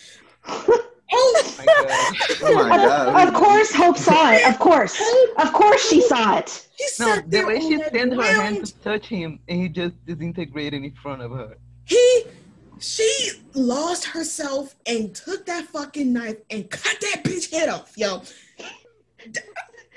oh, 1.13 1.55
my 1.57 1.65
god. 1.65 2.15
Oh 2.43 3.21
Of, 3.21 3.27
of 3.27 3.33
course, 3.33 3.73
Hope 3.73 3.97
saw 3.97 4.31
it. 4.31 4.47
Of 4.47 4.59
course, 4.59 5.01
of 5.37 5.53
course, 5.53 5.87
she 5.89 6.01
saw 6.01 6.37
it. 6.37 6.67
he 6.77 6.85
No, 6.99 7.21
the 7.27 7.45
way 7.45 7.59
she 7.59 7.77
that 7.77 7.93
her 7.93 8.41
hand 8.41 8.65
to 8.65 8.73
touch 8.79 9.07
him 9.07 9.39
and 9.47 9.61
he 9.61 9.69
just 9.69 9.93
disintegrated 10.05 10.83
in 10.83 10.93
front 10.93 11.21
of 11.21 11.31
her. 11.31 11.57
He, 11.85 12.23
she 12.79 13.31
lost 13.53 14.05
herself 14.05 14.75
and 14.85 15.13
took 15.13 15.45
that 15.45 15.65
fucking 15.65 16.11
knife 16.13 16.37
and 16.49 16.69
cut 16.69 16.97
that 17.01 17.23
bitch 17.23 17.51
head 17.51 17.69
off, 17.69 17.93
yo. 17.97 18.21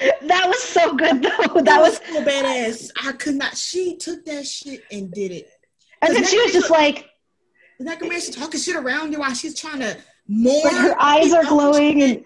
That 0.00 0.48
was 0.48 0.62
so 0.62 0.94
good, 0.94 1.22
though. 1.22 1.61
That 1.62 1.81
was, 1.81 1.96
so 1.96 2.24
badass. 2.24 2.90
I 3.05 3.12
could 3.12 3.37
not. 3.37 3.57
She 3.57 3.96
took 3.96 4.24
that 4.27 4.46
shit 4.46 4.83
and 4.90 5.11
did 5.12 5.31
it. 5.31 5.48
and 6.03 6.14
then 6.14 6.24
she 6.24 6.38
was 6.40 6.53
just 6.53 6.70
like, 6.70 7.09
The 7.79 7.85
necromancer 7.85 8.33
talking 8.33 8.61
shit 8.61 8.77
around 8.77 9.12
her 9.14 9.20
while 9.20 9.35
she's 9.35 9.59
trying 9.59 9.81
to 9.81 9.96
mourn. 10.28 10.64
like 10.64 10.76
her 10.76 11.00
eyes 11.00 11.32
are 11.32 11.44
glowing, 11.44 12.02
and 12.02 12.24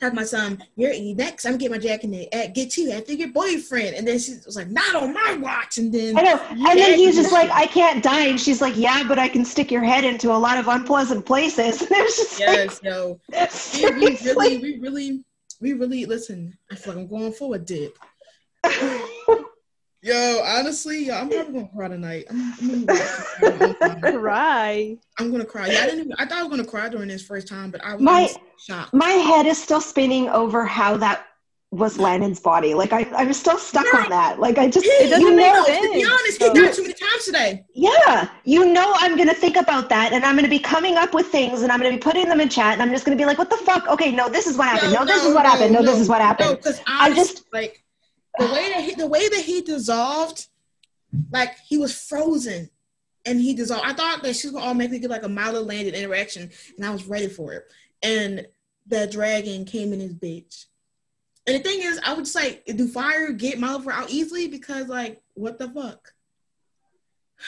Have 0.00 0.14
my 0.14 0.24
son, 0.24 0.62
you're 0.76 0.92
next. 1.14 1.44
I'm 1.44 1.58
getting 1.58 1.72
my 1.72 1.78
jacket 1.78 2.28
uh, 2.32 2.48
get 2.52 2.70
to 2.72 2.82
you 2.82 2.90
after 2.92 3.12
your 3.12 3.28
boyfriend. 3.28 3.94
And 3.94 4.06
then 4.06 4.18
she 4.18 4.32
was 4.44 4.56
like, 4.56 4.68
not 4.68 4.94
on 4.94 5.12
my 5.12 5.38
watch. 5.40 5.78
And 5.78 5.92
then 5.92 6.18
I 6.18 6.22
know. 6.22 6.40
And 6.50 6.78
then 6.78 6.98
he's 6.98 7.14
just 7.14 7.32
like, 7.32 7.50
I 7.50 7.66
can't 7.66 8.02
die. 8.02 8.26
And 8.26 8.40
she's 8.40 8.60
like, 8.60 8.76
Yeah, 8.76 9.04
but 9.06 9.18
I 9.18 9.28
can 9.28 9.44
stick 9.44 9.70
your 9.70 9.84
head 9.84 10.04
into 10.04 10.32
a 10.32 10.38
lot 10.38 10.58
of 10.58 10.68
unpleasant 10.68 11.24
places. 11.24 11.82
And 11.82 11.90
it 11.90 12.02
was 12.02 12.16
just 12.16 12.40
yes, 12.40 12.82
like, 12.82 13.94
we, 13.94 14.00
we 14.00 14.16
really, 14.24 14.58
we 14.58 14.78
really, 14.80 15.24
we 15.60 15.72
really 15.74 16.06
listen. 16.06 16.56
I 16.70 16.74
feel 16.74 16.94
like 16.94 17.02
I'm 17.02 17.08
going 17.08 17.32
for 17.32 17.54
a 17.54 17.58
dip. 17.58 17.96
Yo, 20.04 20.40
honestly, 20.44 21.04
yo, 21.06 21.14
I'm 21.14 21.30
probably 21.30 21.52
gonna 21.52 21.68
cry 21.68 21.86
tonight. 21.88 22.24
I'm, 22.28 22.52
I'm, 22.60 22.84
gonna, 22.86 23.74
cry. 23.74 24.00
Cry. 24.12 24.96
I'm 25.20 25.30
gonna 25.30 25.44
cry. 25.44 25.68
Yeah, 25.70 25.82
I 25.82 25.84
didn't. 25.86 26.00
Even, 26.00 26.12
I 26.18 26.26
thought 26.26 26.38
I 26.38 26.42
was 26.42 26.50
gonna 26.50 26.64
cry 26.68 26.88
during 26.88 27.06
this 27.06 27.22
first 27.24 27.46
time, 27.46 27.70
but 27.70 27.84
I 27.84 27.92
was 27.94 28.02
My- 28.02 28.34
shocked. 28.58 28.92
My 28.92 29.10
head 29.10 29.46
is 29.46 29.62
still 29.62 29.80
spinning 29.80 30.28
over 30.28 30.64
how 30.66 30.96
that 30.96 31.26
was 31.70 32.00
Landon's 32.00 32.40
body. 32.40 32.74
Like 32.74 32.92
I, 32.92 33.06
I'm 33.16 33.32
still 33.32 33.58
stuck 33.58 33.94
on 33.94 34.10
that. 34.10 34.40
Like 34.40 34.58
I 34.58 34.68
just, 34.68 34.84
It 34.86 35.08
doesn't 35.08 35.20
you 35.24 35.36
make 35.36 35.54
know, 35.54 35.64
sense. 35.66 35.86
To 35.86 35.92
be 35.92 36.04
honest, 36.04 36.26
he 36.26 36.46
So- 36.46 36.52
died 36.54 36.74
too 36.74 36.82
many 36.82 36.94
times 36.94 37.24
today. 37.24 37.64
yeah, 37.72 38.28
you 38.44 38.72
know, 38.72 38.92
I'm 38.96 39.16
gonna 39.16 39.32
think 39.34 39.54
about 39.56 39.88
that, 39.90 40.12
and 40.12 40.24
I'm 40.24 40.34
gonna 40.34 40.48
be 40.48 40.58
coming 40.58 40.96
up 40.96 41.14
with 41.14 41.28
things, 41.28 41.62
and 41.62 41.70
I'm 41.70 41.78
gonna 41.78 41.92
be 41.92 41.98
putting 41.98 42.26
them 42.28 42.40
in 42.40 42.48
chat, 42.48 42.72
and 42.72 42.82
I'm 42.82 42.90
just 42.90 43.04
gonna 43.04 43.16
be 43.16 43.24
like, 43.24 43.38
"What 43.38 43.50
the 43.50 43.56
fuck? 43.58 43.86
Okay, 43.86 44.10
no, 44.10 44.28
this 44.28 44.48
is 44.48 44.56
what 44.58 44.66
happened. 44.66 44.94
No, 44.94 45.04
this 45.04 45.22
is 45.24 45.32
what 45.32 45.46
happened. 45.46 45.72
No, 45.72 45.80
this 45.82 46.00
is 46.00 46.08
what 46.08 46.20
happened. 46.20 46.40
No, 46.48 46.56
happened." 46.56 46.64
because 46.64 46.80
I 46.88 47.06
I 47.06 47.14
just- 47.14 47.36
just 47.36 47.52
like 47.52 47.84
the 48.38 48.46
way 48.46 48.70
that 48.72 48.80
he, 48.84 48.94
the 48.94 49.06
way 49.06 49.28
that 49.28 49.40
he 49.44 49.62
dissolved, 49.62 50.46
like 51.30 51.56
he 51.68 51.76
was 51.78 51.94
frozen, 51.98 52.70
and 53.24 53.40
he 53.40 53.54
dissolved. 53.54 53.84
I 53.84 53.92
thought 53.92 54.22
that 54.22 54.34
she 54.36 54.46
was 54.48 54.52
gonna 54.54 54.64
make 54.64 54.70
automatically 54.70 54.98
get 55.00 55.10
like 55.10 55.22
a 55.22 55.28
mild 55.28 55.66
landed 55.66 55.94
interaction, 55.94 56.50
and 56.76 56.86
I 56.86 56.90
was 56.90 57.06
ready 57.06 57.28
for 57.28 57.52
it. 57.52 57.64
And 58.02 58.46
the 58.86 59.06
dragon 59.06 59.64
came 59.64 59.92
in 59.92 60.00
his 60.00 60.14
bitch. 60.14 60.66
And 61.46 61.56
the 61.56 61.60
thing 61.60 61.82
is, 61.82 62.00
I 62.04 62.14
would 62.14 62.24
just 62.24 62.34
like, 62.36 62.64
do 62.66 62.88
fire 62.88 63.32
get 63.32 63.58
Malivore 63.58 63.92
out 63.92 64.10
easily? 64.10 64.48
Because 64.48 64.88
like, 64.88 65.20
what 65.34 65.58
the 65.58 65.68
fuck? 65.68 66.12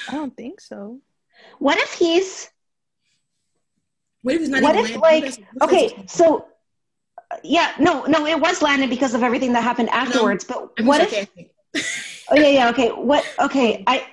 I 0.09 0.12
don't 0.12 0.37
think 0.37 0.61
so. 0.61 1.01
What 1.59 1.79
if 1.79 1.94
he's 1.94 2.51
What 4.23 4.35
if 4.35 4.40
he's 4.42 4.49
not 4.51 4.62
What 4.62 4.77
even 4.77 4.90
if, 4.94 5.01
landed? 5.01 5.25
like, 5.25 5.49
What 5.55 5.73
if- 5.73 5.88
what 5.88 5.94
okay? 5.99 6.05
So, 6.09 6.47
yeah, 7.43 7.73
no, 7.79 8.05
no, 8.05 8.27
it 8.27 8.39
was 8.41 8.63
Landon 8.63 8.89
because 8.89 9.15
of 9.15 9.23
everything 9.23 9.53
that 9.53 9.63
happened 9.63 9.91
afterwards. 9.91 10.45
But 10.45 10.71
I'm 10.79 10.87
what 10.87 11.01
if? 11.01 11.29
Oh 12.31 12.37
yeah, 12.37 12.49
yeah. 12.49 12.71
Okay. 12.71 12.89
What? 12.89 13.23
Okay. 13.39 13.85
I 13.87 14.07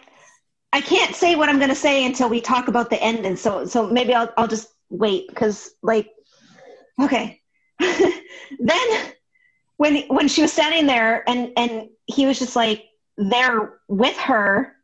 I 0.73 0.81
can't 0.81 1.15
say 1.15 1.35
what 1.35 1.47
I'm 1.47 1.59
gonna 1.59 1.75
say 1.75 2.05
until 2.05 2.27
we 2.27 2.41
talk 2.41 2.67
about 2.67 2.89
the 2.89 3.01
end, 3.01 3.25
and 3.25 3.39
so 3.39 3.65
so 3.65 3.87
maybe 3.87 4.13
I'll 4.13 4.33
I'll 4.35 4.47
just 4.47 4.67
wait 4.89 5.29
because 5.29 5.71
like 5.81 6.09
okay. 7.01 7.39
then 7.79 9.13
when 9.77 10.03
when 10.09 10.27
she 10.27 10.41
was 10.41 10.51
standing 10.51 10.87
there 10.87 11.27
and 11.29 11.53
and 11.55 11.89
he 12.05 12.25
was 12.25 12.37
just 12.37 12.55
like 12.55 12.83
there 13.17 13.79
with 13.87 14.17
her. 14.17 14.75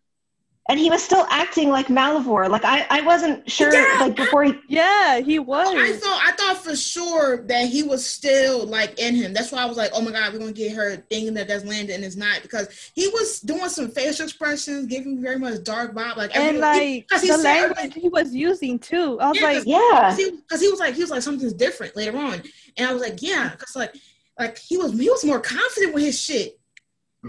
And 0.69 0.77
he 0.77 0.89
was 0.89 1.01
still 1.01 1.25
acting 1.30 1.69
like 1.69 1.88
Malivore. 1.88 2.49
Like 2.49 2.65
I, 2.65 2.86
I 2.89 2.99
wasn't 3.01 3.49
sure. 3.49 3.73
Yeah. 3.73 3.99
Like 4.01 4.17
before 4.17 4.43
he, 4.43 4.53
Yeah, 4.67 5.19
he 5.21 5.39
was. 5.39 5.67
I 5.69 5.93
thought 5.93 6.21
I 6.25 6.32
thought 6.34 6.58
for 6.58 6.75
sure 6.75 7.43
that 7.47 7.69
he 7.69 7.84
was 7.84 8.06
still 8.06 8.65
like 8.65 8.99
in 8.99 9.15
him. 9.15 9.32
That's 9.34 9.51
why 9.53 9.60
I 9.62 9.65
was 9.65 9.77
like, 9.77 9.91
oh 9.93 10.01
my 10.01 10.12
god, 10.12 10.34
we're 10.34 10.39
gonna 10.39 10.51
get 10.51 10.73
her 10.75 10.97
thinking 11.10 11.34
that 11.36 11.47
that's 11.47 11.63
Landon 11.63 11.95
and 11.95 12.03
it's 12.03 12.17
not 12.17 12.41
because 12.41 12.91
he 12.95 13.08
was 13.08 13.39
doing 13.39 13.69
some 13.69 13.89
facial 13.91 14.25
expressions, 14.25 14.88
giving 14.88 15.21
very 15.21 15.39
much 15.39 15.63
dark 15.63 15.95
vibe, 15.95 16.17
like 16.17 16.36
and 16.36 16.43
every- 16.58 16.60
like 16.60 17.08
because 17.08 17.21
he 17.21 17.30
the 17.30 17.38
said- 17.38 17.71
language 17.75 17.93
he 17.93 18.10
was 18.10 18.36
using 18.36 18.77
too. 18.77 19.17
I 19.21 19.30
was 19.30 19.39
Yeah, 19.39 19.43
like, 19.47 19.63
yeah, 19.65 19.80
because 20.12 20.17
he, 20.17 20.32
'cause 20.49 20.62
he 20.62 20.67
was 20.69 20.80
like 20.82 20.95
he 20.95 21.01
was 21.01 21.12
like 21.12 21.21
something's 21.21 21.53
different 21.53 21.95
later 21.95 22.17
on, 22.17 22.43
and 22.75 22.89
I 22.89 22.91
was 22.91 23.01
like, 23.01 23.21
yeah, 23.21 23.49
because 23.51 23.73
like 23.75 23.95
like 24.38 24.58
he 24.58 24.75
was 24.75 24.91
he 24.99 25.10
was 25.10 25.23
more 25.23 25.39
confident 25.39 25.93
with 25.93 26.03
his 26.03 26.19
shit. 26.21 26.57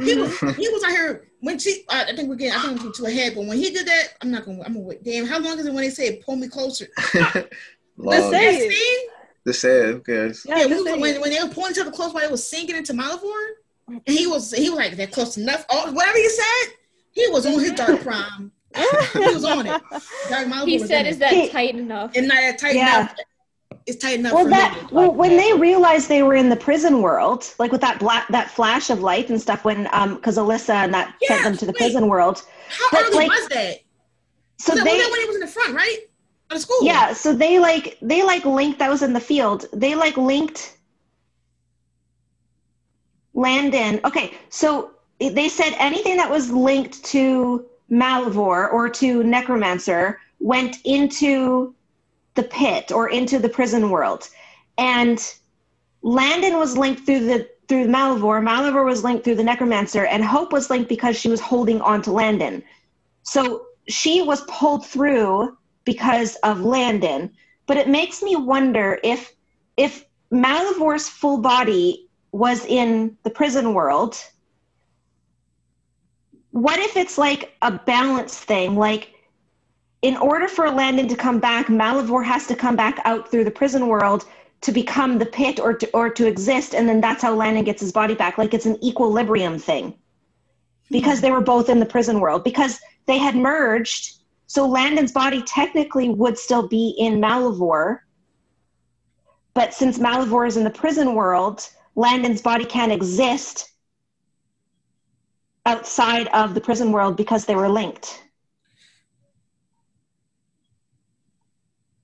He 0.01 0.14
was 0.14 0.38
he 0.57 0.68
was 0.68 0.83
out 0.85 0.90
here 0.90 1.29
when 1.40 1.59
she. 1.59 1.85
I 1.88 2.05
I 2.05 2.16
think 2.16 2.29
we're 2.29 2.37
getting 2.37 2.59
I 2.59 2.62
think 2.62 2.72
we're 2.72 2.90
getting 2.90 2.92
too 2.92 3.07
ahead, 3.07 3.35
but 3.35 3.46
when 3.46 3.57
he 3.59 3.70
did 3.70 3.87
that, 3.87 4.09
I'm 4.20 4.31
not 4.31 4.44
gonna 4.44 4.62
I'm 4.62 4.74
gonna 4.74 4.81
wait. 4.85 5.03
Damn, 5.05 5.27
how 5.27 5.38
long 5.38 5.59
is 5.59 5.66
it 5.66 5.72
when 5.72 5.83
they 5.83 5.90
say 5.90 6.16
pull 6.24 6.37
me 6.37 6.48
closer? 6.48 6.87
Long. 7.96 8.31
say 8.31 8.31
That 8.31 8.55
it. 8.62 8.72
scene? 8.72 9.09
The 9.44 9.55
sad, 9.55 9.87
who 9.87 10.01
cares? 10.01 10.44
yeah, 10.46 10.59
Yeah, 10.59 10.68
just 10.68 10.85
when, 10.85 11.01
when, 11.01 11.20
when 11.20 11.31
they 11.31 11.42
were 11.42 11.48
pulling 11.48 11.70
each 11.72 11.79
other 11.79 11.90
close 11.90 12.12
while 12.12 12.22
they 12.24 12.31
was 12.31 12.46
sinking 12.46 12.77
into 12.77 12.92
Malivore, 12.92 13.22
oh. 13.24 13.53
and 13.88 14.03
he 14.07 14.27
was 14.27 14.53
he 14.53 14.68
was 14.68 14.79
like 14.79 14.92
they're 14.96 15.07
close 15.07 15.37
enough. 15.37 15.64
All, 15.70 15.90
whatever 15.92 16.18
he 16.18 16.29
said, 16.29 16.72
he 17.12 17.27
was 17.29 17.46
on 17.46 17.55
his 17.59 17.72
dark 17.72 18.01
prime. 18.03 18.53
he 19.14 19.18
was 19.20 19.44
on 19.44 19.66
it. 19.66 19.83
Dark 20.29 20.46
Malivore 20.48 20.66
He 20.68 20.79
was 20.79 20.88
said, 20.88 21.07
"Is 21.07 21.16
it. 21.16 21.20
that 21.20 21.31
Hey. 21.33 21.48
tight 21.48 21.74
enough?" 21.77 22.12
and 22.14 22.29
not 22.29 22.37
that 22.37 22.59
tight 22.59 22.74
Yeah. 22.77 23.01
enough. 23.01 23.14
It's 23.88 23.96
tight 24.05 24.18
enough 24.18 24.35
well 24.35 24.44
for 24.44 24.51
that 24.51 24.88
well 24.92 25.12
when 25.14 25.38
they 25.38 25.55
realized 25.55 26.09
they 26.11 26.22
were 26.22 26.35
in 26.35 26.51
the 26.51 26.57
prison 26.57 27.01
world 27.01 27.40
like 27.59 27.72
with 27.72 27.81
that 27.81 27.98
black 27.98 28.29
that 28.29 28.51
flash 28.51 28.90
of 28.90 29.01
light 29.01 29.31
and 29.31 29.40
stuff 29.40 29.64
when 29.64 29.88
um 29.92 30.16
because 30.16 30.37
alyssa 30.37 30.74
and 30.85 30.92
that 30.92 31.14
sent 31.22 31.42
them 31.42 31.57
to 31.57 31.64
the 31.64 31.72
wait. 31.72 31.79
prison 31.79 32.07
world 32.07 32.42
How 32.68 32.88
But, 32.92 33.05
early 33.07 33.16
like, 33.16 33.31
was 33.31 33.48
that? 33.48 33.79
so 34.59 34.74
was, 34.74 34.81
that, 34.81 34.85
they 34.85 34.98
that 34.98 35.11
when 35.11 35.20
he 35.20 35.27
was 35.27 35.37
in 35.37 35.40
the 35.40 35.46
front, 35.46 35.74
right? 35.74 35.98
Out 36.51 36.57
Of 36.57 36.62
school. 36.62 36.77
yeah 36.83 37.14
so 37.14 37.33
they 37.33 37.59
like 37.59 37.96
they 38.03 38.22
like 38.22 38.44
linked 38.44 38.79
that 38.79 38.90
was 38.90 39.03
in 39.03 39.14
the 39.14 39.20
field 39.20 39.64
they 39.72 39.94
like 39.94 40.18
linked 40.18 40.77
landon 43.33 44.01
okay 44.05 44.35
so 44.51 44.90
they 45.18 45.48
said 45.48 45.74
anything 45.79 46.16
that 46.18 46.31
was 46.31 46.51
linked 46.51 47.03
to 47.05 47.64
malivore 47.90 48.70
or 48.70 48.88
to 48.90 49.22
necromancer 49.24 50.20
went 50.40 50.77
into 50.85 51.74
the 52.38 52.48
pit 52.59 52.92
or 52.92 53.05
into 53.18 53.38
the 53.38 53.48
prison 53.59 53.90
world 53.90 54.22
and 54.79 55.35
landon 56.03 56.55
was 56.59 56.77
linked 56.83 57.05
through 57.05 57.24
the 57.31 57.38
through 57.68 57.87
malivore 57.87 58.42
malivore 58.51 58.85
was 58.85 59.05
linked 59.05 59.24
through 59.24 59.38
the 59.40 59.51
necromancer 59.53 60.05
and 60.07 60.24
hope 60.24 60.53
was 60.53 60.70
linked 60.70 60.88
because 60.88 61.14
she 61.20 61.29
was 61.29 61.40
holding 61.40 61.81
on 61.81 62.01
to 62.01 62.12
landon 62.12 62.62
so 63.22 63.66
she 63.88 64.22
was 64.22 64.42
pulled 64.42 64.87
through 64.87 65.57
because 65.85 66.37
of 66.37 66.61
Landon. 66.61 67.31
But 67.66 67.79
it 67.79 67.88
makes 67.88 68.22
me 68.22 68.37
wonder 68.37 68.98
if 69.03 69.35
if 69.77 70.05
Malivore's 70.31 71.09
full 71.09 71.38
body 71.38 72.09
was 72.33 72.64
in 72.66 73.16
the 73.22 73.31
prison 73.31 73.72
world, 73.74 74.22
what 76.51 76.79
if 76.79 76.96
it's 76.96 77.16
like 77.16 77.55
a 77.62 77.72
balance 77.72 78.38
thing? 78.38 78.77
Like 78.77 79.14
in 80.03 80.17
order 80.17 80.47
for 80.47 80.71
Landon 80.71 81.09
to 81.09 81.17
come 81.17 81.41
back, 81.41 81.67
Malivore 81.67 82.25
has 82.25 82.47
to 82.47 82.55
come 82.55 82.77
back 82.77 83.01
out 83.05 83.31
through 83.31 83.45
the 83.45 83.51
prison 83.51 83.89
world 83.89 84.27
to 84.61 84.73
become 84.73 85.19
the 85.19 85.27
pit 85.27 85.61
or 85.61 85.75
to, 85.75 85.91
or 85.93 86.11
to 86.11 86.27
exist, 86.27 86.75
and 86.75 86.89
then 86.89 87.01
that's 87.01 87.23
how 87.23 87.35
Landon 87.35 87.65
gets 87.65 87.81
his 87.81 87.93
body 87.93 88.15
back. 88.15 88.39
Like 88.39 88.55
it's 88.55 88.67
an 88.67 88.83
equilibrium 88.85 89.59
thing 89.59 89.95
because 90.91 91.21
they 91.21 91.31
were 91.31 91.41
both 91.41 91.69
in 91.69 91.81
the 91.81 91.87
prison 91.87 92.21
world 92.21 92.45
because 92.45 92.81
they 93.07 93.19
had 93.19 93.37
merged. 93.37 94.21
So 94.47 94.67
Landon's 94.67 95.13
body 95.13 95.43
technically 95.43 96.09
would 96.09 96.39
still 96.39 96.67
be 96.67 96.95
in 96.99 97.21
Malivore, 97.21 98.01
but 99.55 99.75
since 99.75 99.99
Malivore 99.99 100.47
is 100.47 100.57
in 100.57 100.65
the 100.65 100.71
prison 100.71 101.15
world, 101.15 101.69
Landon's 101.97 102.41
body 102.41 102.65
can't 102.65 102.93
exist 102.93 103.73
outside 105.67 106.29
of 106.29 106.55
the 106.55 106.61
prison 106.61 106.93
world 106.93 107.17
because 107.17 107.45
they 107.45 107.57
were 107.57 107.69
linked. 107.69 108.23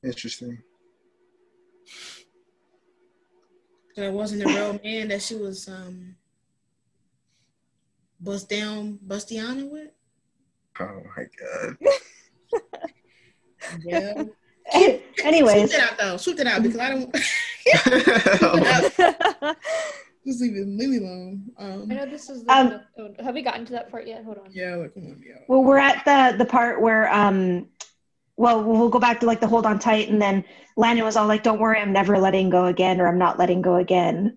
Interesting. 0.04 0.58
That 3.96 4.12
wasn't 4.12 4.42
a 4.42 4.46
real 4.46 4.78
man 4.84 5.08
that 5.08 5.22
she 5.22 5.36
was 5.36 5.68
um 5.68 6.16
bust 8.20 8.48
down 8.48 8.98
Bustiana 9.06 9.70
with. 9.70 9.90
Oh 10.80 11.02
my 11.16 11.24
god. 11.40 11.76
Yeah. 13.82 14.24
Anyways, 15.24 15.70
Swoop 15.70 15.72
it 15.72 15.80
out 15.80 15.96
though. 15.98 16.16
Swoop 16.18 16.38
it 16.40 16.46
out 16.46 16.62
because 16.62 16.78
I 16.78 16.90
don't 16.90 17.10
just 20.26 20.40
leave 20.42 20.54
it 20.56 20.66
leave 20.68 20.90
me 20.90 20.98
alone. 20.98 21.44
Um 21.58 21.88
I 21.90 21.94
know 21.94 22.04
this 22.06 22.28
is. 22.28 22.44
The, 22.44 22.52
Um, 22.52 23.14
have 23.24 23.34
we 23.34 23.40
gotten 23.40 23.64
to 23.64 23.72
that 23.72 23.90
part 23.90 24.06
yet? 24.06 24.22
Hold 24.24 24.36
on. 24.38 24.50
yeah, 24.52 24.74
like 24.76 24.92
come 24.92 25.04
on, 25.04 25.22
yeah. 25.26 25.36
well, 25.48 25.64
we're 25.64 25.78
at 25.78 26.04
the 26.04 26.36
the 26.36 26.44
part 26.44 26.82
where 26.82 27.10
um, 27.10 27.68
well, 28.36 28.62
we'll 28.62 28.88
go 28.88 28.98
back 28.98 29.20
to 29.20 29.26
like 29.26 29.40
the 29.40 29.46
hold 29.46 29.66
on 29.66 29.78
tight, 29.78 30.08
and 30.08 30.20
then 30.20 30.44
Landon 30.76 31.04
was 31.04 31.16
all 31.16 31.26
like, 31.26 31.42
"Don't 31.42 31.60
worry, 31.60 31.78
I'm 31.78 31.92
never 31.92 32.18
letting 32.18 32.50
go 32.50 32.66
again, 32.66 33.00
or 33.00 33.06
I'm 33.06 33.18
not 33.18 33.38
letting 33.38 33.62
go 33.62 33.76
again." 33.76 34.36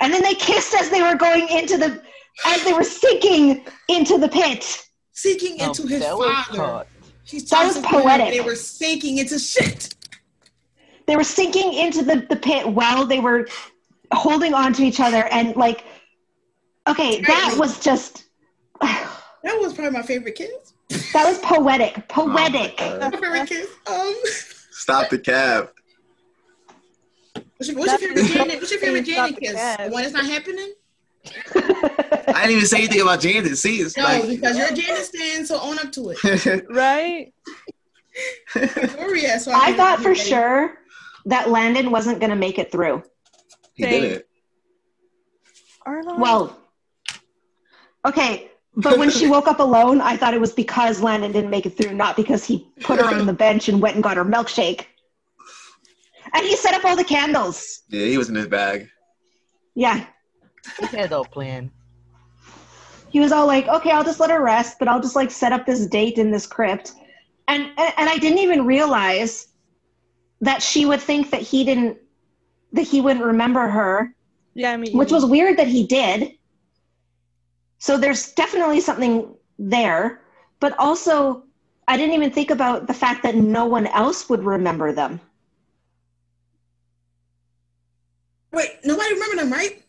And 0.00 0.12
then 0.12 0.22
they 0.22 0.34
kissed 0.34 0.74
as 0.74 0.90
they 0.90 1.02
were 1.02 1.16
going 1.16 1.48
into 1.48 1.76
the 1.78 2.02
as 2.46 2.62
they 2.64 2.72
were 2.72 2.84
sinking 2.84 3.64
into 3.88 4.18
the 4.18 4.28
pit. 4.28 4.84
Seeking 5.12 5.60
Um, 5.60 5.68
into 5.68 5.86
his 5.86 6.04
father. 6.04 6.62
hot. 6.62 6.86
She's 7.24 7.48
That 7.50 7.66
was 7.66 7.78
poetic. 7.78 8.30
They 8.30 8.40
were 8.40 8.54
sinking 8.54 9.18
into 9.18 9.38
shit. 9.38 9.94
They 11.06 11.16
were 11.16 11.24
sinking 11.24 11.74
into 11.74 12.02
the, 12.04 12.26
the 12.28 12.36
pit 12.36 12.68
while 12.68 13.04
they 13.06 13.18
were 13.18 13.48
holding 14.12 14.54
on 14.54 14.72
to 14.74 14.84
each 14.84 15.00
other, 15.00 15.24
and 15.24 15.56
like, 15.56 15.84
okay, 16.86 17.20
that 17.22 17.56
was 17.58 17.80
just 17.80 18.24
that 18.80 19.10
That 19.42 19.58
was 19.60 19.72
probably 19.72 19.92
my 19.98 20.02
favorite 20.02 20.34
kiss. 20.34 20.67
Was 21.14 21.38
poetic, 21.38 22.06
poetic. 22.08 22.74
Oh 22.80 22.98
my 22.98 23.08
My 23.20 23.46
God. 23.46 23.66
Um 23.86 24.14
Stop 24.70 25.10
the 25.10 25.18
cab. 25.18 25.70
What's 27.56 27.68
your, 27.68 27.78
what's 27.78 27.90
your 27.90 27.98
favorite 27.98 28.16
That's 28.22 28.32
Janet? 28.34 28.56
What's 28.60 28.70
your 28.70 28.80
favorite 28.80 28.98
insane 29.00 29.14
Janet 29.14 29.40
kiss? 29.40 29.52
The 29.52 29.88
one 29.90 30.02
that's 30.02 30.14
not 30.14 30.26
happening? 30.26 30.72
I 31.54 32.42
didn't 32.42 32.50
even 32.52 32.66
say 32.66 32.78
anything 32.78 33.00
about 33.00 33.20
Janet. 33.20 33.56
See, 33.58 33.76
it's 33.80 33.96
No, 33.96 34.04
like 34.04 34.28
because 34.28 34.56
you're 34.56 34.68
a 34.68 34.74
Janet 34.74 35.04
stan, 35.04 35.44
so 35.44 35.60
own 35.60 35.78
up 35.78 35.90
to 35.92 36.10
it. 36.10 36.66
Right? 36.70 37.32
Victoria, 38.54 39.38
so 39.38 39.52
I 39.52 39.66
can- 39.66 39.76
thought 39.76 40.00
for 40.00 40.10
okay. 40.12 40.20
sure 40.20 40.78
that 41.26 41.50
Landon 41.50 41.90
wasn't 41.90 42.20
going 42.20 42.30
to 42.30 42.36
make 42.36 42.58
it 42.58 42.70
through. 42.72 43.02
he 43.74 43.84
did 43.84 44.04
it. 44.04 44.28
Arlon? 45.86 46.18
Well, 46.18 46.56
okay, 48.06 48.50
but 48.78 48.96
when 48.96 49.10
she 49.10 49.26
woke 49.28 49.48
up 49.48 49.58
alone, 49.58 50.00
I 50.00 50.16
thought 50.16 50.34
it 50.34 50.40
was 50.40 50.52
because 50.52 51.00
Landon 51.00 51.32
didn't 51.32 51.50
make 51.50 51.66
it 51.66 51.76
through, 51.76 51.94
not 51.94 52.16
because 52.16 52.44
he 52.44 52.68
put 52.80 53.00
her 53.00 53.06
on 53.06 53.26
the 53.26 53.32
bench 53.32 53.68
and 53.68 53.82
went 53.82 53.96
and 53.96 54.04
got 54.04 54.16
her 54.16 54.24
milkshake. 54.24 54.86
And 56.32 56.46
he 56.46 56.54
set 56.54 56.74
up 56.74 56.84
all 56.84 56.94
the 56.94 57.04
candles. 57.04 57.82
Yeah, 57.88 58.06
he 58.06 58.16
was 58.18 58.28
in 58.28 58.36
his 58.36 58.46
bag. 58.46 58.88
Yeah, 59.74 60.06
He 60.78 60.86
had 60.96 61.12
a 61.12 61.24
plan. 61.24 61.70
he 63.10 63.20
was 63.20 63.32
all 63.32 63.46
like, 63.46 63.66
"Okay, 63.66 63.90
I'll 63.90 64.04
just 64.04 64.20
let 64.20 64.30
her 64.30 64.42
rest, 64.42 64.78
but 64.78 64.86
I'll 64.86 65.00
just 65.00 65.16
like 65.16 65.30
set 65.30 65.52
up 65.52 65.66
this 65.66 65.86
date 65.86 66.18
in 66.18 66.30
this 66.30 66.46
crypt." 66.46 66.92
And 67.48 67.64
and, 67.78 67.94
and 67.96 68.08
I 68.08 68.18
didn't 68.18 68.38
even 68.38 68.64
realize 68.66 69.48
that 70.40 70.62
she 70.62 70.84
would 70.84 71.00
think 71.00 71.30
that 71.30 71.40
he 71.42 71.64
didn't 71.64 71.98
that 72.72 72.82
he 72.82 73.00
wouldn't 73.00 73.24
remember 73.24 73.66
her 73.68 74.14
yeah, 74.54 74.72
I 74.72 74.76
mean, 74.76 74.96
which 74.96 75.10
was 75.10 75.24
weird 75.24 75.56
that 75.56 75.68
he 75.68 75.86
did. 75.86 76.37
So 77.78 77.96
there's 77.96 78.32
definitely 78.32 78.80
something 78.80 79.34
there, 79.58 80.20
but 80.60 80.78
also 80.78 81.44
I 81.86 81.96
didn't 81.96 82.14
even 82.14 82.30
think 82.30 82.50
about 82.50 82.86
the 82.86 82.94
fact 82.94 83.22
that 83.22 83.34
no 83.34 83.64
one 83.66 83.86
else 83.86 84.28
would 84.28 84.44
remember 84.44 84.92
them. 84.92 85.20
Wait, 88.52 88.70
nobody 88.84 89.14
remember 89.14 89.36
them, 89.36 89.52
right? 89.52 89.82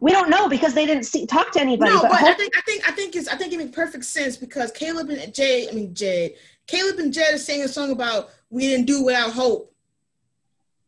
We 0.00 0.12
don't 0.12 0.28
know 0.28 0.48
because 0.48 0.74
they 0.74 0.84
didn't 0.84 1.04
see, 1.04 1.26
talk 1.26 1.52
to 1.52 1.60
anybody. 1.60 1.92
no, 1.92 2.02
but 2.02 2.10
but 2.10 2.22
I 2.22 2.34
think 2.34 2.56
I 2.56 2.60
think 2.60 2.88
I 2.88 2.92
think 2.92 3.16
it's 3.16 3.28
I 3.28 3.36
think 3.36 3.52
it 3.52 3.58
makes 3.58 3.74
perfect 3.74 4.04
sense 4.04 4.36
because 4.36 4.70
Kaleb 4.72 5.08
and 5.10 5.34
Jade, 5.34 5.70
I 5.70 5.72
mean 5.72 5.94
Jade, 5.94 6.34
Kaleb 6.68 6.98
and 6.98 7.12
Jed 7.12 7.34
are 7.34 7.38
singing 7.38 7.64
a 7.64 7.68
song 7.68 7.90
about 7.90 8.28
we 8.50 8.68
didn't 8.68 8.86
do 8.86 9.04
without 9.04 9.32
hope. 9.32 9.72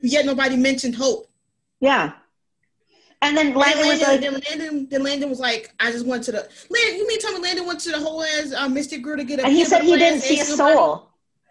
Yet 0.00 0.26
nobody 0.26 0.56
mentioned 0.56 0.94
hope. 0.94 1.30
yeah. 1.80 2.12
And 3.20 3.36
then 3.36 3.54
Landon 3.54 3.88
Landon, 3.88 3.88
was 3.88 4.00
like, 4.00 4.20
then 4.20 4.40
Landon, 4.48 4.88
then 4.88 5.02
Landon 5.02 5.28
was 5.28 5.40
like, 5.40 5.72
I 5.80 5.90
just 5.90 6.06
went 6.06 6.22
to 6.24 6.32
the 6.32 6.48
Landon. 6.70 6.96
You 6.96 7.08
mean 7.08 7.18
tell 7.20 7.32
me 7.32 7.40
Landon 7.40 7.66
went 7.66 7.80
to 7.80 7.90
the 7.90 7.98
whole 7.98 8.22
ass 8.22 8.52
uh, 8.52 8.68
Mystic 8.68 9.02
Grill 9.02 9.16
to 9.16 9.24
get 9.24 9.40
a 9.40 9.44
and 9.44 9.52
he 9.52 9.64
said 9.64 9.82
he 9.82 9.96
didn't 9.96 10.20
see 10.20 10.40
a 10.40 10.44
soul. 10.44 11.10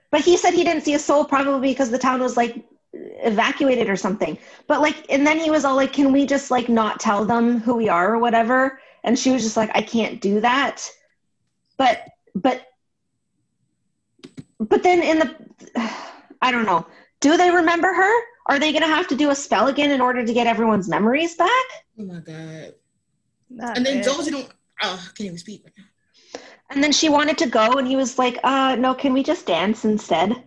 But 0.10 0.22
he 0.22 0.38
said 0.38 0.54
he 0.54 0.64
didn't 0.64 0.84
see 0.84 0.94
a 0.94 1.00
soul 1.00 1.26
probably 1.26 1.70
because 1.70 1.90
the 1.90 1.98
town 1.98 2.22
was 2.22 2.38
like 2.38 2.64
evacuated 2.94 3.90
or 3.90 3.98
something. 3.98 4.38
But 4.68 4.82
like, 4.82 5.06
and 5.10 5.28
then 5.28 5.40
he 5.40 5.50
was 5.50 5.66
all 5.66 5.76
like, 5.76 5.92
"Can 5.92 6.14
we 6.14 6.26
just 6.26 6.50
like 6.52 6.70
not 6.70 7.00
tell 7.02 7.26
them 7.26 7.60
who 7.60 7.76
we 7.76 7.90
are 7.90 8.14
or 8.14 8.20
whatever?" 8.20 8.80
And 9.04 9.20
she 9.20 9.32
was 9.32 9.44
just 9.44 9.58
like, 9.58 9.70
"I 9.76 9.82
can't 9.82 10.22
do 10.22 10.40
that." 10.42 10.90
But 11.78 12.08
but 12.34 12.66
but 14.60 14.84
then 14.84 15.04
in 15.04 15.20
the, 15.20 15.36
I 16.42 16.52
don't 16.52 16.66
know. 16.66 16.86
Do 17.20 17.36
they 17.36 17.52
remember 17.52 17.94
her? 17.94 18.14
Are 18.48 18.60
they 18.60 18.72
gonna 18.74 18.88
have 18.88 19.08
to 19.10 19.16
do 19.16 19.30
a 19.30 19.36
spell 19.36 19.68
again 19.68 19.92
in 19.92 20.02
order 20.02 20.26
to 20.26 20.34
get 20.34 20.48
everyone's 20.48 20.88
memories 20.88 21.36
back? 21.36 21.50
Oh 22.00 22.04
my 22.06 22.20
god! 22.20 22.74
not 23.50 23.78
And 23.78 23.86
then 23.86 23.98
it. 23.98 24.04
Josie 24.04 24.32
don't. 24.32 24.50
Oh, 24.82 24.94
I 25.04 25.08
can't 25.16 25.22
even 25.28 25.38
speak. 25.38 25.64
right 25.66 25.74
now. 25.78 25.84
And 26.70 26.84
then 26.84 26.92
she 26.92 27.10
wanted 27.10 27.38
to 27.40 27.48
go, 27.48 27.74
and 27.74 27.88
he 27.88 27.96
was 27.96 28.18
like, 28.20 28.38
"Uh, 28.44 28.76
no. 28.78 28.94
Can 28.94 29.14
we 29.14 29.24
just 29.24 29.46
dance 29.46 29.86
instead?" 29.86 30.32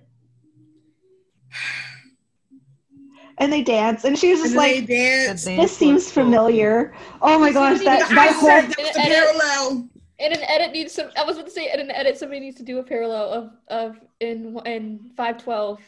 And 3.38 3.50
they 3.50 3.62
dance, 3.62 4.04
and 4.04 4.18
she 4.18 4.30
was 4.32 4.40
just 4.40 4.50
And 4.50 4.56
like, 4.58 4.86
they 4.86 5.24
dance. 5.26 5.44
This 5.46 5.74
seems 5.74 6.12
familiar. 6.12 6.92
Oh 7.22 7.38
my 7.38 7.50
gosh, 7.52 7.78
Somebody 7.78 7.84
that 7.86 7.98
needs 8.00 8.08
to 8.10 8.14
that 8.14 8.34
whole 8.34 8.48
that 8.48 8.66
was 8.66 8.76
the 8.76 8.82
And- 8.82 8.96
and- 8.96 9.08
parallel. 9.08 9.88
In 10.18 10.32
an 10.34 10.42
edit 10.46 10.72
needs 10.72 10.92
some. 10.92 11.08
I 11.16 11.24
was 11.24 11.36
about 11.36 11.46
to 11.46 11.50
say 11.50 11.72
in 11.72 11.80
an 11.80 11.90
edit 11.90 12.18
somebody 12.18 12.40
needs 12.40 12.56
to 12.58 12.62
do 12.62 12.78
a 12.80 12.82
parallel 12.82 13.30
of 13.32 13.50
of 13.68 13.98
in 14.20 14.58
in 14.66 15.10
five 15.16 15.42
twelve 15.42 15.80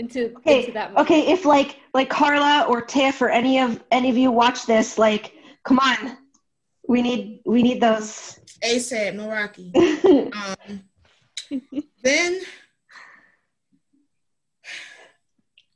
into 0.00 0.34
okay, 0.38 0.60
into 0.60 0.72
that 0.72 0.90
movie. 0.90 1.02
okay. 1.02 1.32
If 1.32 1.44
like 1.44 1.76
like 1.94 2.08
Carla 2.08 2.66
or 2.68 2.80
Tiff 2.80 3.20
or 3.22 3.28
any 3.28 3.60
of 3.60 3.82
any 3.92 4.10
of 4.10 4.16
you 4.16 4.30
watch 4.32 4.66
this, 4.66 4.98
like, 4.98 5.34
come 5.64 5.78
on, 5.78 6.16
we 6.88 7.02
need 7.02 7.42
we 7.44 7.62
need 7.62 7.80
those. 7.80 8.40
ASAP, 8.64 9.14
no 9.14 9.28
Rocky. 9.30 9.72
Um, 10.32 10.82
then 12.02 12.40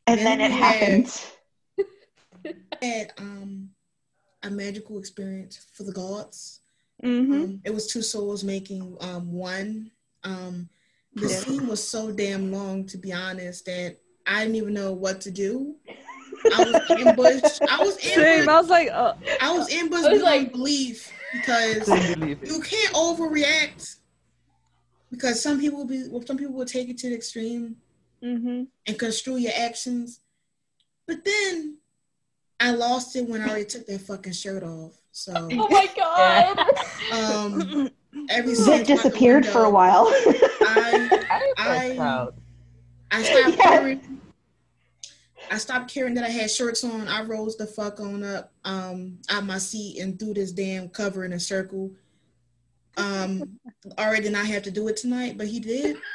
and 0.06 0.20
then 0.20 0.40
it 0.40 0.50
Yeah. 0.50 0.56
happened. 0.56 1.22
had 2.82 3.12
um 3.18 3.70
a 4.42 4.50
magical 4.50 4.98
experience 4.98 5.58
for 5.72 5.84
the 5.84 5.92
gods. 5.92 6.60
Mhm. 7.02 7.32
Um, 7.32 7.60
it 7.64 7.72
was 7.72 7.86
two 7.86 8.02
souls 8.02 8.42
making 8.44 8.96
um 9.00 9.32
one. 9.32 9.90
Um, 10.22 10.68
the 11.14 11.28
Yeah. 11.28 11.36
scene 11.40 11.66
was 11.66 11.86
so 11.86 12.10
damn 12.10 12.50
long, 12.52 12.86
to 12.86 12.98
be 12.98 13.12
honest, 13.12 13.64
that 13.66 13.96
I 14.26 14.40
didn't 14.40 14.56
even 14.56 14.74
know 14.74 14.92
what 14.92 15.20
to 15.22 15.30
do. 15.30 15.74
I 16.54 16.64
was 16.64 16.90
ambushed. 16.90 17.62
I 17.70 17.82
was 17.82 18.02
Same. 18.02 18.18
ambushed. 18.20 18.48
I 18.48 18.60
was 18.60 18.70
like, 18.70 18.88
uh, 18.90 19.14
I 19.40 19.56
was 19.56 19.72
ambushed 19.72 20.04
I 20.04 20.10
was 20.10 20.22
beyond 20.22 20.42
like- 20.42 20.52
belief 20.52 21.12
because 21.32 21.84
believe 22.14 22.44
you 22.44 22.60
can't 22.60 22.94
overreact 22.94 23.96
because 25.10 25.42
some 25.42 25.60
people 25.60 25.78
will 25.78 25.86
be 25.86 26.06
well, 26.08 26.24
some 26.26 26.36
people 26.36 26.54
will 26.54 26.64
take 26.64 26.88
it 26.88 26.98
to 26.98 27.08
the 27.08 27.14
extreme 27.14 27.76
mhm. 28.22 28.66
and 28.86 28.98
construe 28.98 29.36
your 29.36 29.52
actions. 29.56 30.20
But 31.06 31.24
then 31.24 31.78
I 32.60 32.70
lost 32.72 33.16
it 33.16 33.28
when 33.28 33.42
I 33.42 33.48
already 33.48 33.64
took 33.66 33.86
that 33.86 34.00
fucking 34.00 34.32
shirt 34.32 34.62
off. 34.62 34.92
So 35.12 35.32
Oh 35.34 35.68
my 35.68 35.88
god! 35.96 36.58
um 37.12 37.90
every 38.30 38.54
Vic 38.54 38.64
since 38.64 38.68
out 38.68 38.78
the 38.78 38.94
disappeared 38.94 39.46
for 39.46 39.64
a 39.64 39.70
while. 39.70 40.06
I 40.08 41.52
I 41.58 42.34
I- 43.10 43.18
was 43.20 43.28
proud. 43.28 43.40
I 43.50 43.52
stopped 43.52 43.56
Yeah. 43.58 43.64
caring. 43.64 44.20
I 45.50 45.58
stopped 45.58 45.92
caring 45.92 46.14
that 46.14 46.24
I 46.24 46.30
had 46.30 46.50
shirts 46.50 46.84
on. 46.84 47.06
I 47.06 47.22
rose 47.22 47.56
the 47.56 47.66
fuck 47.66 48.00
on 48.00 48.22
up 48.24 48.52
um 48.64 49.18
out 49.28 49.44
my 49.44 49.58
seat 49.58 49.98
and 50.00 50.18
threw 50.18 50.32
this 50.34 50.52
damn 50.52 50.88
cover 50.88 51.24
in 51.24 51.32
a 51.34 51.40
circle. 51.40 51.90
Um 52.96 53.58
already 53.98 54.22
did 54.24 54.32
not 54.32 54.46
have 54.46 54.62
to 54.64 54.70
do 54.70 54.88
it 54.88 54.96
tonight, 54.96 55.36
but 55.38 55.46
he 55.46 55.60
did. 55.60 55.96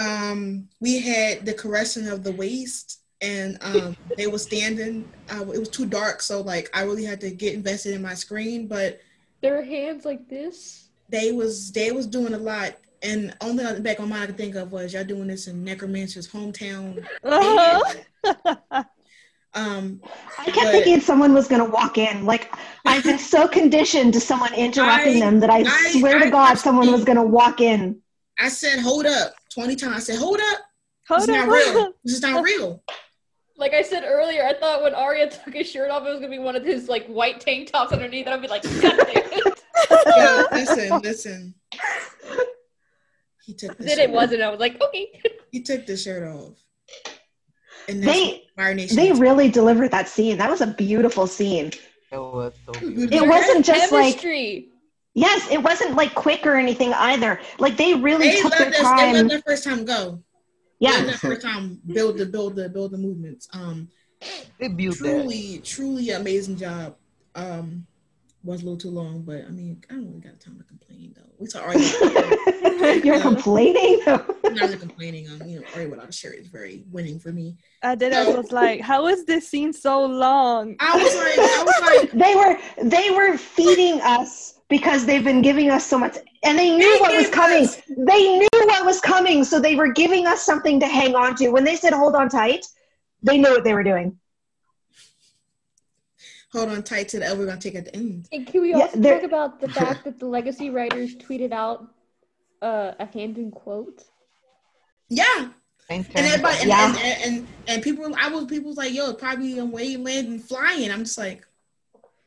Um 0.00 0.68
we 0.80 0.98
had 1.00 1.44
the 1.44 1.52
caressing 1.52 2.08
of 2.08 2.22
the 2.24 2.32
waist 2.32 3.00
and 3.20 3.58
um 3.60 3.94
they 4.16 4.26
were 4.28 4.38
standing 4.38 5.06
uh, 5.30 5.42
it 5.50 5.58
was 5.58 5.68
too 5.68 5.84
dark 5.84 6.22
so 6.22 6.40
like 6.40 6.70
I 6.72 6.84
really 6.84 7.04
had 7.04 7.20
to 7.20 7.30
get 7.30 7.52
invested 7.54 7.94
in 7.94 8.00
my 8.00 8.14
screen 8.14 8.66
but 8.66 9.00
Their 9.42 9.62
hands 9.62 10.06
like 10.06 10.26
this. 10.28 10.88
they 11.10 11.32
was 11.32 11.70
they 11.72 11.92
was 11.92 12.06
doing 12.06 12.32
a 12.32 12.38
lot 12.38 12.76
and 13.02 13.34
only 13.40 13.64
on 13.64 13.74
the 13.74 13.80
back 13.80 13.98
of 13.98 14.08
my 14.08 14.10
mind 14.16 14.22
I 14.24 14.26
could 14.26 14.36
think 14.36 14.54
of 14.56 14.72
was 14.72 14.92
y'all 14.92 15.04
doing 15.04 15.26
this 15.28 15.46
in 15.46 15.64
Necromancer's 15.64 16.28
hometown 16.28 17.04
Uh-huh. 17.24 18.84
um 19.54 20.00
I 20.38 20.44
kept 20.44 20.56
But- 20.56 20.70
thinking 20.72 21.00
someone 21.00 21.32
was 21.34 21.48
going 21.48 21.64
to 21.64 21.70
walk 21.70 21.98
in. 21.98 22.24
Like 22.24 22.52
I've 22.86 23.02
been 23.04 23.18
so 23.18 23.48
conditioned 23.48 24.12
to 24.14 24.20
someone 24.20 24.54
interrupting 24.54 25.16
I- 25.16 25.20
them 25.26 25.40
that 25.40 25.50
I, 25.50 25.64
I- 25.66 25.92
swear 25.98 26.18
I 26.18 26.24
to 26.24 26.30
God, 26.30 26.54
someone 26.58 26.90
was 26.92 27.04
going 27.04 27.16
to 27.18 27.22
walk 27.24 27.60
in. 27.60 28.00
I 28.38 28.48
said, 28.48 28.78
hold 28.78 29.06
up 29.06 29.34
20 29.52 29.76
times. 29.76 29.96
I 29.96 29.98
said, 29.98 30.16
hold 30.18 30.38
up. 30.52 30.58
Hold 31.08 31.20
This 31.22 31.28
is 31.28 31.34
not 31.34 31.48
real. 31.48 31.92
This 32.04 32.14
is 32.14 32.22
not 32.22 32.44
real. 32.44 32.82
Like 33.56 33.74
I 33.74 33.82
said 33.82 34.04
earlier, 34.06 34.44
I 34.46 34.54
thought 34.54 34.82
when 34.82 34.94
Aria 34.94 35.28
took 35.28 35.52
his 35.52 35.68
shirt 35.70 35.90
off, 35.90 36.06
it 36.06 36.10
was 36.10 36.20
gonna 36.20 36.30
be 36.30 36.38
one 36.38 36.56
of 36.56 36.64
his 36.64 36.88
like 36.88 37.06
white 37.08 37.40
tank 37.40 37.70
tops 37.70 37.92
underneath, 37.92 38.24
and 38.26 38.34
I'd 38.34 38.40
be 38.40 38.48
like, 38.48 38.62
God 38.62 38.96
damn 38.96 39.32
it. 39.32 39.62
Yeah, 40.06 40.44
listen, 40.52 40.98
listen. 41.00 41.54
He 43.50 43.56
took 43.56 43.76
the 43.78 43.82
then 43.82 43.96
shirt 43.98 44.10
it 44.10 44.12
wasn't. 44.12 44.42
I 44.42 44.48
was 44.48 44.60
like, 44.60 44.80
okay. 44.80 45.20
He 45.50 45.60
took 45.60 45.84
the 45.84 45.96
shirt 45.96 46.22
off. 46.22 46.56
And 47.88 48.00
They 48.00 48.44
Fire 48.54 48.74
Nation. 48.74 48.96
they 48.96 49.10
really 49.10 49.50
delivered 49.50 49.90
that 49.90 50.08
scene. 50.08 50.38
That 50.38 50.48
was 50.48 50.60
a 50.60 50.68
beautiful 50.68 51.26
scene. 51.26 51.72
It 52.12 52.16
was 52.16 52.54
so 52.64 52.72
beautiful. 52.78 53.18
It 53.18 53.28
wasn't 53.28 53.64
just 53.64 53.90
like 53.90 54.22
yes, 55.14 55.50
it 55.50 55.60
wasn't 55.60 55.96
like 55.96 56.14
quick 56.14 56.46
or 56.46 56.54
anything 56.54 56.92
either. 56.94 57.40
Like 57.58 57.76
they 57.76 57.94
really 57.94 58.28
they 58.28 58.40
took 58.40 58.52
let, 58.52 58.70
their 58.70 58.82
time. 58.82 58.96
they 58.98 59.12
let 59.14 59.18
time. 59.18 59.28
their 59.28 59.42
first 59.42 59.64
time 59.64 59.84
go. 59.84 60.22
They 60.80 60.90
let 60.92 61.00
Yeah, 61.00 61.04
their 61.06 61.14
first 61.18 61.42
time 61.42 61.80
build 61.92 62.18
the 62.18 62.26
build 62.26 62.54
the 62.54 62.68
build 62.68 62.92
the 62.92 62.98
movements. 62.98 63.48
Um 63.52 63.88
They 64.60 64.68
built 64.68 64.96
that. 64.98 65.02
truly, 65.02 65.58
truly 65.64 66.10
amazing 66.10 66.56
job. 66.56 66.94
Um 67.34 67.88
was 68.42 68.62
a 68.62 68.64
little 68.64 68.78
too 68.78 68.90
long, 68.90 69.22
but 69.22 69.44
I 69.46 69.50
mean, 69.50 69.82
I 69.90 69.94
don't 69.94 70.06
really 70.08 70.20
got 70.20 70.40
time 70.40 70.56
to 70.58 70.64
complain 70.64 71.14
though. 71.16 71.22
We 71.38 71.46
saw 71.46 71.60
Aria. 71.60 73.00
you're 73.04 73.20
complaining. 73.20 74.00
I'm 74.06 74.18
not 74.54 74.60
really 74.60 74.76
complaining. 74.76 75.28
Um, 75.28 75.46
you 75.48 75.60
know, 75.60 75.66
Aria 75.74 75.88
without 75.88 76.08
a 76.08 76.12
shirt 76.12 76.36
is 76.36 76.46
very 76.48 76.84
winning 76.90 77.18
for 77.18 77.32
me. 77.32 77.56
I 77.82 77.94
did. 77.94 78.12
I 78.12 78.30
was 78.34 78.50
like, 78.52 78.80
how 78.80 79.06
is 79.06 79.24
this 79.24 79.48
scene 79.48 79.72
so 79.72 80.04
long? 80.04 80.76
I 80.80 80.96
was 81.02 81.16
like, 81.16 81.38
I 81.38 81.64
was 81.64 82.00
like, 82.02 82.10
they 82.24 82.34
were 82.34 82.88
they 82.90 83.10
were 83.10 83.36
feeding 83.38 84.00
us 84.00 84.54
because 84.68 85.04
they've 85.04 85.24
been 85.24 85.42
giving 85.42 85.68
us 85.70 85.84
so 85.86 85.98
much 85.98 86.16
and 86.44 86.58
they 86.58 86.70
knew 86.76 86.94
They 86.94 87.00
what 87.00 87.16
was 87.16 87.28
coming 87.30 87.64
us- 87.64 87.82
they 87.88 88.38
knew 88.38 88.48
what 88.52 88.84
was 88.86 89.00
coming 89.00 89.44
so 89.44 89.58
they 89.60 89.74
were 89.74 89.92
giving 89.92 90.26
us 90.26 90.42
something 90.42 90.78
to 90.80 90.86
hang 90.86 91.14
on 91.16 91.34
to 91.36 91.48
when 91.48 91.64
they 91.64 91.74
said 91.74 91.92
hold 91.92 92.14
on 92.14 92.28
tight 92.28 92.64
they 93.22 93.36
knew 93.36 93.50
what 93.50 93.64
they 93.64 93.74
were 93.74 93.82
doing 93.82 94.16
hold 96.52 96.68
on 96.68 96.82
tight 96.82 97.08
to 97.10 97.18
the 97.18 97.26
L 97.26 97.36
we're 97.36 97.46
gonna 97.46 97.60
take 97.60 97.74
at 97.74 97.84
the 97.86 97.96
end. 97.96 98.28
And 98.32 98.46
can 98.46 98.62
we 98.62 98.70
Yeah, 98.70 98.80
also 98.80 98.98
there- 98.98 99.14
talk 99.20 99.24
about 99.24 99.60
the 99.60 99.68
fact 99.68 100.04
that 100.04 100.18
the 100.18 100.26
legacy 100.26 100.70
writers 100.70 101.14
tweeted 101.16 101.52
out 101.52 101.78
the 101.80 101.86
fact 101.86 101.94
that 102.60 102.60
the 102.60 102.60
legacy 102.60 102.60
writers 102.60 102.60
tweeted 102.62 102.62
out 102.62 102.62
uh, 102.62 102.92
a 102.98 103.06
Handon 103.06 103.50
quote? 103.52 104.04
Yeah, 105.08 105.48
In 105.88 106.04
and 106.14 106.26
everybody 106.26 106.58
and, 106.60 106.68
Yeah. 106.68 106.88
and, 106.88 106.98
and, 106.98 107.22
and 107.38 107.46
and 107.68 107.82
people, 107.82 108.14
I 108.18 108.28
was 108.28 108.44
people 108.46 108.68
was 108.68 108.76
like, 108.76 108.92
yo, 108.92 109.10
it's 109.10 109.20
probably 109.20 109.58
a 109.58 109.64
Wade 109.64 110.00
landing 110.00 110.38
flying. 110.38 110.90
I'm 110.90 111.04
just 111.04 111.18
like, 111.18 111.46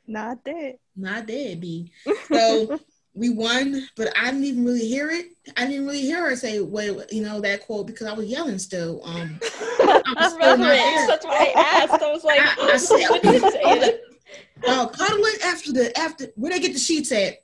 Not 0.07 0.43
that. 0.45 0.77
not 0.95 1.27
dead, 1.27 1.61
B. 1.61 1.91
So 2.27 2.79
we 3.13 3.29
won, 3.29 3.87
but 3.95 4.11
I 4.17 4.25
didn't 4.31 4.43
even 4.45 4.65
really 4.65 4.87
hear 4.87 5.09
it. 5.11 5.27
I 5.55 5.67
didn't 5.67 5.85
really 5.85 6.01
hear 6.01 6.27
her 6.29 6.35
say, 6.35 6.59
"Wait, 6.61 6.97
you 7.11 7.21
know 7.21 7.39
that 7.41 7.61
quote" 7.65 7.85
because 7.87 8.07
I 8.07 8.13
was 8.13 8.25
yelling 8.25 8.57
still. 8.57 9.01
Um, 9.05 9.39
I'm 9.81 10.29
still 10.31 10.57
not 10.57 10.57
there. 10.57 11.07
That's 11.07 11.25
why 11.25 11.53
I 11.55 11.59
asked. 11.89 12.01
I 12.03 12.11
was 12.11 12.23
like, 12.23 12.39
I- 12.41 12.71
I 12.73 12.77
said- 12.77 13.99
when 14.61 14.71
did 14.71 14.73
you 14.73 14.75
say 14.75 14.75
it? 14.75 14.79
uh, 14.79 14.87
cuddling 14.87 15.33
after 15.45 15.71
the 15.71 15.97
after 15.97 16.27
where 16.35 16.51
they 16.51 16.59
get 16.59 16.73
the 16.73 16.79
sheets 16.79 17.11
at? 17.11 17.35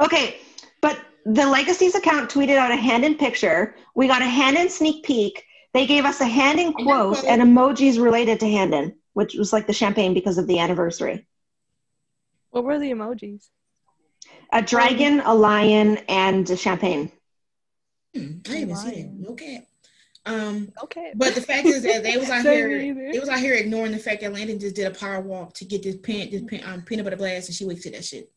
Okay, 0.00 0.36
but 0.80 1.00
the 1.24 1.46
Legacies 1.46 1.94
account 1.94 2.30
tweeted 2.30 2.56
out 2.56 2.70
a 2.70 2.76
Handon 2.76 3.16
picture. 3.18 3.76
We 3.94 4.06
got 4.08 4.22
a 4.22 4.26
Handon 4.26 4.68
sneak 4.68 5.04
peek. 5.04 5.44
They 5.72 5.86
gave 5.86 6.04
us 6.04 6.20
a 6.20 6.26
Handon 6.26 6.72
quote 6.72 7.18
quote. 7.18 7.24
and 7.24 7.42
emojis 7.42 8.02
related 8.02 8.40
to 8.40 8.46
Handon, 8.46 8.94
which 9.12 9.34
was 9.34 9.52
like 9.52 9.66
the 9.66 9.72
champagne 9.72 10.14
because 10.14 10.38
of 10.38 10.46
the 10.46 10.58
anniversary. 10.58 11.26
What 12.50 12.64
were 12.64 12.78
the 12.78 12.92
emojis? 12.92 13.48
A 14.52 14.62
dragon, 14.62 15.20
a 15.20 15.34
lion, 15.34 15.98
and 16.08 16.48
a 16.48 16.56
champagne. 16.56 17.10
Hmm, 18.14 18.20
I 18.20 18.48
didn't 18.48 18.56
even 18.56 18.76
see 18.76 18.88
Lion. 18.88 19.22
that. 19.22 19.30
Okay. 19.30 19.66
Um, 20.26 20.72
Okay. 20.82 21.12
but 21.14 21.34
the 21.34 21.40
fact 21.42 21.66
is 21.66 21.82
that 21.82 22.02
they 22.02 22.16
was 22.16 22.30
out 22.30 22.42
here. 22.44 22.68
either. 22.70 23.12
They 23.12 23.18
was 23.18 23.28
out 23.28 23.38
here 23.40 23.54
ignoring 23.54 23.92
the 23.92 23.98
fact 23.98 24.22
that 24.22 24.32
Landon 24.32 24.58
just 24.58 24.74
did 24.74 24.86
a 24.86 24.90
power 24.90 25.20
walk 25.20 25.52
to 25.54 25.64
get 25.64 25.82
this 25.82 25.96
pen, 25.96 26.30
this 26.30 26.42
pen, 26.46 26.62
um, 26.64 26.82
peanut 26.82 27.04
butter 27.04 27.16
blast, 27.16 27.48
and 27.48 27.54
she 27.54 27.64
wasted 27.66 27.94
that 27.94 28.04
shit. 28.04 28.30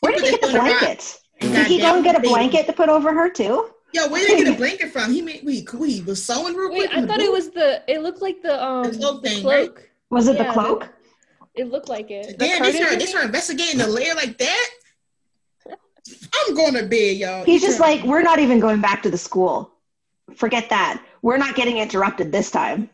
Where 0.00 0.12
did 0.12 0.24
he 0.24 0.30
get 0.30 0.40
the 0.40 0.46
put 0.46 0.52
this 0.52 0.60
on 0.60 0.66
rock. 0.66 0.80
blanket? 0.80 1.20
Did 1.40 1.66
he 1.66 1.78
go 1.78 1.94
and 1.94 2.04
get 2.04 2.14
a 2.14 2.18
Goddamn 2.18 2.30
blanket 2.32 2.66
to 2.66 2.72
put 2.72 2.88
over 2.88 3.12
her 3.12 3.28
too? 3.28 3.70
Yo, 3.92 4.08
where 4.08 4.26
did 4.26 4.38
he 4.38 4.44
get 4.44 4.54
a 4.54 4.56
blanket 4.58 4.90
from? 4.92 5.12
He 5.12 5.22
made 5.22 5.42
we 5.44 5.66
we 5.74 6.02
was 6.02 6.22
sewing 6.24 6.54
real 6.54 6.70
Wait, 6.70 6.78
quick. 6.88 6.90
in 6.92 6.98
I 6.98 7.00
the 7.02 7.06
thought 7.06 7.20
it 7.20 7.30
was 7.32 7.50
the. 7.50 7.82
It 7.86 8.02
looked 8.02 8.22
like 8.22 8.42
the 8.42 8.62
um 8.62 8.84
The 8.84 8.96
cloak 8.98 9.22
thing, 9.22 9.42
cloak. 9.42 9.88
Was 10.10 10.28
it 10.28 10.36
Yeah, 10.36 10.44
the 10.48 10.52
cloak? 10.52 10.88
It 11.54 11.68
looked 11.68 11.88
like 11.88 12.10
it. 12.10 12.38
Damn, 12.38 12.62
they 12.62 12.72
curtain 12.72 12.74
start, 12.76 12.90
they 12.92 12.98
thing? 12.98 13.06
start 13.06 13.24
investigating 13.26 13.78
the 13.78 13.86
layer 13.88 14.14
like 14.14 14.38
that. 14.38 14.68
I'm 16.34 16.54
going 16.54 16.74
to 16.74 16.84
bed, 16.86 17.16
y'all. 17.16 17.44
He's 17.44 17.60
just 17.60 17.80
like, 17.80 18.02
we're 18.04 18.22
not 18.22 18.38
even 18.38 18.60
going 18.60 18.80
back 18.80 19.02
to 19.02 19.10
the 19.10 19.18
school. 19.18 19.72
Forget 20.36 20.68
that. 20.70 21.02
We're 21.22 21.38
not 21.38 21.54
getting 21.54 21.78
interrupted 21.78 22.32
this 22.32 22.50
time. 22.50 22.90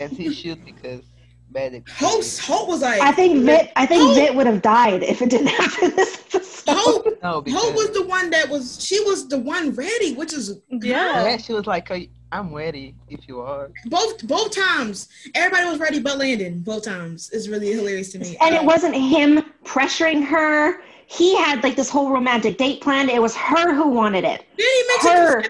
As 0.00 0.10
he 0.12 0.32
should 0.32 0.64
because 0.64 1.02
bad 1.50 1.72
Hope, 1.72 1.80
experience. 1.82 2.38
Hope 2.38 2.68
was 2.68 2.82
like, 2.82 3.00
I 3.00 3.10
think 3.12 3.44
Vit. 3.44 3.72
I 3.74 3.84
think 3.86 4.02
Hope- 4.02 4.14
Vit 4.16 4.34
would 4.34 4.46
have 4.46 4.62
died 4.62 5.02
if 5.02 5.20
it 5.22 5.30
didn't 5.30 5.48
happen 5.48 5.96
this 5.96 6.22
episode. 6.34 6.74
Hope, 6.76 7.06
No, 7.22 7.40
because 7.42 7.60
Hope 7.62 7.74
was 7.74 7.90
the 7.90 8.06
one 8.06 8.30
that 8.30 8.48
was. 8.48 8.84
She 8.84 9.00
was 9.00 9.26
the 9.28 9.38
one 9.38 9.72
ready, 9.72 10.14
which 10.14 10.32
is 10.32 10.60
Yeah. 10.70 11.24
yeah, 11.24 11.36
she 11.38 11.52
was 11.52 11.66
like, 11.66 11.88
"Hey, 11.88 12.10
"I'm 12.30 12.52
ready 12.54 12.94
if 13.08 13.26
you 13.26 13.40
are." 13.40 13.70
both 13.86 14.24
both 14.28 14.54
times. 14.54 15.08
Everybody 15.34 15.68
was 15.68 15.78
ready, 15.80 15.98
but 15.98 16.18
Landon. 16.18 16.60
Both 16.60 16.84
times. 16.84 17.30
It's 17.32 17.48
really 17.48 17.72
hilarious 17.72 18.12
to 18.12 18.18
me. 18.20 18.36
And 18.40 18.54
it 18.54 18.62
wasn't 18.62 18.94
him 18.94 19.42
pressuring 19.64 20.24
her. 20.26 20.80
He 21.10 21.34
had 21.36 21.64
like 21.64 21.74
this 21.74 21.88
whole 21.88 22.10
romantic 22.10 22.58
date 22.58 22.82
planned. 22.82 23.08
It 23.08 23.20
was 23.20 23.34
her 23.34 23.74
who 23.74 23.88
wanted 23.88 24.24
it, 24.24 24.44
Did 24.58 24.66
he 24.66 25.08
mention 25.08 25.26
her 25.26 25.44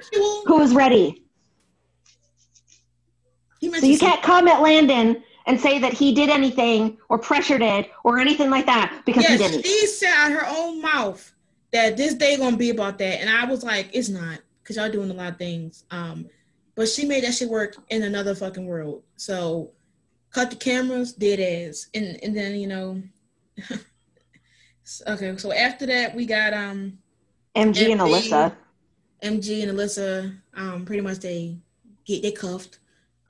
who 0.46 0.56
was 0.56 0.72
ready. 0.72 1.24
So 3.61 3.84
you 3.84 3.98
can't 3.98 4.22
come 4.22 4.46
at 4.46 4.62
Landon 4.62 5.20
and 5.46 5.61
say 5.61 5.80
that 5.80 5.92
he 5.92 6.14
did 6.14 6.28
anything 6.30 6.96
or 7.09 7.18
pressured 7.18 7.61
it 7.61 7.90
or 8.04 8.20
anything 8.20 8.50
like 8.50 8.66
that 8.66 9.02
because 9.04 9.26
he 9.26 9.36
didn't. 9.36 9.64
she 9.64 9.86
said 9.86 10.12
out 10.14 10.30
her 10.30 10.46
own 10.46 10.80
mouth 10.80 11.34
that 11.72 11.96
this 11.96 12.14
day 12.14 12.36
gonna 12.36 12.56
be 12.56 12.70
about 12.70 12.98
that, 12.98 13.20
and 13.20 13.28
I 13.28 13.44
was 13.44 13.64
like, 13.64 13.90
it's 13.92 14.09
not, 14.09 14.38
cause 14.62 14.76
y'all 14.76 14.88
doing 14.88 15.11
a 15.11 15.14
lot 15.14 15.32
of 15.32 15.38
things. 15.38 15.84
Um, 15.90 16.28
but 16.76 16.88
she 16.88 17.04
made 17.04 17.24
that 17.24 17.34
shit 17.34 17.48
work 17.48 17.74
in 17.88 18.04
another 18.04 18.36
fucking 18.36 18.64
world. 18.64 19.02
So, 19.16 19.72
cut 20.30 20.50
the 20.50 20.56
cameras, 20.56 21.14
dead 21.14 21.40
ass, 21.40 21.88
and 21.94 22.16
and 22.22 22.36
then 22.36 22.54
you 22.54 22.68
know, 22.68 23.02
okay. 25.07 25.36
So 25.36 25.53
after 25.53 25.86
that, 25.86 26.14
we 26.14 26.26
got 26.26 26.53
um 26.53 26.99
MG 27.55 27.93
and 27.93 28.01
Alyssa. 28.01 28.55
MG 29.22 29.68
and 29.68 29.78
Alyssa. 29.78 30.36
Um, 30.55 30.84
pretty 30.84 31.03
much 31.03 31.18
they 31.18 31.59
get 32.05 32.22
they 32.22 32.32
cuffed. 32.32 32.78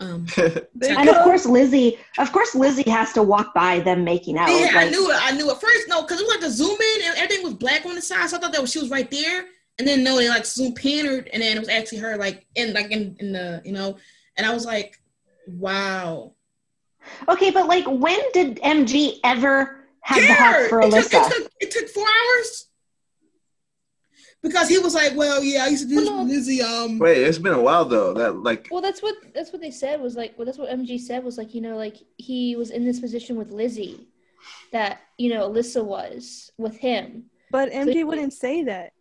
Um, 0.01 0.27
They 0.75 0.95
And 0.95 1.09
of 1.09 1.25
course, 1.25 1.45
Lizzie. 1.45 1.99
Of 2.19 2.33
course, 2.33 2.55
Lizzie 2.55 2.89
has 2.89 3.13
to 3.15 3.23
walk 3.23 3.53
by 3.55 3.81
them 3.81 4.05
making 4.05 4.39
out. 4.39 4.49
Yeah, 4.49 4.71
I 4.75 4.89
knew 4.89 5.11
it. 5.11 5.17
I 5.21 5.33
knew 5.33 5.51
it 5.51 5.57
first. 5.61 5.89
No, 5.89 6.03
because 6.03 6.21
it 6.21 6.27
was 6.27 6.37
like 6.37 6.45
a 6.45 6.51
zoom 6.51 6.71
in 6.71 7.07
and 7.07 7.17
everything 7.17 7.45
was 7.45 7.55
black 7.55 7.85
on 7.85 7.95
the 7.95 8.03
side. 8.03 8.29
So 8.31 8.37
I 8.37 8.41
thought 8.41 8.53
that 8.53 8.61
was, 8.61 8.71
she 8.71 8.79
was 8.79 8.91
right 8.91 9.11
there. 9.11 9.47
And 9.79 9.87
then 9.87 10.05
no, 10.05 10.17
they 10.17 10.29
like 10.29 10.47
zoom 10.47 10.75
pannered 10.75 11.29
and 11.33 11.43
then 11.43 11.57
it 11.57 11.61
was 11.61 11.69
actually 11.69 11.99
her 11.99 12.17
like 12.17 12.47
in 12.57 12.73
like 12.75 12.91
in, 12.91 13.17
in 13.21 13.33
the 13.33 13.63
you 13.65 13.73
know. 13.73 13.97
And 14.37 14.47
I 14.47 14.55
was 14.55 14.65
like, 14.65 15.01
wow. 15.47 16.33
Okay, 17.29 17.51
but 17.51 17.67
like, 17.67 17.85
when 17.87 18.21
did 18.33 18.57
MG 18.59 19.19
ever 19.25 19.78
have 20.09 20.27
the 20.27 20.35
heart 20.35 20.57
Cared. 20.57 20.71
for 20.71 20.81
it, 20.81 20.91
took, 20.91 21.13
it, 21.13 21.33
took, 21.33 21.53
it 21.61 21.71
took 21.71 21.89
four 21.89 22.07
hours 22.07 22.69
because 24.43 24.69
he 24.69 24.79
was 24.79 24.95
like, 24.95 25.17
well, 25.17 25.43
yeah, 25.43 25.65
I 25.65 25.69
used 25.69 25.83
to 25.85 25.89
do 25.89 25.97
this 26.01 26.09
Well, 26.09 26.21
with 26.21 26.29
no. 26.29 26.35
Lizzie. 26.35 26.63
Um, 26.63 26.99
Wait, 26.99 27.19
it's 27.19 27.39
been 27.39 27.53
a 27.53 27.61
while 27.61 27.85
though. 27.85 28.15
That 28.15 28.37
like 28.37 28.69
Well, 28.71 28.81
that's 28.81 29.03
what 29.03 29.17
that's 29.35 29.53
what 29.53 29.61
they 29.61 29.71
said 29.71 30.01
was 30.01 30.17
like. 30.17 30.35
Well, 30.39 30.47
that's 30.47 30.59
what 30.59 30.71
MG 30.71 30.99
said 31.01 31.25
was 31.25 31.39
like. 31.39 31.55
You 31.55 31.61
know, 31.61 31.77
like 31.77 31.97
he 32.17 32.57
was 32.57 32.71
in 32.71 32.85
this 32.85 33.01
position 33.01 33.37
with 33.37 33.51
Lizzie, 33.51 34.09
that 34.73 35.01
you 35.19 35.31
know 35.31 35.51
Alyssa 35.51 35.85
was 35.85 36.51
with 36.57 36.77
him. 36.77 37.25
But 37.51 37.71
MG 37.73 38.07
wouldn't 38.07 38.33
say 38.33 38.65
that. 38.65 38.93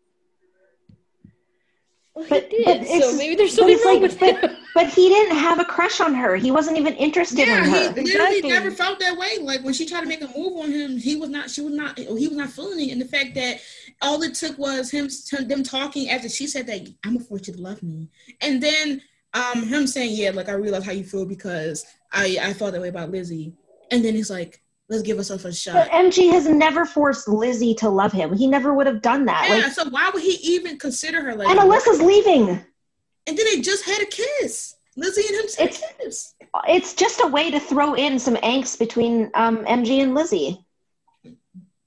Well, 2.17 2.25
But- 2.29 2.47
he 2.51 2.63
but 2.65 2.73
did. 2.79 2.83
it's- 2.87 3.01
So 3.11 3.15
maybe 3.17 3.35
there's 3.35 3.51
but 3.51 3.57
something 3.59 3.75
it's 3.75 3.85
wrong 3.85 3.93
like- 3.93 4.01
with 4.01 4.19
but- 4.19 4.39
him. 4.43 4.57
But 4.77 4.89
he 4.89 5.09
didn't 5.09 5.35
have 5.37 5.59
a 5.59 5.65
crush 5.65 5.99
on 6.01 6.13
her. 6.13 6.35
He 6.35 6.51
wasn't 6.51 6.77
even 6.77 6.93
interested 6.95 7.39
yeah, 7.39 7.57
in 7.59 7.63
he 7.63 7.69
her. 7.71 7.77
literally 7.89 8.01
Exactly. 8.01 8.49
never 8.49 8.69
felt 8.69 8.99
that 8.99 9.17
way. 9.17 9.39
Like 9.41 9.63
when 9.63 9.73
she 9.73 9.87
tried 9.87 10.01
to 10.01 10.05
make 10.07 10.21
a 10.21 10.27
move 10.37 10.55
on 10.57 10.71
him, 10.71 10.97
he 10.97 11.15
was 11.15 11.29
not. 11.31 11.49
She 11.49 11.61
was 11.61 11.73
not. 11.73 11.97
He 11.97 12.05
was 12.27 12.37
not 12.37 12.49
feeling 12.51 12.87
it. 12.87 12.91
And 12.91 13.01
the 13.01 13.05
fact 13.07 13.33
that 13.35 13.59
all 14.03 14.21
it 14.21 14.35
took 14.35 14.55
was 14.59 14.91
him, 14.91 15.09
them 15.47 15.63
talking 15.63 16.11
after 16.11 16.29
she 16.29 16.45
said 16.45 16.67
that 16.67 16.81
I'm 17.03 17.13
gonna 17.13 17.25
force 17.25 17.47
you 17.47 17.55
to 17.55 17.61
love 17.61 17.81
me, 17.81 18.07
and 18.41 18.61
then 18.61 19.01
um 19.33 19.63
him 19.63 19.87
saying, 19.87 20.11
yeah, 20.15 20.29
like 20.29 20.47
I 20.47 20.53
realize 20.53 20.85
how 20.85 20.91
you 20.91 21.03
feel 21.03 21.25
because 21.25 21.83
I 22.13 22.37
I 22.39 22.53
felt 22.53 22.73
that 22.73 22.81
way 22.81 22.89
about 22.89 23.09
Lizzie, 23.09 23.53
and 23.89 24.05
then 24.05 24.13
he's 24.13 24.29
like, 24.29 24.61
let's 24.89 25.03
give 25.03 25.17
ourselves 25.17 25.43
a 25.45 25.49
But 25.49 25.55
shot. 25.55 25.89
MG 25.89 26.29
has 26.31 26.47
never 26.47 26.85
forced 26.85 27.27
Lizzie 27.27 27.73
to 27.75 27.89
love 27.89 28.11
him. 28.11 28.33
He 28.35 28.47
never 28.47 28.73
would 28.73 28.87
have 28.87 29.01
done 29.01 29.25
that. 29.25 29.47
Yeah, 29.49 29.55
Like, 29.65 29.71
so 29.73 29.89
why 29.89 30.09
would 30.13 30.23
he 30.23 30.33
even 30.43 30.77
consider 30.79 31.21
her 31.21 31.35
like? 31.35 31.49
and 31.49 31.59
Alyssa's 31.59 32.01
leaving. 32.01 32.49
and 32.49 33.37
then 33.37 33.45
they 33.53 33.59
just 33.61 33.85
had 33.85 34.01
a 34.01 34.05
kiss. 34.05 34.75
Lizzie 34.95 35.21
and 35.27 35.35
him 35.35 35.45
had 35.57 35.59
a 35.59 35.63
It's- 35.63 35.83
kiss. 35.99 36.33
It's 36.67 36.93
just 36.93 37.21
a 37.21 37.27
way 37.27 37.51
to 37.51 37.59
throw 37.59 37.93
in 37.93 38.17
some 38.17 38.35
angst 38.37 38.79
between 38.79 39.29
um, 39.35 39.63
MG 39.65 40.01
and 40.01 40.15
Lizzie. 40.15 40.63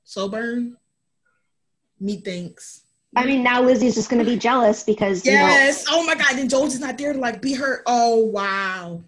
So 0.04 0.28
burn. 0.28 0.76
Methinks. 1.98 2.82
I 3.16 3.24
mean, 3.26 3.42
now 3.42 3.60
Lizzie's 3.62 3.94
just 3.96 4.08
going 4.10 4.24
to 4.24 4.30
be 4.30 4.38
jealous 4.38 4.84
because 4.84 5.24
you 5.26 5.32
know. 5.32 5.38
Yes. 5.38 5.86
Oh 5.90 6.04
my 6.06 6.14
God. 6.14 6.36
Then 6.36 6.48
Jones 6.48 6.74
is 6.74 6.80
not 6.80 6.96
there 6.96 7.12
to 7.12 7.18
like 7.18 7.42
be 7.42 7.54
her. 7.54 7.82
Oh 7.86 8.20
wow. 8.26 9.02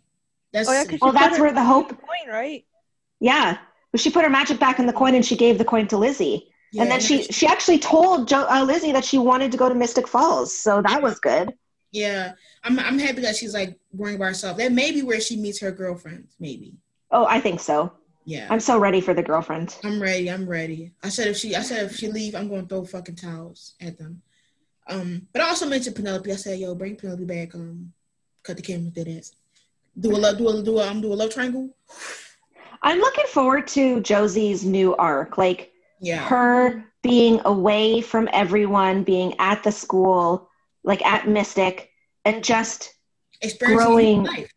That's 0.53 0.69
Oh 0.69 0.73
yeah, 0.73 0.85
Well, 1.01 1.13
that's 1.13 1.39
where 1.39 1.53
the 1.53 1.63
hope. 1.65 1.89
point, 1.91 2.29
right? 2.29 2.65
Yeah, 3.21 3.59
but 3.93 4.01
she 4.01 4.11
put 4.11 4.25
her 4.25 4.31
magic 4.31 4.59
back 4.59 4.79
in 4.79 4.87
the 4.87 4.93
coin 4.93 5.15
and 5.15 5.25
she 5.25 5.37
gave 5.37 5.59
the 5.59 5.65
coin 5.65 5.87
to 5.89 5.97
Lizzie. 5.97 6.51
yeah, 6.73 6.83
and 6.83 6.91
then 6.91 7.01
she 7.01 7.23
she 7.25 7.47
actually 7.47 7.79
told 7.79 8.27
jo- 8.29 8.47
uh, 8.51 8.65
Lizzie 8.65 8.93
that 8.93 9.05
she 9.05 9.19
wanted 9.19 9.53
to 9.53 9.59
go 9.59 9.69
to 9.69 9.75
Mystic 9.75 10.09
Falls, 10.09 10.57
so 10.57 10.83
that 10.83 11.03
was 11.03 11.19
good. 11.21 11.53
Yeah. 11.93 12.33
I'm 12.65 12.79
I'm 12.79 12.99
happy 12.99 13.21
that 13.23 13.37
she's 13.37 13.53
like 13.55 13.79
worrying 13.93 14.17
about 14.17 14.29
herself. 14.29 14.57
That 14.57 14.73
may 14.73 14.93
be 14.93 15.03
where 15.03 15.21
she 15.21 15.37
meets 15.37 15.61
her 15.61 15.71
girlfriend. 15.71 16.29
Maybe. 16.41 16.75
Oh, 17.11 17.27
I 17.27 17.41
think 17.41 17.61
so. 17.61 17.93
Yeah. 18.25 18.47
I'm 18.49 18.61
so 18.61 18.79
ready 18.79 19.01
for 19.01 19.15
the 19.15 19.23
girlfriend. 19.23 19.77
I'm 19.85 20.01
ready. 20.01 20.31
I'm 20.31 20.49
ready. 20.49 20.93
I 21.03 21.09
said 21.11 21.27
if 21.27 21.37
she 21.37 21.55
I 21.55 21.63
said 21.63 21.85
if 21.91 21.97
she 21.97 22.09
leave, 22.09 22.35
I'm 22.35 22.49
gonna 22.49 22.67
throw 22.67 22.85
fucking 22.85 23.17
towels 23.17 23.75
at 23.81 23.99
them. 23.99 24.23
Um, 24.89 25.27
but 25.33 25.43
I 25.43 25.49
also 25.49 25.67
mentioned 25.69 25.97
Penelope. 25.97 26.33
I 26.33 26.37
said, 26.37 26.59
yo, 26.59 26.75
bring 26.75 26.97
Penelope 26.97 27.25
back. 27.25 27.55
Um, 27.55 27.93
cut 28.43 28.57
the 28.57 28.63
cameras, 28.63 28.93
dead 28.93 29.09
ass. 29.09 29.33
Do 29.99 30.17
a 30.17 30.19
love, 30.19 30.39
do 30.39 30.49
a 30.49 30.63
do 30.63 30.79
a 30.79 30.89
um, 30.89 31.01
do 31.01 31.13
a 31.13 31.15
love 31.15 31.31
triangle. 31.35 31.69
I'm 32.83 32.99
looking 32.99 33.27
forward 33.29 33.67
to 33.69 34.01
Josie's 34.01 34.65
new 34.65 34.95
arc, 34.97 35.39
like 35.39 35.71
Yeah. 36.01 36.19
her 36.25 36.85
being 37.03 37.41
away 37.45 38.01
from 38.01 38.29
everyone, 38.33 39.03
being 39.05 39.35
at 39.39 39.63
the 39.63 39.73
school, 39.73 40.49
like 40.85 41.05
at 41.05 41.29
Mystic, 41.29 41.91
and 42.25 42.43
just 42.45 42.93
growing- 43.61 44.25
life. 44.25 44.51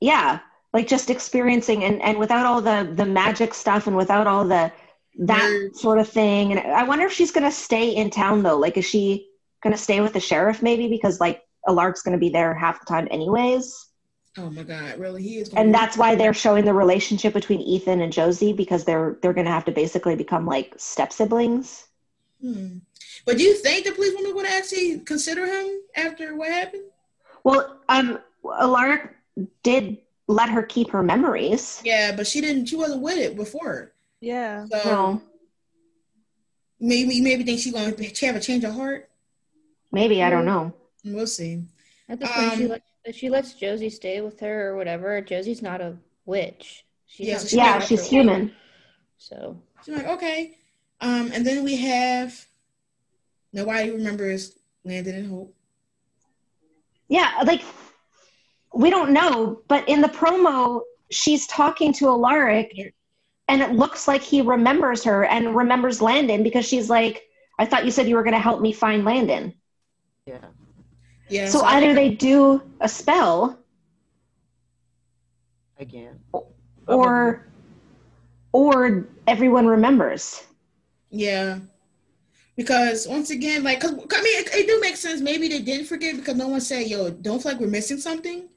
yeah, 0.00 0.40
like 0.72 0.86
just 0.86 1.10
experiencing 1.10 1.84
and 1.84 2.00
and 2.02 2.18
without 2.18 2.46
all 2.46 2.60
the 2.60 2.90
the 2.94 3.04
magic 3.04 3.52
stuff 3.54 3.86
and 3.86 3.96
without 3.96 4.26
all 4.26 4.44
the 4.44 4.72
that 5.18 5.70
sort 5.74 5.98
of 5.98 6.08
thing. 6.08 6.52
And 6.52 6.60
I 6.72 6.84
wonder 6.84 7.04
if 7.04 7.12
she's 7.12 7.30
gonna 7.32 7.50
stay 7.52 7.90
in 7.90 8.10
town 8.10 8.42
though. 8.42 8.56
Like, 8.56 8.76
is 8.76 8.84
she 8.84 9.28
gonna 9.62 9.76
stay 9.76 10.00
with 10.00 10.12
the 10.14 10.20
sheriff 10.20 10.62
maybe 10.62 10.88
because 10.88 11.20
like 11.20 11.42
Alaric's 11.68 12.02
gonna 12.02 12.18
be 12.18 12.30
there 12.30 12.54
half 12.54 12.80
the 12.80 12.86
time 12.86 13.06
anyways? 13.10 13.88
Oh 14.38 14.48
my 14.48 14.62
god, 14.62 14.98
really? 14.98 15.22
He 15.22 15.36
is. 15.38 15.48
gonna 15.50 15.60
and 15.60 15.74
that's 15.74 15.96
why 15.96 16.14
they're 16.14 16.32
showing 16.32 16.64
the 16.64 16.72
relationship 16.72 17.34
between 17.34 17.60
Ethan 17.60 18.00
and 18.00 18.12
Josie 18.12 18.52
because 18.52 18.84
they're 18.84 19.16
they're 19.20 19.34
gonna 19.34 19.50
have 19.50 19.66
to 19.66 19.72
basically 19.72 20.16
become 20.16 20.46
like 20.46 20.74
step 20.78 21.12
siblings. 21.12 21.86
Hmm. 22.40 22.78
But 23.26 23.36
do 23.36 23.42
you 23.44 23.54
think 23.54 23.84
the 23.84 23.92
police 23.92 24.14
woman 24.14 24.34
would 24.34 24.46
actually 24.46 25.00
consider 25.00 25.46
him 25.46 25.80
after 25.96 26.34
what 26.34 26.48
happened? 26.48 26.84
Well, 27.44 27.78
um, 27.88 28.20
Alaric 28.44 29.14
did 29.62 29.98
let 30.28 30.48
her 30.48 30.62
keep 30.62 30.90
her 30.90 31.02
memories. 31.02 31.82
Yeah, 31.84 32.16
but 32.16 32.26
she 32.26 32.40
didn't. 32.40 32.66
She 32.66 32.76
wasn't 32.76 33.02
with 33.02 33.18
it 33.18 33.36
before. 33.36 33.92
Yeah. 34.20 34.66
So 34.66 34.80
No, 34.84 35.22
maybe 36.80 37.20
maybe 37.20 37.44
think 37.44 37.60
she's 37.60 37.72
gonna 37.72 37.84
have 37.90 38.36
a 38.36 38.40
change 38.40 38.64
of 38.64 38.74
heart. 38.74 39.10
maybe 39.90 40.22
I 40.22 40.30
don't 40.30 40.46
know. 40.46 40.72
We'll 41.04 41.26
see. 41.26 41.62
At 42.08 42.18
this 42.18 42.30
point, 42.30 42.52
she 42.54 42.62
Um, 42.64 42.68
let, 42.70 42.82
if 43.04 43.16
she 43.16 43.30
lets 43.30 43.54
Josie 43.54 43.90
stay 43.90 44.20
with 44.20 44.40
her 44.40 44.70
or 44.70 44.76
whatever. 44.76 45.20
Josie's 45.20 45.62
not 45.62 45.80
a 45.80 45.96
witch. 46.24 46.84
She's 47.06 47.26
Yeah, 47.26 47.34
not 47.34 47.42
so 47.42 47.48
she 47.48 47.56
Yeah, 47.56 47.80
she's 47.80 48.06
human. 48.06 48.52
So 49.18 49.60
She's 49.84 49.94
like, 49.96 50.06
okay. 50.06 50.56
Um, 51.00 51.32
and 51.32 51.46
then 51.46 51.64
we 51.64 51.76
have 51.76 52.46
nobody 53.52 53.90
remembers 53.90 54.56
Landon 54.84 55.16
and 55.16 55.30
Hope. 55.30 55.54
Yeah, 57.08 57.30
like 57.44 57.62
we 58.72 58.88
don't 58.88 59.12
know, 59.12 59.60
but 59.68 59.86
in 59.88 60.00
the 60.00 60.08
promo, 60.08 60.80
she's 61.10 61.46
talking 61.46 61.92
to 61.94 62.08
Alaric, 62.08 62.94
and 63.48 63.60
it 63.60 63.72
looks 63.72 64.08
like 64.08 64.22
he 64.22 64.40
remembers 64.40 65.04
her 65.04 65.24
and 65.24 65.54
remembers 65.54 66.00
Landon 66.00 66.42
because 66.42 66.64
she's 66.64 66.88
like, 66.88 67.24
"I 67.58 67.66
thought 67.66 67.84
you 67.84 67.90
said 67.90 68.08
you 68.08 68.14
were 68.14 68.22
going 68.22 68.34
to 68.34 68.40
help 68.40 68.60
me 68.60 68.72
find 68.72 69.04
Landon." 69.04 69.52
Yeah. 70.26 70.38
Yeah. 71.32 71.48
so 71.48 71.64
I 71.64 71.78
either 71.78 71.94
think- 71.94 71.96
they 71.96 72.10
do 72.28 72.60
a 72.80 72.88
spell 72.88 73.58
Again. 75.78 76.20
or 76.86 77.46
or 78.52 79.08
everyone 79.26 79.66
remembers. 79.66 80.44
Yeah. 81.10 81.58
Because 82.54 83.08
once 83.08 83.30
again, 83.30 83.64
like, 83.64 83.80
cause, 83.80 83.92
I 83.92 83.94
mean, 83.96 84.38
it, 84.40 84.48
it 84.54 84.66
do 84.66 84.78
make 84.80 84.96
sense. 84.96 85.22
Maybe 85.22 85.48
they 85.48 85.60
didn't 85.62 85.86
forget 85.86 86.16
because 86.16 86.36
no 86.36 86.48
one 86.48 86.60
said, 86.60 86.86
"Yo, 86.86 87.08
don't 87.10 87.42
feel 87.42 87.52
like 87.52 87.60
we're 87.60 87.66
missing 87.66 87.96
something," 87.98 88.40
um, 88.42 88.48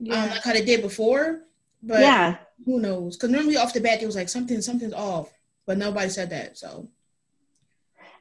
Yeah. 0.00 0.24
like 0.26 0.42
how 0.42 0.52
they 0.52 0.64
did 0.64 0.82
before. 0.82 1.42
But 1.82 2.00
yeah, 2.00 2.38
who 2.64 2.80
knows? 2.80 3.16
Because 3.16 3.30
normally 3.30 3.56
off 3.56 3.72
the 3.72 3.80
bat, 3.80 4.02
it 4.02 4.06
was 4.06 4.16
like 4.16 4.28
something, 4.28 4.60
something's 4.60 4.92
off, 4.92 5.32
but 5.64 5.78
nobody 5.78 6.10
said 6.10 6.30
that. 6.30 6.58
So 6.58 6.88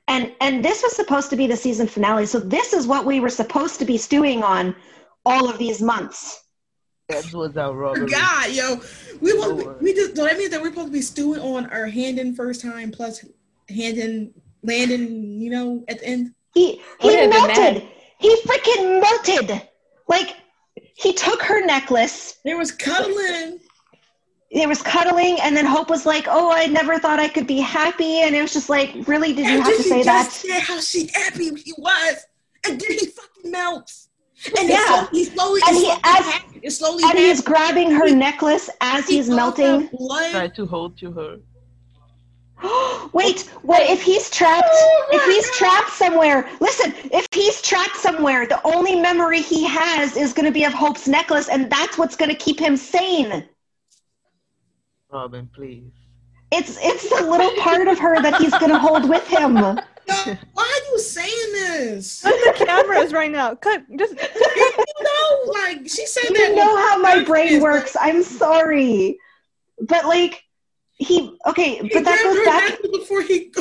and 0.07 0.31
and 0.41 0.63
this 0.63 0.83
was 0.83 0.95
supposed 0.95 1.29
to 1.31 1.35
be 1.35 1.47
the 1.47 1.57
season 1.57 1.87
finale, 1.87 2.25
so 2.25 2.39
this 2.39 2.73
is 2.73 2.87
what 2.87 3.05
we 3.05 3.19
were 3.19 3.29
supposed 3.29 3.79
to 3.79 3.85
be 3.85 3.97
stewing 3.97 4.43
on 4.43 4.75
all 5.25 5.49
of 5.49 5.57
these 5.57 5.81
months. 5.81 6.43
That 7.09 7.31
was 7.33 7.55
our 7.57 7.73
robbery. 7.73 8.07
God, 8.07 8.51
yo, 8.51 8.81
we 9.21 9.37
want 9.37 9.57
Lord. 9.57 9.81
we 9.81 9.93
just. 9.93 10.15
So 10.15 10.23
that 10.25 10.37
means 10.37 10.51
that 10.51 10.61
we're 10.61 10.69
supposed 10.69 10.87
to 10.87 10.93
be 10.93 11.01
stewing 11.01 11.39
on 11.39 11.67
our 11.67 11.85
Handon 11.85 12.35
first 12.35 12.61
time 12.61 12.91
plus 12.91 13.25
Handon 13.69 14.31
landing. 14.63 15.39
You 15.39 15.51
know, 15.51 15.85
at 15.87 15.99
the 15.99 16.07
end. 16.07 16.33
He 16.53 16.81
Would 17.03 17.13
he 17.13 17.19
have 17.19 17.29
melted. 17.29 17.87
He 18.19 18.35
freaking 18.43 19.01
melted. 19.01 19.61
Like 20.07 20.37
he 20.95 21.13
took 21.13 21.41
her 21.41 21.65
necklace. 21.65 22.39
There 22.43 22.57
was 22.57 22.71
cuddling. 22.71 23.59
There 24.55 24.67
was 24.69 24.81
cuddling, 24.81 25.37
and 25.41 25.55
then 25.55 25.65
Hope 25.65 25.89
was 25.89 26.05
like, 26.05 26.25
"Oh, 26.29 26.51
I 26.51 26.65
never 26.67 26.97
thought 26.97 27.19
I 27.19 27.27
could 27.27 27.45
be 27.45 27.59
happy," 27.59 28.21
and 28.21 28.33
it 28.33 28.41
was 28.41 28.53
just 28.53 28.69
like, 28.69 28.95
"Really? 29.05 29.33
Did 29.33 29.45
you 29.47 29.51
And 29.55 29.63
have 29.63 29.67
then 29.67 29.77
to 29.77 29.83
he 29.83 29.89
say 29.89 30.03
that?" 30.03 30.23
just 30.25 30.41
said 30.41 30.61
how 30.61 30.79
she 30.79 31.09
happy 31.13 31.53
he 31.55 31.73
was, 31.77 32.15
and 32.65 32.79
then 32.79 32.91
he 32.97 33.05
fucking 33.07 33.51
melts. 33.51 34.07
And 34.57 34.69
Yeah. 34.69 34.77
yeah. 34.89 35.07
he 35.11 35.25
slowly, 35.25 35.61
And 35.67 35.75
it 35.77 35.79
he- 35.79 35.85
slowly, 35.85 36.01
as- 36.05 36.25
happens. 36.25 36.77
slowly 36.77 37.03
And 37.03 37.13
he's 37.19 37.27
happens. 37.27 37.41
grabbing 37.41 37.91
her 37.91 38.09
necklace 38.15 38.69
as 38.81 39.07
He 39.07 39.15
he's 39.17 39.29
melting. 39.29 39.89
Blood. 39.91 40.31
Try 40.31 40.47
to 40.47 40.65
hold 40.65 40.97
to 40.99 41.11
her. 41.11 41.37
Wait, 43.13 43.41
what 43.63 43.81
if 43.89 44.01
he's 44.01 44.29
trapped? 44.29 44.67
Oh 44.71 45.05
if 45.11 45.23
he's 45.25 45.49
trapped 45.57 45.91
somewhere, 45.91 46.47
listen. 46.61 46.93
If 47.11 47.27
he's 47.33 47.61
trapped 47.61 47.97
somewhere, 47.97 48.45
the 48.47 48.61
only 48.65 48.95
memory 48.95 49.41
he 49.41 49.63
has 49.65 50.15
is 50.15 50.31
going 50.33 50.45
to 50.45 50.51
be 50.51 50.63
of 50.63 50.73
Hope's 50.73 51.07
necklace, 51.07 51.49
and 51.49 51.69
that's 51.69 51.97
what's 51.97 52.15
going 52.15 52.29
to 52.31 52.37
keep 52.37 52.59
him 52.59 52.77
sane. 52.77 53.43
Robyn, 55.15 55.49
please. 55.55 55.91
It's 56.51 56.77
it's 56.81 57.09
the 57.09 57.25
little 57.25 57.51
part 57.61 57.87
of 57.87 57.97
her 57.99 58.21
that 58.21 58.35
he's 58.41 58.51
going 58.51 58.69
to 58.71 58.77
hold 58.77 59.07
with 59.09 59.25
him. 59.27 59.55
Yo, 59.55 59.63
why 60.53 60.81
are 60.81 60.91
you 60.91 60.99
saying 60.99 61.51
this? 61.53 62.21
Cut 62.21 62.57
the 62.59 62.65
cameras 62.65 63.13
right 63.13 63.31
now. 63.31 63.55
Cut. 63.55 63.83
Just. 63.97 64.13
you 64.13 65.03
know, 65.03 65.51
like 65.53 65.79
she 65.87 66.05
said 66.05 66.23
that. 66.35 66.49
You 66.49 66.55
know 66.55 66.77
how 66.89 66.97
my 67.01 67.15
Like, 67.15 67.27
brain 67.27 67.61
works. 67.61 67.95
I'm 67.99 68.21
sorry, 68.23 69.17
but 69.81 70.05
like 70.05 70.43
he 70.97 71.37
okay, 71.47 71.77
He 71.77 71.89
but 71.93 72.03
that 72.03 72.21
goes 72.23 72.45
back. 72.45 72.91
before 72.91 73.21
he. 73.21 73.53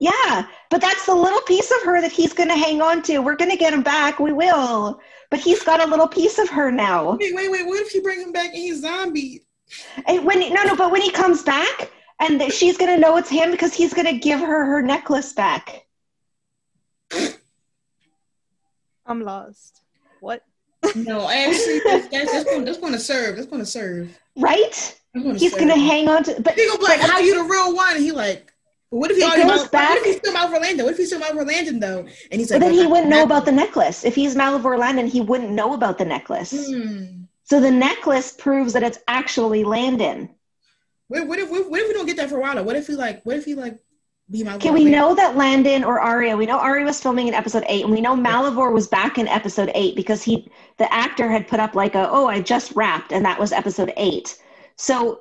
Yeah, 0.00 0.46
but 0.70 0.80
that's 0.80 1.04
the 1.06 1.14
little 1.14 1.42
piece 1.42 1.70
of 1.70 1.82
her 1.84 2.00
that 2.00 2.10
he's 2.10 2.32
going 2.32 2.48
to 2.48 2.56
hang 2.56 2.80
on 2.82 3.02
to. 3.02 3.18
We're 3.18 3.36
going 3.36 3.50
to 3.52 3.56
get 3.58 3.72
him 3.74 3.82
back. 3.82 4.18
We 4.18 4.32
will. 4.32 5.00
But 5.30 5.38
he's 5.38 5.62
got 5.62 5.80
a 5.82 5.86
little 5.86 6.08
piece 6.08 6.38
of 6.38 6.48
her 6.48 6.72
now. 6.72 7.16
Wait, 7.20 7.34
wait, 7.36 7.50
wait. 7.50 7.66
What 7.66 7.80
if 7.80 7.94
you 7.94 8.02
bring 8.02 8.20
him 8.20 8.32
back 8.32 8.48
and 8.48 8.56
he's 8.56 8.80
zombie? 8.80 9.42
And 10.06 10.24
when 10.24 10.40
no, 10.52 10.62
no, 10.64 10.76
but 10.76 10.90
when 10.90 11.02
he 11.02 11.10
comes 11.10 11.42
back, 11.42 11.90
and 12.20 12.40
that 12.40 12.52
she's 12.52 12.76
going 12.76 12.94
to 12.94 13.00
know 13.00 13.16
it's 13.16 13.28
him 13.30 13.50
because 13.50 13.74
he's 13.74 13.92
going 13.94 14.06
to 14.06 14.18
give 14.18 14.38
her 14.40 14.64
her 14.66 14.82
necklace 14.82 15.32
back. 15.32 15.86
I'm 19.06 19.22
lost. 19.22 19.80
What? 20.20 20.44
No, 20.96 21.28
actually, 21.28 21.80
that's, 21.84 22.08
that's, 22.08 22.32
that's, 22.32 22.44
going, 22.44 22.64
that's 22.64 22.78
going 22.78 22.92
to 22.92 22.98
serve. 22.98 23.36
That's 23.36 23.48
going 23.48 23.62
to 23.62 23.66
serve. 23.66 24.16
Right? 24.36 24.98
Gonna 25.14 25.34
He's 25.38 25.50
serve. 25.52 25.60
going 25.60 25.72
to 25.74 25.80
hang 25.80 26.08
on 26.08 26.24
to. 26.24 26.40
But 26.40 26.54
He 26.54 26.66
gonna 26.66 26.78
be 26.78 26.84
like, 26.84 27.00
"How 27.00 27.18
you 27.18 27.34
the 27.42 27.48
real 27.48 27.74
one?" 27.74 27.94
And 27.96 28.02
he 28.02 28.12
like, 28.12 28.52
but 28.90 28.96
"What 28.98 29.10
if 29.10 29.16
he 29.18 29.22
It 29.22 29.26
already 29.26 29.42
goes 29.42 29.58
Mal- 29.60 29.68
back- 29.68 29.88
What 29.90 29.98
if 29.98 30.04
he's 30.04 30.16
still 30.16 30.34
Malivore 30.34 30.60
Landon? 30.60 30.84
What 30.86 30.92
if 30.92 30.98
he's 30.98 31.08
still 31.08 31.20
Malivore 31.20 31.46
Landon 31.46 31.80
though?" 31.80 31.98
And 32.30 32.40
he's 32.40 32.50
like, 32.50 32.60
but 32.60 32.66
then 32.66 32.74
he 32.74 32.86
wouldn't 32.86 33.08
know 33.08 33.16
that- 33.18 33.26
about 33.26 33.44
the 33.44 33.52
necklace. 33.52 34.04
If 34.04 34.14
he's 34.14 34.34
Malivore 34.34 34.78
Landon, 34.78 35.06
he 35.06 35.20
wouldn't 35.20 35.50
know 35.50 35.74
about 35.74 35.98
the 35.98 36.04
necklace. 36.04 36.66
Hmm. 36.66 37.21
So 37.52 37.60
the 37.60 37.70
necklace 37.70 38.32
proves 38.32 38.72
that 38.72 38.82
it's 38.82 38.98
actually 39.06 39.62
Landon. 39.62 40.30
What, 41.08 41.26
what 41.26 41.38
if 41.38 41.50
what, 41.50 41.70
what 41.70 41.80
if 41.82 41.88
we 41.88 41.92
don't 41.92 42.06
get 42.06 42.16
that 42.16 42.30
for 42.30 42.38
a 42.38 42.40
while? 42.40 42.64
What 42.64 42.76
if 42.76 42.86
he 42.86 42.94
like? 42.94 43.22
What 43.24 43.36
if 43.36 43.44
he 43.44 43.54
like 43.54 43.78
be 44.30 44.42
Malivore? 44.42 44.54
Okay, 44.54 44.70
we 44.70 44.86
know 44.86 45.14
that 45.14 45.36
Landon 45.36 45.84
or 45.84 46.00
Aria, 46.00 46.34
we 46.34 46.46
know 46.46 46.58
Aria 46.58 46.86
was 46.86 46.98
filming 46.98 47.28
in 47.28 47.34
episode 47.34 47.64
eight, 47.68 47.84
and 47.84 47.92
we 47.92 48.00
know 48.00 48.16
Malivore 48.16 48.72
was 48.72 48.88
back 48.88 49.18
in 49.18 49.28
episode 49.28 49.70
eight 49.74 49.94
because 49.96 50.22
he, 50.22 50.50
the 50.78 50.90
actor, 50.90 51.28
had 51.28 51.46
put 51.46 51.60
up 51.60 51.74
like 51.74 51.94
a, 51.94 52.08
oh, 52.10 52.26
I 52.26 52.40
just 52.40 52.72
wrapped, 52.74 53.12
and 53.12 53.22
that 53.26 53.38
was 53.38 53.52
episode 53.52 53.92
eight. 53.98 54.38
So 54.76 55.20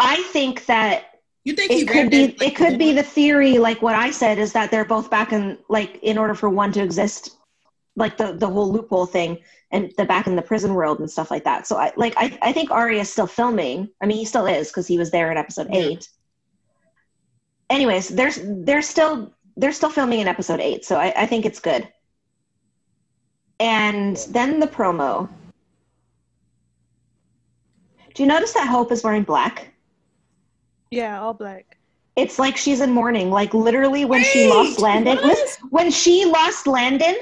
I 0.00 0.20
think 0.32 0.66
that 0.66 1.20
You 1.44 1.54
think 1.54 1.70
he 1.70 1.82
it 1.82 1.88
could 1.88 2.10
be, 2.10 2.26
like, 2.26 2.42
it 2.42 2.56
could 2.56 2.78
be 2.80 2.92
the 2.92 3.04
theory, 3.04 3.58
like 3.58 3.80
what 3.80 3.94
I 3.94 4.10
said, 4.10 4.40
is 4.40 4.52
that 4.54 4.72
they're 4.72 4.84
both 4.84 5.08
back 5.08 5.32
in, 5.32 5.56
like, 5.68 6.00
in 6.02 6.18
order 6.18 6.34
for 6.34 6.48
one 6.48 6.72
to 6.72 6.82
exist, 6.82 7.36
like 7.96 8.16
the 8.16 8.32
the 8.32 8.46
whole 8.48 8.70
loophole 8.72 9.06
thing, 9.06 9.38
and 9.70 9.92
the 9.98 10.04
back 10.04 10.26
in 10.26 10.36
the 10.36 10.42
prison 10.42 10.74
world 10.74 11.00
and 11.00 11.10
stuff 11.10 11.30
like 11.30 11.44
that. 11.44 11.66
So 11.66 11.76
I 11.76 11.92
like, 11.96 12.14
I, 12.16 12.38
I 12.42 12.52
think 12.52 12.70
Aria 12.70 13.00
is 13.00 13.10
still 13.10 13.26
filming. 13.26 13.88
I 14.02 14.06
mean, 14.06 14.16
he 14.18 14.24
still 14.24 14.46
is 14.46 14.68
because 14.68 14.86
he 14.86 14.98
was 14.98 15.10
there 15.10 15.30
in 15.30 15.36
episode 15.38 15.68
Yeah. 15.70 15.80
eight 15.80 16.08
anyways, 17.72 18.08
there's 18.10 18.38
they're 18.42 18.82
still 18.82 19.32
they're 19.56 19.72
still 19.72 19.90
filming 19.90 20.20
in 20.20 20.28
episode 20.28 20.60
eight, 20.60 20.84
so 20.84 20.96
I, 20.96 21.12
I 21.16 21.26
think 21.26 21.44
it's 21.44 21.58
good. 21.60 21.88
And 23.58 24.16
then 24.30 24.60
the 24.60 24.66
promo. 24.66 25.28
Do 28.14 28.22
you 28.22 28.28
notice 28.28 28.52
that 28.52 28.68
Hope 28.68 28.92
is 28.92 29.02
wearing 29.02 29.22
black? 29.22 29.72
Yeah, 30.90 31.20
all 31.20 31.32
black. 31.32 31.78
It's 32.14 32.38
like 32.38 32.56
she's 32.58 32.80
in 32.82 32.90
mourning. 32.90 33.30
Like 33.30 33.54
literally 33.54 34.04
when 34.04 34.22
she 34.22 34.44
lost 34.44 34.78
Landon. 34.78 35.18
listen, 35.22 35.68
When 35.70 35.90
she 35.90 36.26
lost 36.26 36.66
Landon, 36.66 37.16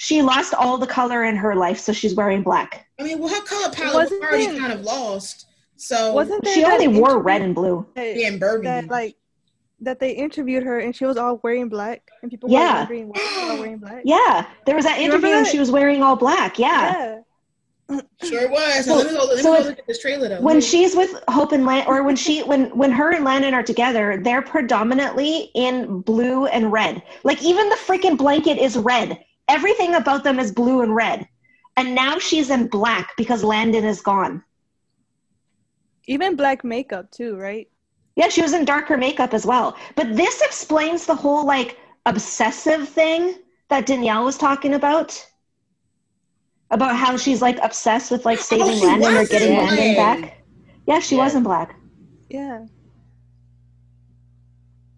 she 0.00 0.22
lost 0.22 0.54
all 0.54 0.78
the 0.78 0.86
color 0.86 1.24
in 1.24 1.36
her 1.36 1.54
life, 1.54 1.78
so 1.78 1.92
she's 1.92 2.14
wearing 2.14 2.42
black. 2.42 2.86
I 2.98 3.02
mean, 3.02 3.18
well, 3.18 3.28
her 3.28 3.42
color 3.42 3.70
palette 3.70 3.94
was 3.94 4.04
Wasn't 4.10 4.22
already 4.24 4.44
it- 4.44 4.58
kind 4.58 4.72
of 4.72 4.80
lost. 4.80 5.44
So 5.76 6.14
Wasn't 6.14 6.46
She 6.48 6.64
only 6.64 6.88
wore 6.88 7.18
red 7.22 7.42
and 7.42 7.54
blue. 7.54 7.86
that- 7.96 8.16
yeah, 8.16 8.28
in 8.28 8.38
Burgundy. 8.38 8.66
that 8.68 8.88
like 8.88 9.16
that 9.82 10.00
they 10.00 10.12
interviewed 10.12 10.62
her 10.62 10.78
and 10.78 10.96
she 10.96 11.04
was 11.04 11.18
all 11.18 11.38
wearing 11.42 11.68
black 11.68 12.00
and 12.22 12.30
people 12.30 12.48
Yeah. 12.50 12.72
were 12.72 12.78
wondering 12.80 13.08
why 13.08 13.18
she 13.18 13.50
all 13.50 13.58
wearing 13.58 13.76
black. 13.78 14.02
Yeah, 14.06 14.46
there 14.64 14.74
was 14.74 14.84
that 14.86 14.98
You 15.00 15.06
remember 15.06 15.26
interview 15.26 15.38
and 15.38 15.46
she 15.46 15.58
was 15.58 15.70
wearing 15.70 16.02
all 16.02 16.16
black. 16.16 16.58
Yeah. 16.58 17.18
sure 18.24 18.42
it 18.44 18.50
was. 18.50 18.84
So- 18.86 18.96
let 18.96 19.06
me 19.06 19.12
go, 19.18 19.24
let 19.26 19.36
me 19.36 19.42
so 19.42 19.52
go 19.52 19.60
if- 19.60 19.66
look 19.66 19.78
at 19.80 19.86
this 19.86 19.98
trailer 20.00 20.28
though. 20.30 20.40
when 20.40 20.56
Let 20.56 20.64
she's 20.64 20.96
with 20.96 21.14
Hope 21.28 21.52
and 21.52 21.66
Land, 21.66 21.88
or 21.88 22.02
when 22.04 22.16
she 22.16 22.42
when 22.42 22.66
when 22.76 22.90
her 22.90 23.10
and 23.12 23.22
Landon 23.24 23.52
are 23.52 23.62
together, 23.62 24.18
they're 24.24 24.42
predominantly 24.42 25.50
in 25.54 26.00
blue 26.00 26.46
and 26.46 26.72
red. 26.72 27.02
Like 27.24 27.42
even 27.42 27.68
the 27.68 27.76
freaking 27.76 28.16
blanket 28.16 28.56
is 28.58 28.76
red. 28.78 29.18
Everything 29.50 29.96
about 29.96 30.22
them 30.22 30.38
is 30.38 30.52
blue 30.52 30.80
and 30.82 30.94
red. 30.94 31.26
And 31.76 31.94
now 31.94 32.18
she's 32.18 32.50
in 32.50 32.68
black 32.68 33.16
because 33.16 33.42
Landon 33.42 33.84
is 33.84 34.00
gone. 34.00 34.44
Even 36.06 36.36
black 36.36 36.62
makeup 36.64 37.10
too, 37.10 37.36
right? 37.36 37.68
Yeah, 38.16 38.28
she 38.28 38.42
was 38.42 38.52
in 38.52 38.64
darker 38.64 38.96
makeup 38.96 39.34
as 39.34 39.44
well. 39.46 39.76
But 39.96 40.16
this 40.16 40.40
explains 40.42 41.06
the 41.06 41.14
whole 41.14 41.44
like 41.46 41.78
obsessive 42.06 42.88
thing 42.88 43.34
that 43.68 43.86
Danielle 43.86 44.24
was 44.24 44.38
talking 44.38 44.74
about. 44.74 45.26
about 46.72 46.94
how 46.94 47.16
she's 47.16 47.42
like 47.42 47.58
obsessed 47.62 48.12
with 48.12 48.24
like 48.24 48.38
saving 48.38 48.66
Oh, 48.80 48.86
Landon 48.86 49.16
or 49.16 49.24
getting 49.26 49.50
in 49.52 49.56
Landon 49.58 49.96
back. 49.96 50.44
Yeah, 50.86 51.00
she 51.00 51.16
Yeah. 51.16 51.24
was 51.24 51.34
in 51.34 51.42
black. 51.42 51.74
Yeah. 52.28 52.66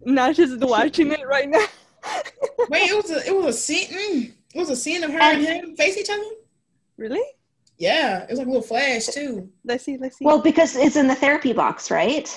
Now 0.05 0.31
she's 0.33 0.55
watching 0.57 1.11
it 1.11 1.25
right 1.27 1.49
now. 1.49 1.65
Wait, 2.69 2.89
it 2.91 2.95
was 2.95 3.09
a 3.11 3.25
it 3.27 3.35
was 3.35 3.45
a 3.55 3.57
scene. 3.57 4.33
It 4.53 4.59
was 4.59 4.69
a 4.69 4.75
scene 4.75 5.03
of 5.03 5.11
her 5.11 5.19
And- 5.19 5.45
and, 5.45 5.63
him 5.69 5.75
face 5.75 5.97
each 5.97 6.09
other. 6.09 6.23
really? 6.97 7.21
Yeah, 7.79 8.23
it 8.23 8.29
was 8.29 8.37
like 8.39 8.47
a 8.47 8.51
little 8.51 8.65
flash 8.65 9.07
too. 9.07 9.49
Let's 9.65 9.83
see. 9.83 9.97
Let's 9.97 10.17
see. 10.17 10.25
Well, 10.25 10.39
because 10.39 10.75
it's 10.75 10.95
in 10.95 11.07
the 11.07 11.15
therapy 11.15 11.53
box, 11.53 11.89
right? 11.89 12.27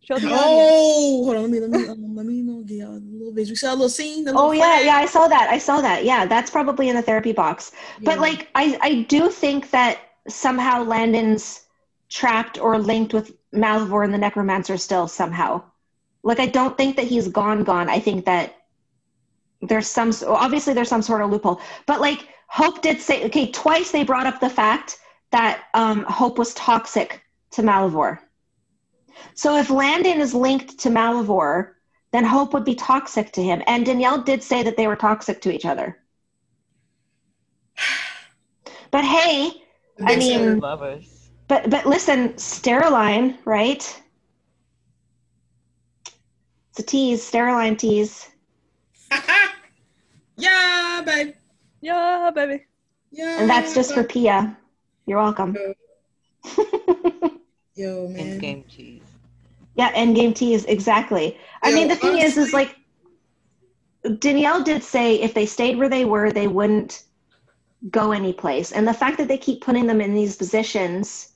Show 0.00 0.18
the 0.18 0.26
audience. 0.26 0.42
Oh, 0.44 1.24
hold 1.24 1.36
on, 1.36 1.42
let 1.42 1.50
me 1.50 1.60
let 1.60 1.70
me 1.70 1.88
um, 1.88 2.16
let 2.16 2.26
me 2.26 2.42
know, 2.42 2.62
get 2.62 2.78
y'all 2.78 2.90
a 2.92 3.00
little 3.00 3.32
visual. 3.32 3.50
You 3.50 3.56
saw 3.56 3.70
a 3.70 3.72
little 3.72 3.88
scene. 3.88 4.24
The 4.24 4.32
little 4.32 4.48
Oh 4.48 4.52
yeah, 4.52 4.64
flash? 4.64 4.84
yeah, 4.84 4.96
I 4.96 5.06
saw 5.06 5.28
that. 5.28 5.48
I 5.50 5.58
saw 5.58 5.80
that. 5.80 6.04
Yeah, 6.04 6.26
that's 6.26 6.50
probably 6.50 6.88
in 6.90 6.96
the 6.96 7.02
therapy 7.02 7.32
box. 7.32 7.72
But 8.02 8.18
like 8.18 8.48
I 8.54 8.78
I 8.82 9.02
do 9.08 9.30
think 9.30 9.70
that 9.70 9.98
somehow 10.28 10.82
Landon's 10.84 11.62
trapped 12.10 12.58
or 12.60 12.78
linked 12.78 13.14
with 13.14 13.32
Malivore 13.54 14.04
and 14.04 14.12
the 14.12 14.18
Necromancer 14.18 14.76
still 14.76 15.08
somehow. 15.08 15.62
Like 16.22 16.38
I 16.40 16.46
don't 16.46 16.76
think 16.76 16.96
that 16.96 17.06
he's 17.06 17.28
gone 17.28 17.64
gone. 17.64 17.88
I 17.88 17.98
think 17.98 18.26
that 18.26 18.54
there's 19.62 19.86
some 19.86 20.12
obviously 20.26 20.74
there's 20.74 20.88
some 20.88 21.02
sort 21.02 21.22
of 21.22 21.30
loophole. 21.30 21.60
But 21.86 22.00
like 22.00 22.28
Hope 22.48 22.82
did 22.82 23.00
say 23.00 23.24
okay, 23.26 23.50
twice 23.50 23.90
they 23.90 24.04
brought 24.04 24.26
up 24.26 24.40
the 24.40 24.50
fact 24.50 24.98
that 25.30 25.64
um 25.74 26.04
Hope 26.04 26.38
was 26.38 26.52
toxic 26.54 27.22
to 27.52 27.62
Malivore. 27.62 28.18
So 29.34 29.56
if 29.56 29.70
Landon 29.70 30.20
is 30.20 30.34
linked 30.34 30.78
to 30.80 30.88
Malivore, 30.90 31.74
then 32.12 32.24
Hope 32.24 32.52
would 32.54 32.64
be 32.64 32.74
toxic 32.74 33.30
to 33.32 33.42
him. 33.42 33.62
And 33.66 33.86
Danielle 33.86 34.20
did 34.22 34.42
say 34.42 34.62
that 34.62 34.76
they 34.76 34.86
were 34.86 34.96
toxic 34.96 35.40
to 35.42 35.52
each 35.52 35.64
other. 35.64 35.98
But 38.90 39.04
hey, 39.06 39.62
The 39.96 40.04
I 40.04 40.16
mean- 40.16 40.58
Lovers. 40.60 41.30
but 41.48 41.70
but 41.70 41.86
listen, 41.86 42.34
Steroline, 42.34 43.38
right? 43.46 44.02
It's 46.70 46.78
a 46.78 46.82
tease, 46.82 47.22
Steroline 47.30 47.78
tease. 47.78 48.28
yeah, 50.36 51.02
babe. 51.04 51.34
Yeah, 51.80 52.30
baby. 52.34 52.64
Yeah, 53.10 53.40
And 53.40 53.50
that's 53.50 53.74
just 53.74 53.92
for 53.92 54.04
Pia. 54.04 54.56
You're 55.06 55.18
welcome. 55.18 55.56
yo, 57.74 58.08
man. 58.08 58.18
And 58.18 58.40
game 58.40 58.64
cheese. 58.68 59.02
yeah, 59.74 59.92
endgame 59.92 60.34
tease, 60.34 60.64
exactly. 60.64 61.38
I 61.62 61.72
mean 61.72 61.88
the 61.88 61.96
thing 61.96 62.18
is 62.18 62.36
is 62.36 62.52
like 62.52 62.76
Danielle 64.18 64.62
did 64.62 64.82
say 64.82 65.16
if 65.20 65.34
they 65.34 65.46
stayed 65.46 65.78
where 65.78 65.88
they 65.88 66.04
were, 66.04 66.32
they 66.32 66.48
wouldn't 66.48 67.04
go 67.90 68.12
anyplace. 68.12 68.72
And 68.72 68.86
the 68.86 68.94
fact 68.94 69.18
that 69.18 69.28
they 69.28 69.38
keep 69.38 69.60
putting 69.60 69.86
them 69.86 70.00
in 70.00 70.14
these 70.14 70.36
positions 70.36 71.32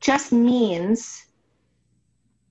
just 0.00 0.32
means 0.32 1.26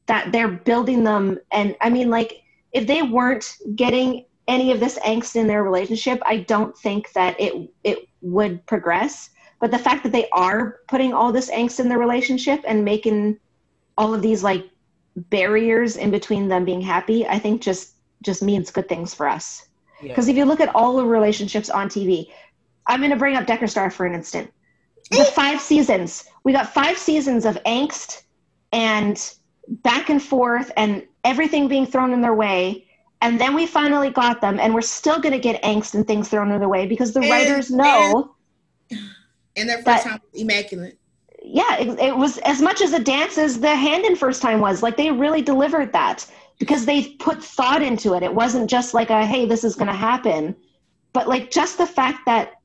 that 0.08 0.32
they're 0.32 0.48
building 0.50 1.04
them. 1.04 1.40
And 1.52 1.76
I 1.82 1.90
mean, 1.90 2.10
like, 2.10 2.44
if 2.74 2.88
they 2.88 3.02
weren't 3.02 3.56
getting 3.76 4.26
any 4.48 4.72
of 4.72 4.80
this 4.80 5.00
angst 5.00 5.36
in 5.36 5.48
their 5.48 5.64
relationship, 5.64 6.22
I 6.26 6.38
don't 6.38 6.78
think 6.78 7.12
that 7.14 7.40
it 7.40 7.70
it 7.84 8.08
would 8.22 8.66
progress. 8.66 9.30
But 9.60 9.72
the 9.72 9.80
fact 9.80 10.04
that 10.04 10.12
they 10.12 10.28
are 10.30 10.80
putting 10.88 11.14
all 11.14 11.32
this 11.32 11.50
angst 11.50 11.80
in 11.80 11.88
their 11.88 11.98
relationship 11.98 12.62
and 12.68 12.84
making 12.84 13.40
all 13.98 14.14
of 14.14 14.22
these 14.22 14.44
like 14.44 14.70
barriers 15.16 15.96
in 15.96 16.12
between 16.12 16.48
them 16.48 16.66
being 16.66 16.82
happy, 16.82 17.26
I 17.26 17.40
think 17.40 17.62
just 17.62 17.94
just 18.22 18.42
means 18.42 18.72
good 18.72 18.90
things 18.90 19.14
for 19.14 19.28
us. 19.28 19.68
Yeah. 20.02 20.10
Because 20.10 20.28
if 20.28 20.36
you 20.36 20.46
look 20.46 20.60
at 20.60 20.74
all 20.76 20.98
the 20.98 21.06
relationships 21.06 21.70
on 21.70 21.88
TV, 21.88 22.30
I'm 22.88 23.00
going 23.00 23.12
to 23.12 23.18
bring 23.18 23.36
up 23.36 23.46
Deckerstar 23.46 23.92
for 23.92 24.06
an 24.06 24.14
instant. 24.14 24.52
The 25.12 25.26
five 25.36 25.62
seasons, 25.62 26.26
we 26.44 26.52
got 26.52 26.74
five 26.74 26.98
seasons 26.98 27.46
of 27.46 27.62
angst 27.64 28.24
and 28.72 29.34
back 29.68 30.10
and 30.10 30.22
forth 30.22 30.72
and 30.76 31.06
everything 31.24 31.68
being 31.68 31.86
thrown 31.86 32.12
in 32.12 32.22
their 32.22 32.34
way. 32.34 32.88
And 33.24 33.40
then 33.40 33.56
we 33.56 33.66
finally 33.66 34.10
got 34.10 34.42
them, 34.42 34.60
and 34.60 34.74
we're 34.74 34.82
still 34.82 35.18
going 35.20 35.32
to 35.32 35.40
get 35.40 35.62
angst 35.64 35.94
and 35.96 36.06
things 36.06 36.28
thrown 36.28 36.52
in 36.52 36.60
their 36.60 36.68
way 36.68 36.86
because 36.86 37.14
the 37.14 37.22
And- 37.22 37.32
writers 37.32 37.72
know. 37.72 38.36
And 39.56 39.70
their 39.70 39.78
first 39.78 39.86
But- 39.86 40.02
time 40.04 40.20
was 40.32 40.42
immaculate. 40.42 40.98
yeah, 41.42 41.78
it, 41.78 42.00
it 42.00 42.18
was 42.18 42.38
as 42.40 42.62
much 42.62 42.82
as 42.82 42.92
a 42.94 43.00
dance 43.00 43.38
as 43.38 43.60
the 43.60 43.74
Handon 43.76 44.16
first 44.18 44.42
time 44.42 44.60
was. 44.60 44.84
Like 44.84 44.98
they 44.98 45.10
really 45.12 45.42
delivered 45.42 45.94
that 45.94 46.26
because 46.60 46.86
they 46.86 47.10
put 47.20 47.42
thought 47.44 47.82
into 47.82 48.14
it. 48.14 48.24
It 48.24 48.34
wasn't 48.34 48.70
just 48.70 48.94
like 48.94 49.10
a 49.10 49.26
hey, 49.26 49.46
this 49.46 49.64
is 49.64 49.76
going 49.76 49.88
to 49.88 49.94
happen, 49.94 50.56
but 51.14 51.28
like 51.28 51.50
just 51.50 51.78
the 51.78 51.88
fact 51.88 52.20
that 52.26 52.56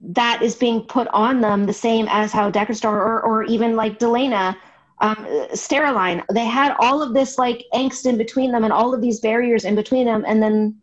that 0.00 0.42
is 0.42 0.54
being 0.56 0.80
put 0.82 1.06
on 1.08 1.40
them 1.40 1.66
the 1.66 1.72
same 1.72 2.06
as 2.10 2.32
how 2.32 2.50
Deckerstar 2.50 2.84
or, 2.92 3.20
or 3.22 3.44
even 3.44 3.76
like 3.76 3.98
Delena, 3.98 4.56
um, 5.02 5.16
Steroline, 5.52 6.24
they 6.32 6.44
had 6.44 6.76
all 6.78 7.02
of 7.02 7.12
this 7.12 7.36
like 7.36 7.64
angst 7.74 8.06
in 8.06 8.16
between 8.16 8.52
them 8.52 8.62
and 8.62 8.72
all 8.72 8.94
of 8.94 9.02
these 9.02 9.18
barriers 9.18 9.64
in 9.64 9.74
between 9.74 10.06
them, 10.06 10.24
and 10.26 10.40
then 10.40 10.80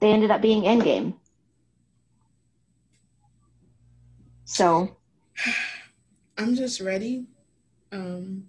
they 0.00 0.10
ended 0.10 0.32
up 0.32 0.42
being 0.42 0.62
endgame. 0.62 1.14
So 4.44 4.96
I'm 6.36 6.56
just 6.56 6.80
ready. 6.80 7.26
Um, 7.92 8.48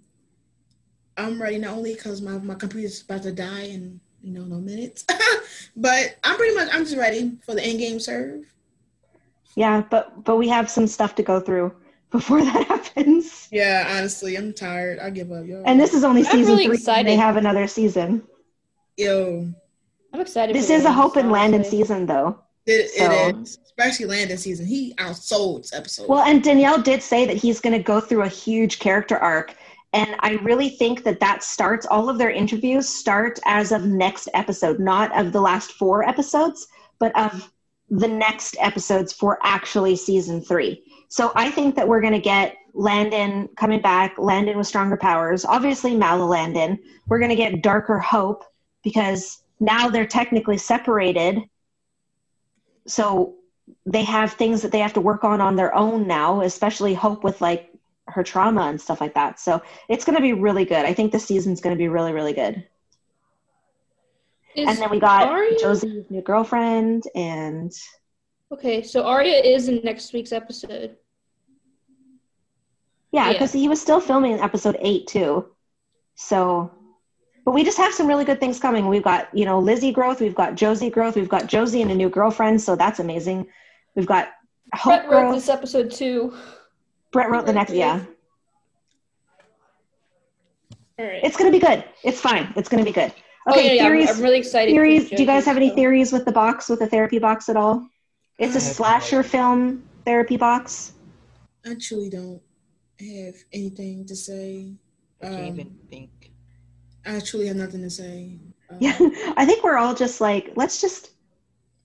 I'm 1.16 1.40
ready 1.40 1.58
not 1.58 1.74
only 1.74 1.94
because 1.94 2.20
my, 2.20 2.36
my 2.38 2.54
computer's 2.54 3.02
about 3.02 3.22
to 3.22 3.32
die 3.32 3.62
in 3.62 4.00
you 4.24 4.32
know 4.32 4.42
no 4.42 4.56
minutes, 4.56 5.04
but 5.76 6.16
I'm 6.24 6.36
pretty 6.36 6.56
much 6.56 6.68
I'm 6.72 6.84
just 6.84 6.96
ready 6.96 7.38
for 7.46 7.54
the 7.54 7.62
end 7.62 7.78
game 7.78 8.00
serve. 8.00 8.52
Yeah, 9.54 9.84
but 9.88 10.24
but 10.24 10.34
we 10.34 10.48
have 10.48 10.68
some 10.68 10.88
stuff 10.88 11.14
to 11.14 11.22
go 11.22 11.38
through 11.38 11.72
before 12.10 12.42
that 12.42 12.66
happens. 12.96 13.31
Yeah, 13.52 13.86
honestly, 13.98 14.34
I'm 14.36 14.52
tired. 14.54 14.98
I 14.98 15.10
give 15.10 15.30
up, 15.30 15.46
yo. 15.46 15.62
And 15.66 15.78
this 15.78 15.92
is 15.94 16.02
only 16.04 16.22
I'm 16.22 16.26
season 16.32 16.54
really 16.54 16.66
three. 16.66 16.76
excited. 16.76 17.06
They 17.06 17.16
have 17.16 17.36
another 17.36 17.66
season. 17.68 18.22
yo, 18.96 19.46
I'm 20.12 20.20
excited. 20.20 20.56
This 20.56 20.68
for 20.68 20.72
is 20.72 20.84
a 20.86 20.92
Hope 20.92 21.16
and 21.16 21.30
Landon 21.30 21.62
season, 21.62 22.06
though. 22.06 22.38
it, 22.66 22.90
So- 22.90 23.28
it 23.28 23.36
is 23.36 23.58
especially 23.66 24.06
Landon 24.06 24.36
season. 24.38 24.66
He 24.66 24.94
outsold 24.94 25.62
this 25.62 25.72
episode. 25.74 26.08
Well, 26.08 26.22
and 26.22 26.42
Danielle 26.42 26.80
did 26.80 27.02
say 27.02 27.24
that 27.26 27.36
he's 27.36 27.60
going 27.60 27.76
to 27.76 27.82
go 27.82 28.00
through 28.00 28.22
a 28.22 28.28
huge 28.28 28.78
character 28.78 29.16
arc, 29.18 29.54
and 29.92 30.14
I 30.20 30.32
really 30.42 30.70
think 30.70 31.04
that 31.04 31.20
that 31.20 31.42
starts. 31.42 31.84
All 31.86 32.08
of 32.08 32.16
their 32.18 32.30
interviews 32.30 32.88
start 32.88 33.38
as 33.44 33.70
of 33.72 33.84
next 33.84 34.28
episode, 34.34 34.78
not 34.80 35.14
of 35.18 35.32
the 35.32 35.40
last 35.40 35.72
four 35.72 36.06
episodes, 36.08 36.66
but 36.98 37.14
of 37.18 37.50
the 37.90 38.08
next 38.08 38.56
episodes 38.60 39.12
for 39.12 39.38
actually 39.42 39.96
season 39.96 40.40
three. 40.42 40.82
So 41.12 41.30
I 41.34 41.50
think 41.50 41.76
that 41.76 41.86
we're 41.86 42.00
going 42.00 42.14
to 42.14 42.18
get 42.18 42.56
Landon 42.72 43.50
coming 43.54 43.82
back, 43.82 44.16
Landon 44.16 44.56
with 44.56 44.66
stronger 44.66 44.96
powers, 44.96 45.44
obviously 45.44 45.94
Mala 45.94 46.24
Landon. 46.24 46.78
We're 47.06 47.18
going 47.18 47.28
to 47.28 47.36
get 47.36 47.60
Darker 47.60 47.98
Hope 47.98 48.44
because 48.82 49.42
now 49.60 49.90
they're 49.90 50.06
technically 50.06 50.56
separated. 50.56 51.42
So 52.86 53.34
they 53.84 54.04
have 54.04 54.32
things 54.32 54.62
that 54.62 54.72
they 54.72 54.78
have 54.78 54.94
to 54.94 55.02
work 55.02 55.22
on 55.22 55.42
on 55.42 55.54
their 55.54 55.74
own 55.74 56.06
now, 56.06 56.40
especially 56.40 56.94
Hope 56.94 57.24
with 57.24 57.42
like 57.42 57.70
her 58.08 58.22
trauma 58.22 58.62
and 58.62 58.80
stuff 58.80 59.02
like 59.02 59.12
that. 59.12 59.38
So 59.38 59.60
it's 59.90 60.06
going 60.06 60.16
to 60.16 60.22
be 60.22 60.32
really 60.32 60.64
good. 60.64 60.86
I 60.86 60.94
think 60.94 61.12
the 61.12 61.20
season's 61.20 61.60
going 61.60 61.76
to 61.76 61.78
be 61.78 61.88
really, 61.88 62.14
really 62.14 62.32
good. 62.32 62.66
Is, 64.54 64.66
and 64.66 64.78
then 64.78 64.88
we 64.88 64.98
got 64.98 65.28
Aria- 65.28 65.58
Josie's 65.58 66.06
new 66.08 66.22
girlfriend 66.22 67.04
and 67.14 67.70
okay, 68.52 68.82
so 68.82 69.04
Aria 69.06 69.38
is 69.40 69.68
in 69.68 69.80
next 69.84 70.12
week's 70.12 70.32
episode. 70.32 70.96
yeah, 73.12 73.26
Yeah. 73.26 73.32
because 73.32 73.52
he 73.52 73.68
was 73.68 73.80
still 73.80 74.00
filming 74.00 74.38
episode 74.40 74.76
eight 74.80 75.06
too. 75.06 75.46
So, 76.14 76.70
but 77.44 77.52
we 77.52 77.64
just 77.64 77.78
have 77.78 77.92
some 77.92 78.06
really 78.06 78.24
good 78.24 78.38
things 78.40 78.60
coming. 78.60 78.88
We've 78.88 79.02
got 79.02 79.28
you 79.36 79.44
know 79.44 79.58
Lizzie 79.58 79.92
growth, 79.92 80.20
we've 80.20 80.34
got 80.34 80.54
Josie 80.54 80.90
growth, 80.90 81.16
we've 81.16 81.28
got 81.28 81.46
Josie 81.46 81.82
and 81.82 81.90
a 81.90 81.94
new 81.94 82.08
girlfriend, 82.08 82.60
so 82.60 82.76
that's 82.76 83.00
amazing. 83.00 83.46
We've 83.94 84.06
got 84.06 84.28
Hope 84.74 85.02
Brett 85.02 85.10
wrote 85.10 85.20
growth. 85.22 85.34
this 85.34 85.48
episode 85.48 85.90
too. 85.90 86.34
Brett 87.12 87.30
wrote 87.30 87.44
the 87.46 87.52
next, 87.52 87.72
yeah. 87.74 88.00
Right. 90.98 91.20
It's 91.24 91.36
gonna 91.36 91.50
be 91.50 91.58
good. 91.58 91.84
It's 92.04 92.20
fine. 92.20 92.52
It's 92.56 92.68
gonna 92.68 92.84
be 92.84 92.92
good. 92.92 93.12
oh 93.48 93.52
Okay, 93.52 93.66
yeah, 93.66 93.72
yeah. 93.72 93.84
I'm, 93.84 93.92
theories. 93.92 94.10
I'm 94.10 94.22
really 94.22 94.38
excited. 94.38 94.72
theories. 94.72 95.10
Do 95.10 95.16
you 95.16 95.26
guys 95.26 95.44
have 95.46 95.56
any 95.56 95.70
theories 95.70 96.12
with 96.12 96.24
the 96.24 96.32
box, 96.32 96.68
with 96.68 96.78
the 96.78 96.86
therapy 96.86 97.18
box 97.18 97.48
at 97.48 97.56
all? 97.56 97.86
It's 98.38 98.56
a 98.56 98.60
slasher 98.60 99.22
film 99.22 99.84
therapy 100.04 100.36
box. 100.36 100.92
I 101.64 101.74
truly 101.80 102.10
don't 102.10 102.40
have 103.00 103.34
anything 103.52 104.04
to 104.06 104.16
say. 104.16 104.72
I 105.22 105.26
can't 105.26 105.40
Um, 105.40 105.46
even 105.60 105.78
think. 105.90 106.32
I 107.06 107.20
truly 107.20 107.46
have 107.48 107.56
nothing 107.56 107.82
to 107.82 107.90
say. 107.90 108.38
Um, 108.70 108.78
Yeah, 108.80 108.96
I 109.36 109.44
think 109.44 109.62
we're 109.62 109.76
all 109.76 109.94
just 109.94 110.20
like 110.20 110.52
let's 110.56 110.80
just 110.80 111.10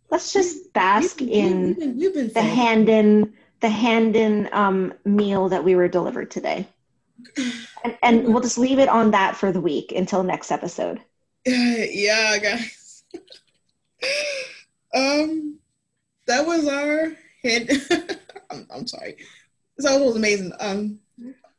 let's 0.10 0.32
just 0.32 0.72
bask 0.74 1.20
we've- 1.20 1.34
in 1.34 1.68
we've 1.68 1.80
been, 1.80 1.98
we've 1.98 2.14
been 2.14 2.28
the 2.28 2.34
fed. 2.34 2.46
Handon 2.58 3.34
the 3.60 3.68
Handon 3.70 4.48
um, 4.54 4.94
meal 5.04 5.50
that 5.50 5.64
we 5.64 5.76
were 5.76 5.88
delivered 5.90 6.32
today, 6.32 6.66
and, 7.84 7.98
and 8.04 8.28
we'll 8.28 8.42
just 8.42 8.58
leave 8.58 8.80
it 8.80 8.88
on 8.88 9.12
that 9.12 9.36
for 9.36 9.52
the 9.52 9.60
week 9.60 9.92
until 9.92 10.24
next 10.24 10.50
episode. 10.52 11.02
yeah, 11.46 12.38
guys. 12.38 13.04
um, 14.94 15.57
that 16.28 16.46
was 16.46 16.68
our 16.68 17.14
Hand- 17.44 17.72
I'm, 18.52 18.68
I'm 18.70 18.88
sorry. 18.88 19.18
So 19.80 19.92
it 19.92 20.06
was 20.06 20.16
amazing. 20.16 20.54
Um, 20.60 21.00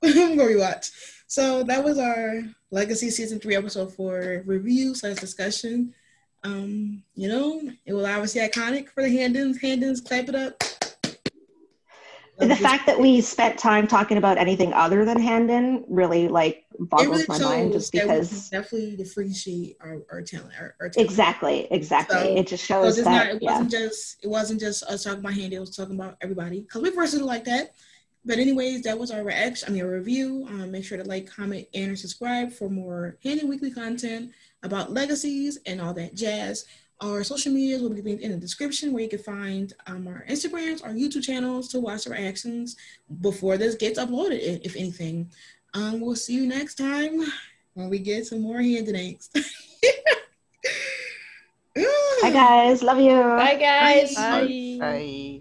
I'm 0.02 0.36
gonna 0.36 0.42
rewatch. 0.42 0.90
So 1.26 1.62
that 1.64 1.84
was 1.84 1.98
our 1.98 2.42
Legacy 2.70 3.10
season 3.10 3.38
three 3.38 3.56
episode 3.56 3.94
for 3.94 4.42
review 4.46 4.94
slash 4.94 5.16
discussion. 5.16 5.94
Um, 6.44 7.02
you 7.14 7.28
know, 7.28 7.60
it 7.84 7.92
was 7.92 8.06
obviously 8.06 8.40
iconic 8.40 8.88
for 8.90 9.02
the 9.02 9.10
Handens. 9.10 9.60
Handens, 9.60 10.00
clap 10.00 10.28
it 10.28 10.34
up. 10.34 10.62
The 12.38 12.56
fact 12.56 12.86
that 12.86 12.98
we 13.00 13.20
spent 13.20 13.58
time 13.58 13.86
talking 13.86 14.16
about 14.16 14.38
anything 14.38 14.72
other 14.72 15.04
than 15.04 15.18
Handon 15.20 15.84
really 15.88 16.28
like 16.28 16.64
boggles 16.78 17.08
really 17.08 17.24
my 17.28 17.38
mind 17.38 17.72
just 17.72 17.92
shows 17.92 18.02
that 18.02 18.08
we 18.08 18.14
because 18.20 18.50
definitely 18.50 19.02
appreciate 19.02 19.76
our, 19.80 20.02
our 20.12 20.22
talent. 20.22 20.52
Our, 20.58 20.74
our 20.80 20.88
talent. 20.88 21.10
exactly 21.10 21.66
exactly 21.72 22.16
So- 22.16 22.36
it 22.36 22.46
just 22.46 22.64
shows 22.64 22.98
it's 22.98 23.04
that 23.06 23.26
not, 23.26 23.34
it 23.36 23.42
yeah 23.42 23.52
wasn't 23.52 23.70
just 23.72 24.24
it 24.24 24.28
wasn't 24.28 24.60
just 24.60 24.84
us 24.84 25.04
talking 25.04 25.20
about 25.20 25.34
Handy. 25.34 25.56
It 25.56 25.60
was 25.60 25.76
talking 25.76 25.96
about 25.96 26.16
everybody 26.20 26.60
because 26.60 26.82
we 26.82 26.90
versatile 26.90 27.26
like 27.26 27.44
that. 27.44 27.74
But 28.24 28.38
anyways, 28.38 28.82
that 28.82 28.98
was 28.98 29.10
our 29.10 29.24
reaction. 29.24 29.68
I 29.68 29.72
mean, 29.72 29.84
a 29.84 29.88
review. 29.88 30.44
Um, 30.48 30.70
make 30.70 30.84
sure 30.84 30.98
to 30.98 31.04
like, 31.04 31.30
comment, 31.30 31.66
and 31.72 31.90
or 31.92 31.96
subscribe 31.96 32.52
for 32.52 32.68
more 32.68 33.16
Handon 33.24 33.48
weekly 33.48 33.70
content 33.70 34.32
about 34.62 34.92
legacies 34.92 35.58
and 35.66 35.80
all 35.80 35.94
that 35.94 36.14
jazz. 36.14 36.66
Our 37.00 37.22
social 37.22 37.52
medias 37.52 37.80
will 37.80 37.90
be 37.90 38.02
linked 38.02 38.22
in 38.24 38.32
the 38.32 38.36
description 38.36 38.92
where 38.92 39.02
you 39.04 39.08
can 39.08 39.20
find 39.20 39.72
um, 39.86 40.08
our 40.08 40.24
Instagrams, 40.28 40.82
our 40.82 40.90
YouTube 40.90 41.22
channels 41.22 41.68
to 41.68 41.80
watch 41.80 42.06
our 42.06 42.12
reactions 42.12 42.76
before 43.20 43.56
this 43.56 43.76
gets 43.76 44.00
uploaded, 44.00 44.60
if 44.64 44.74
anything. 44.74 45.30
Um, 45.74 46.00
we'll 46.00 46.16
see 46.16 46.34
you 46.34 46.46
next 46.46 46.74
time 46.74 47.20
when 47.74 47.88
we 47.88 48.00
get 48.00 48.26
some 48.26 48.40
more 48.40 48.60
Handy 48.60 48.92
Danks. 48.92 49.30
hi 51.76 52.30
guys 52.32 52.82
love 52.82 52.98
you 52.98 53.14
Bye, 53.16 53.54
guys. 53.54 54.14
Bye. 54.16 54.76
Bye. 54.80 55.37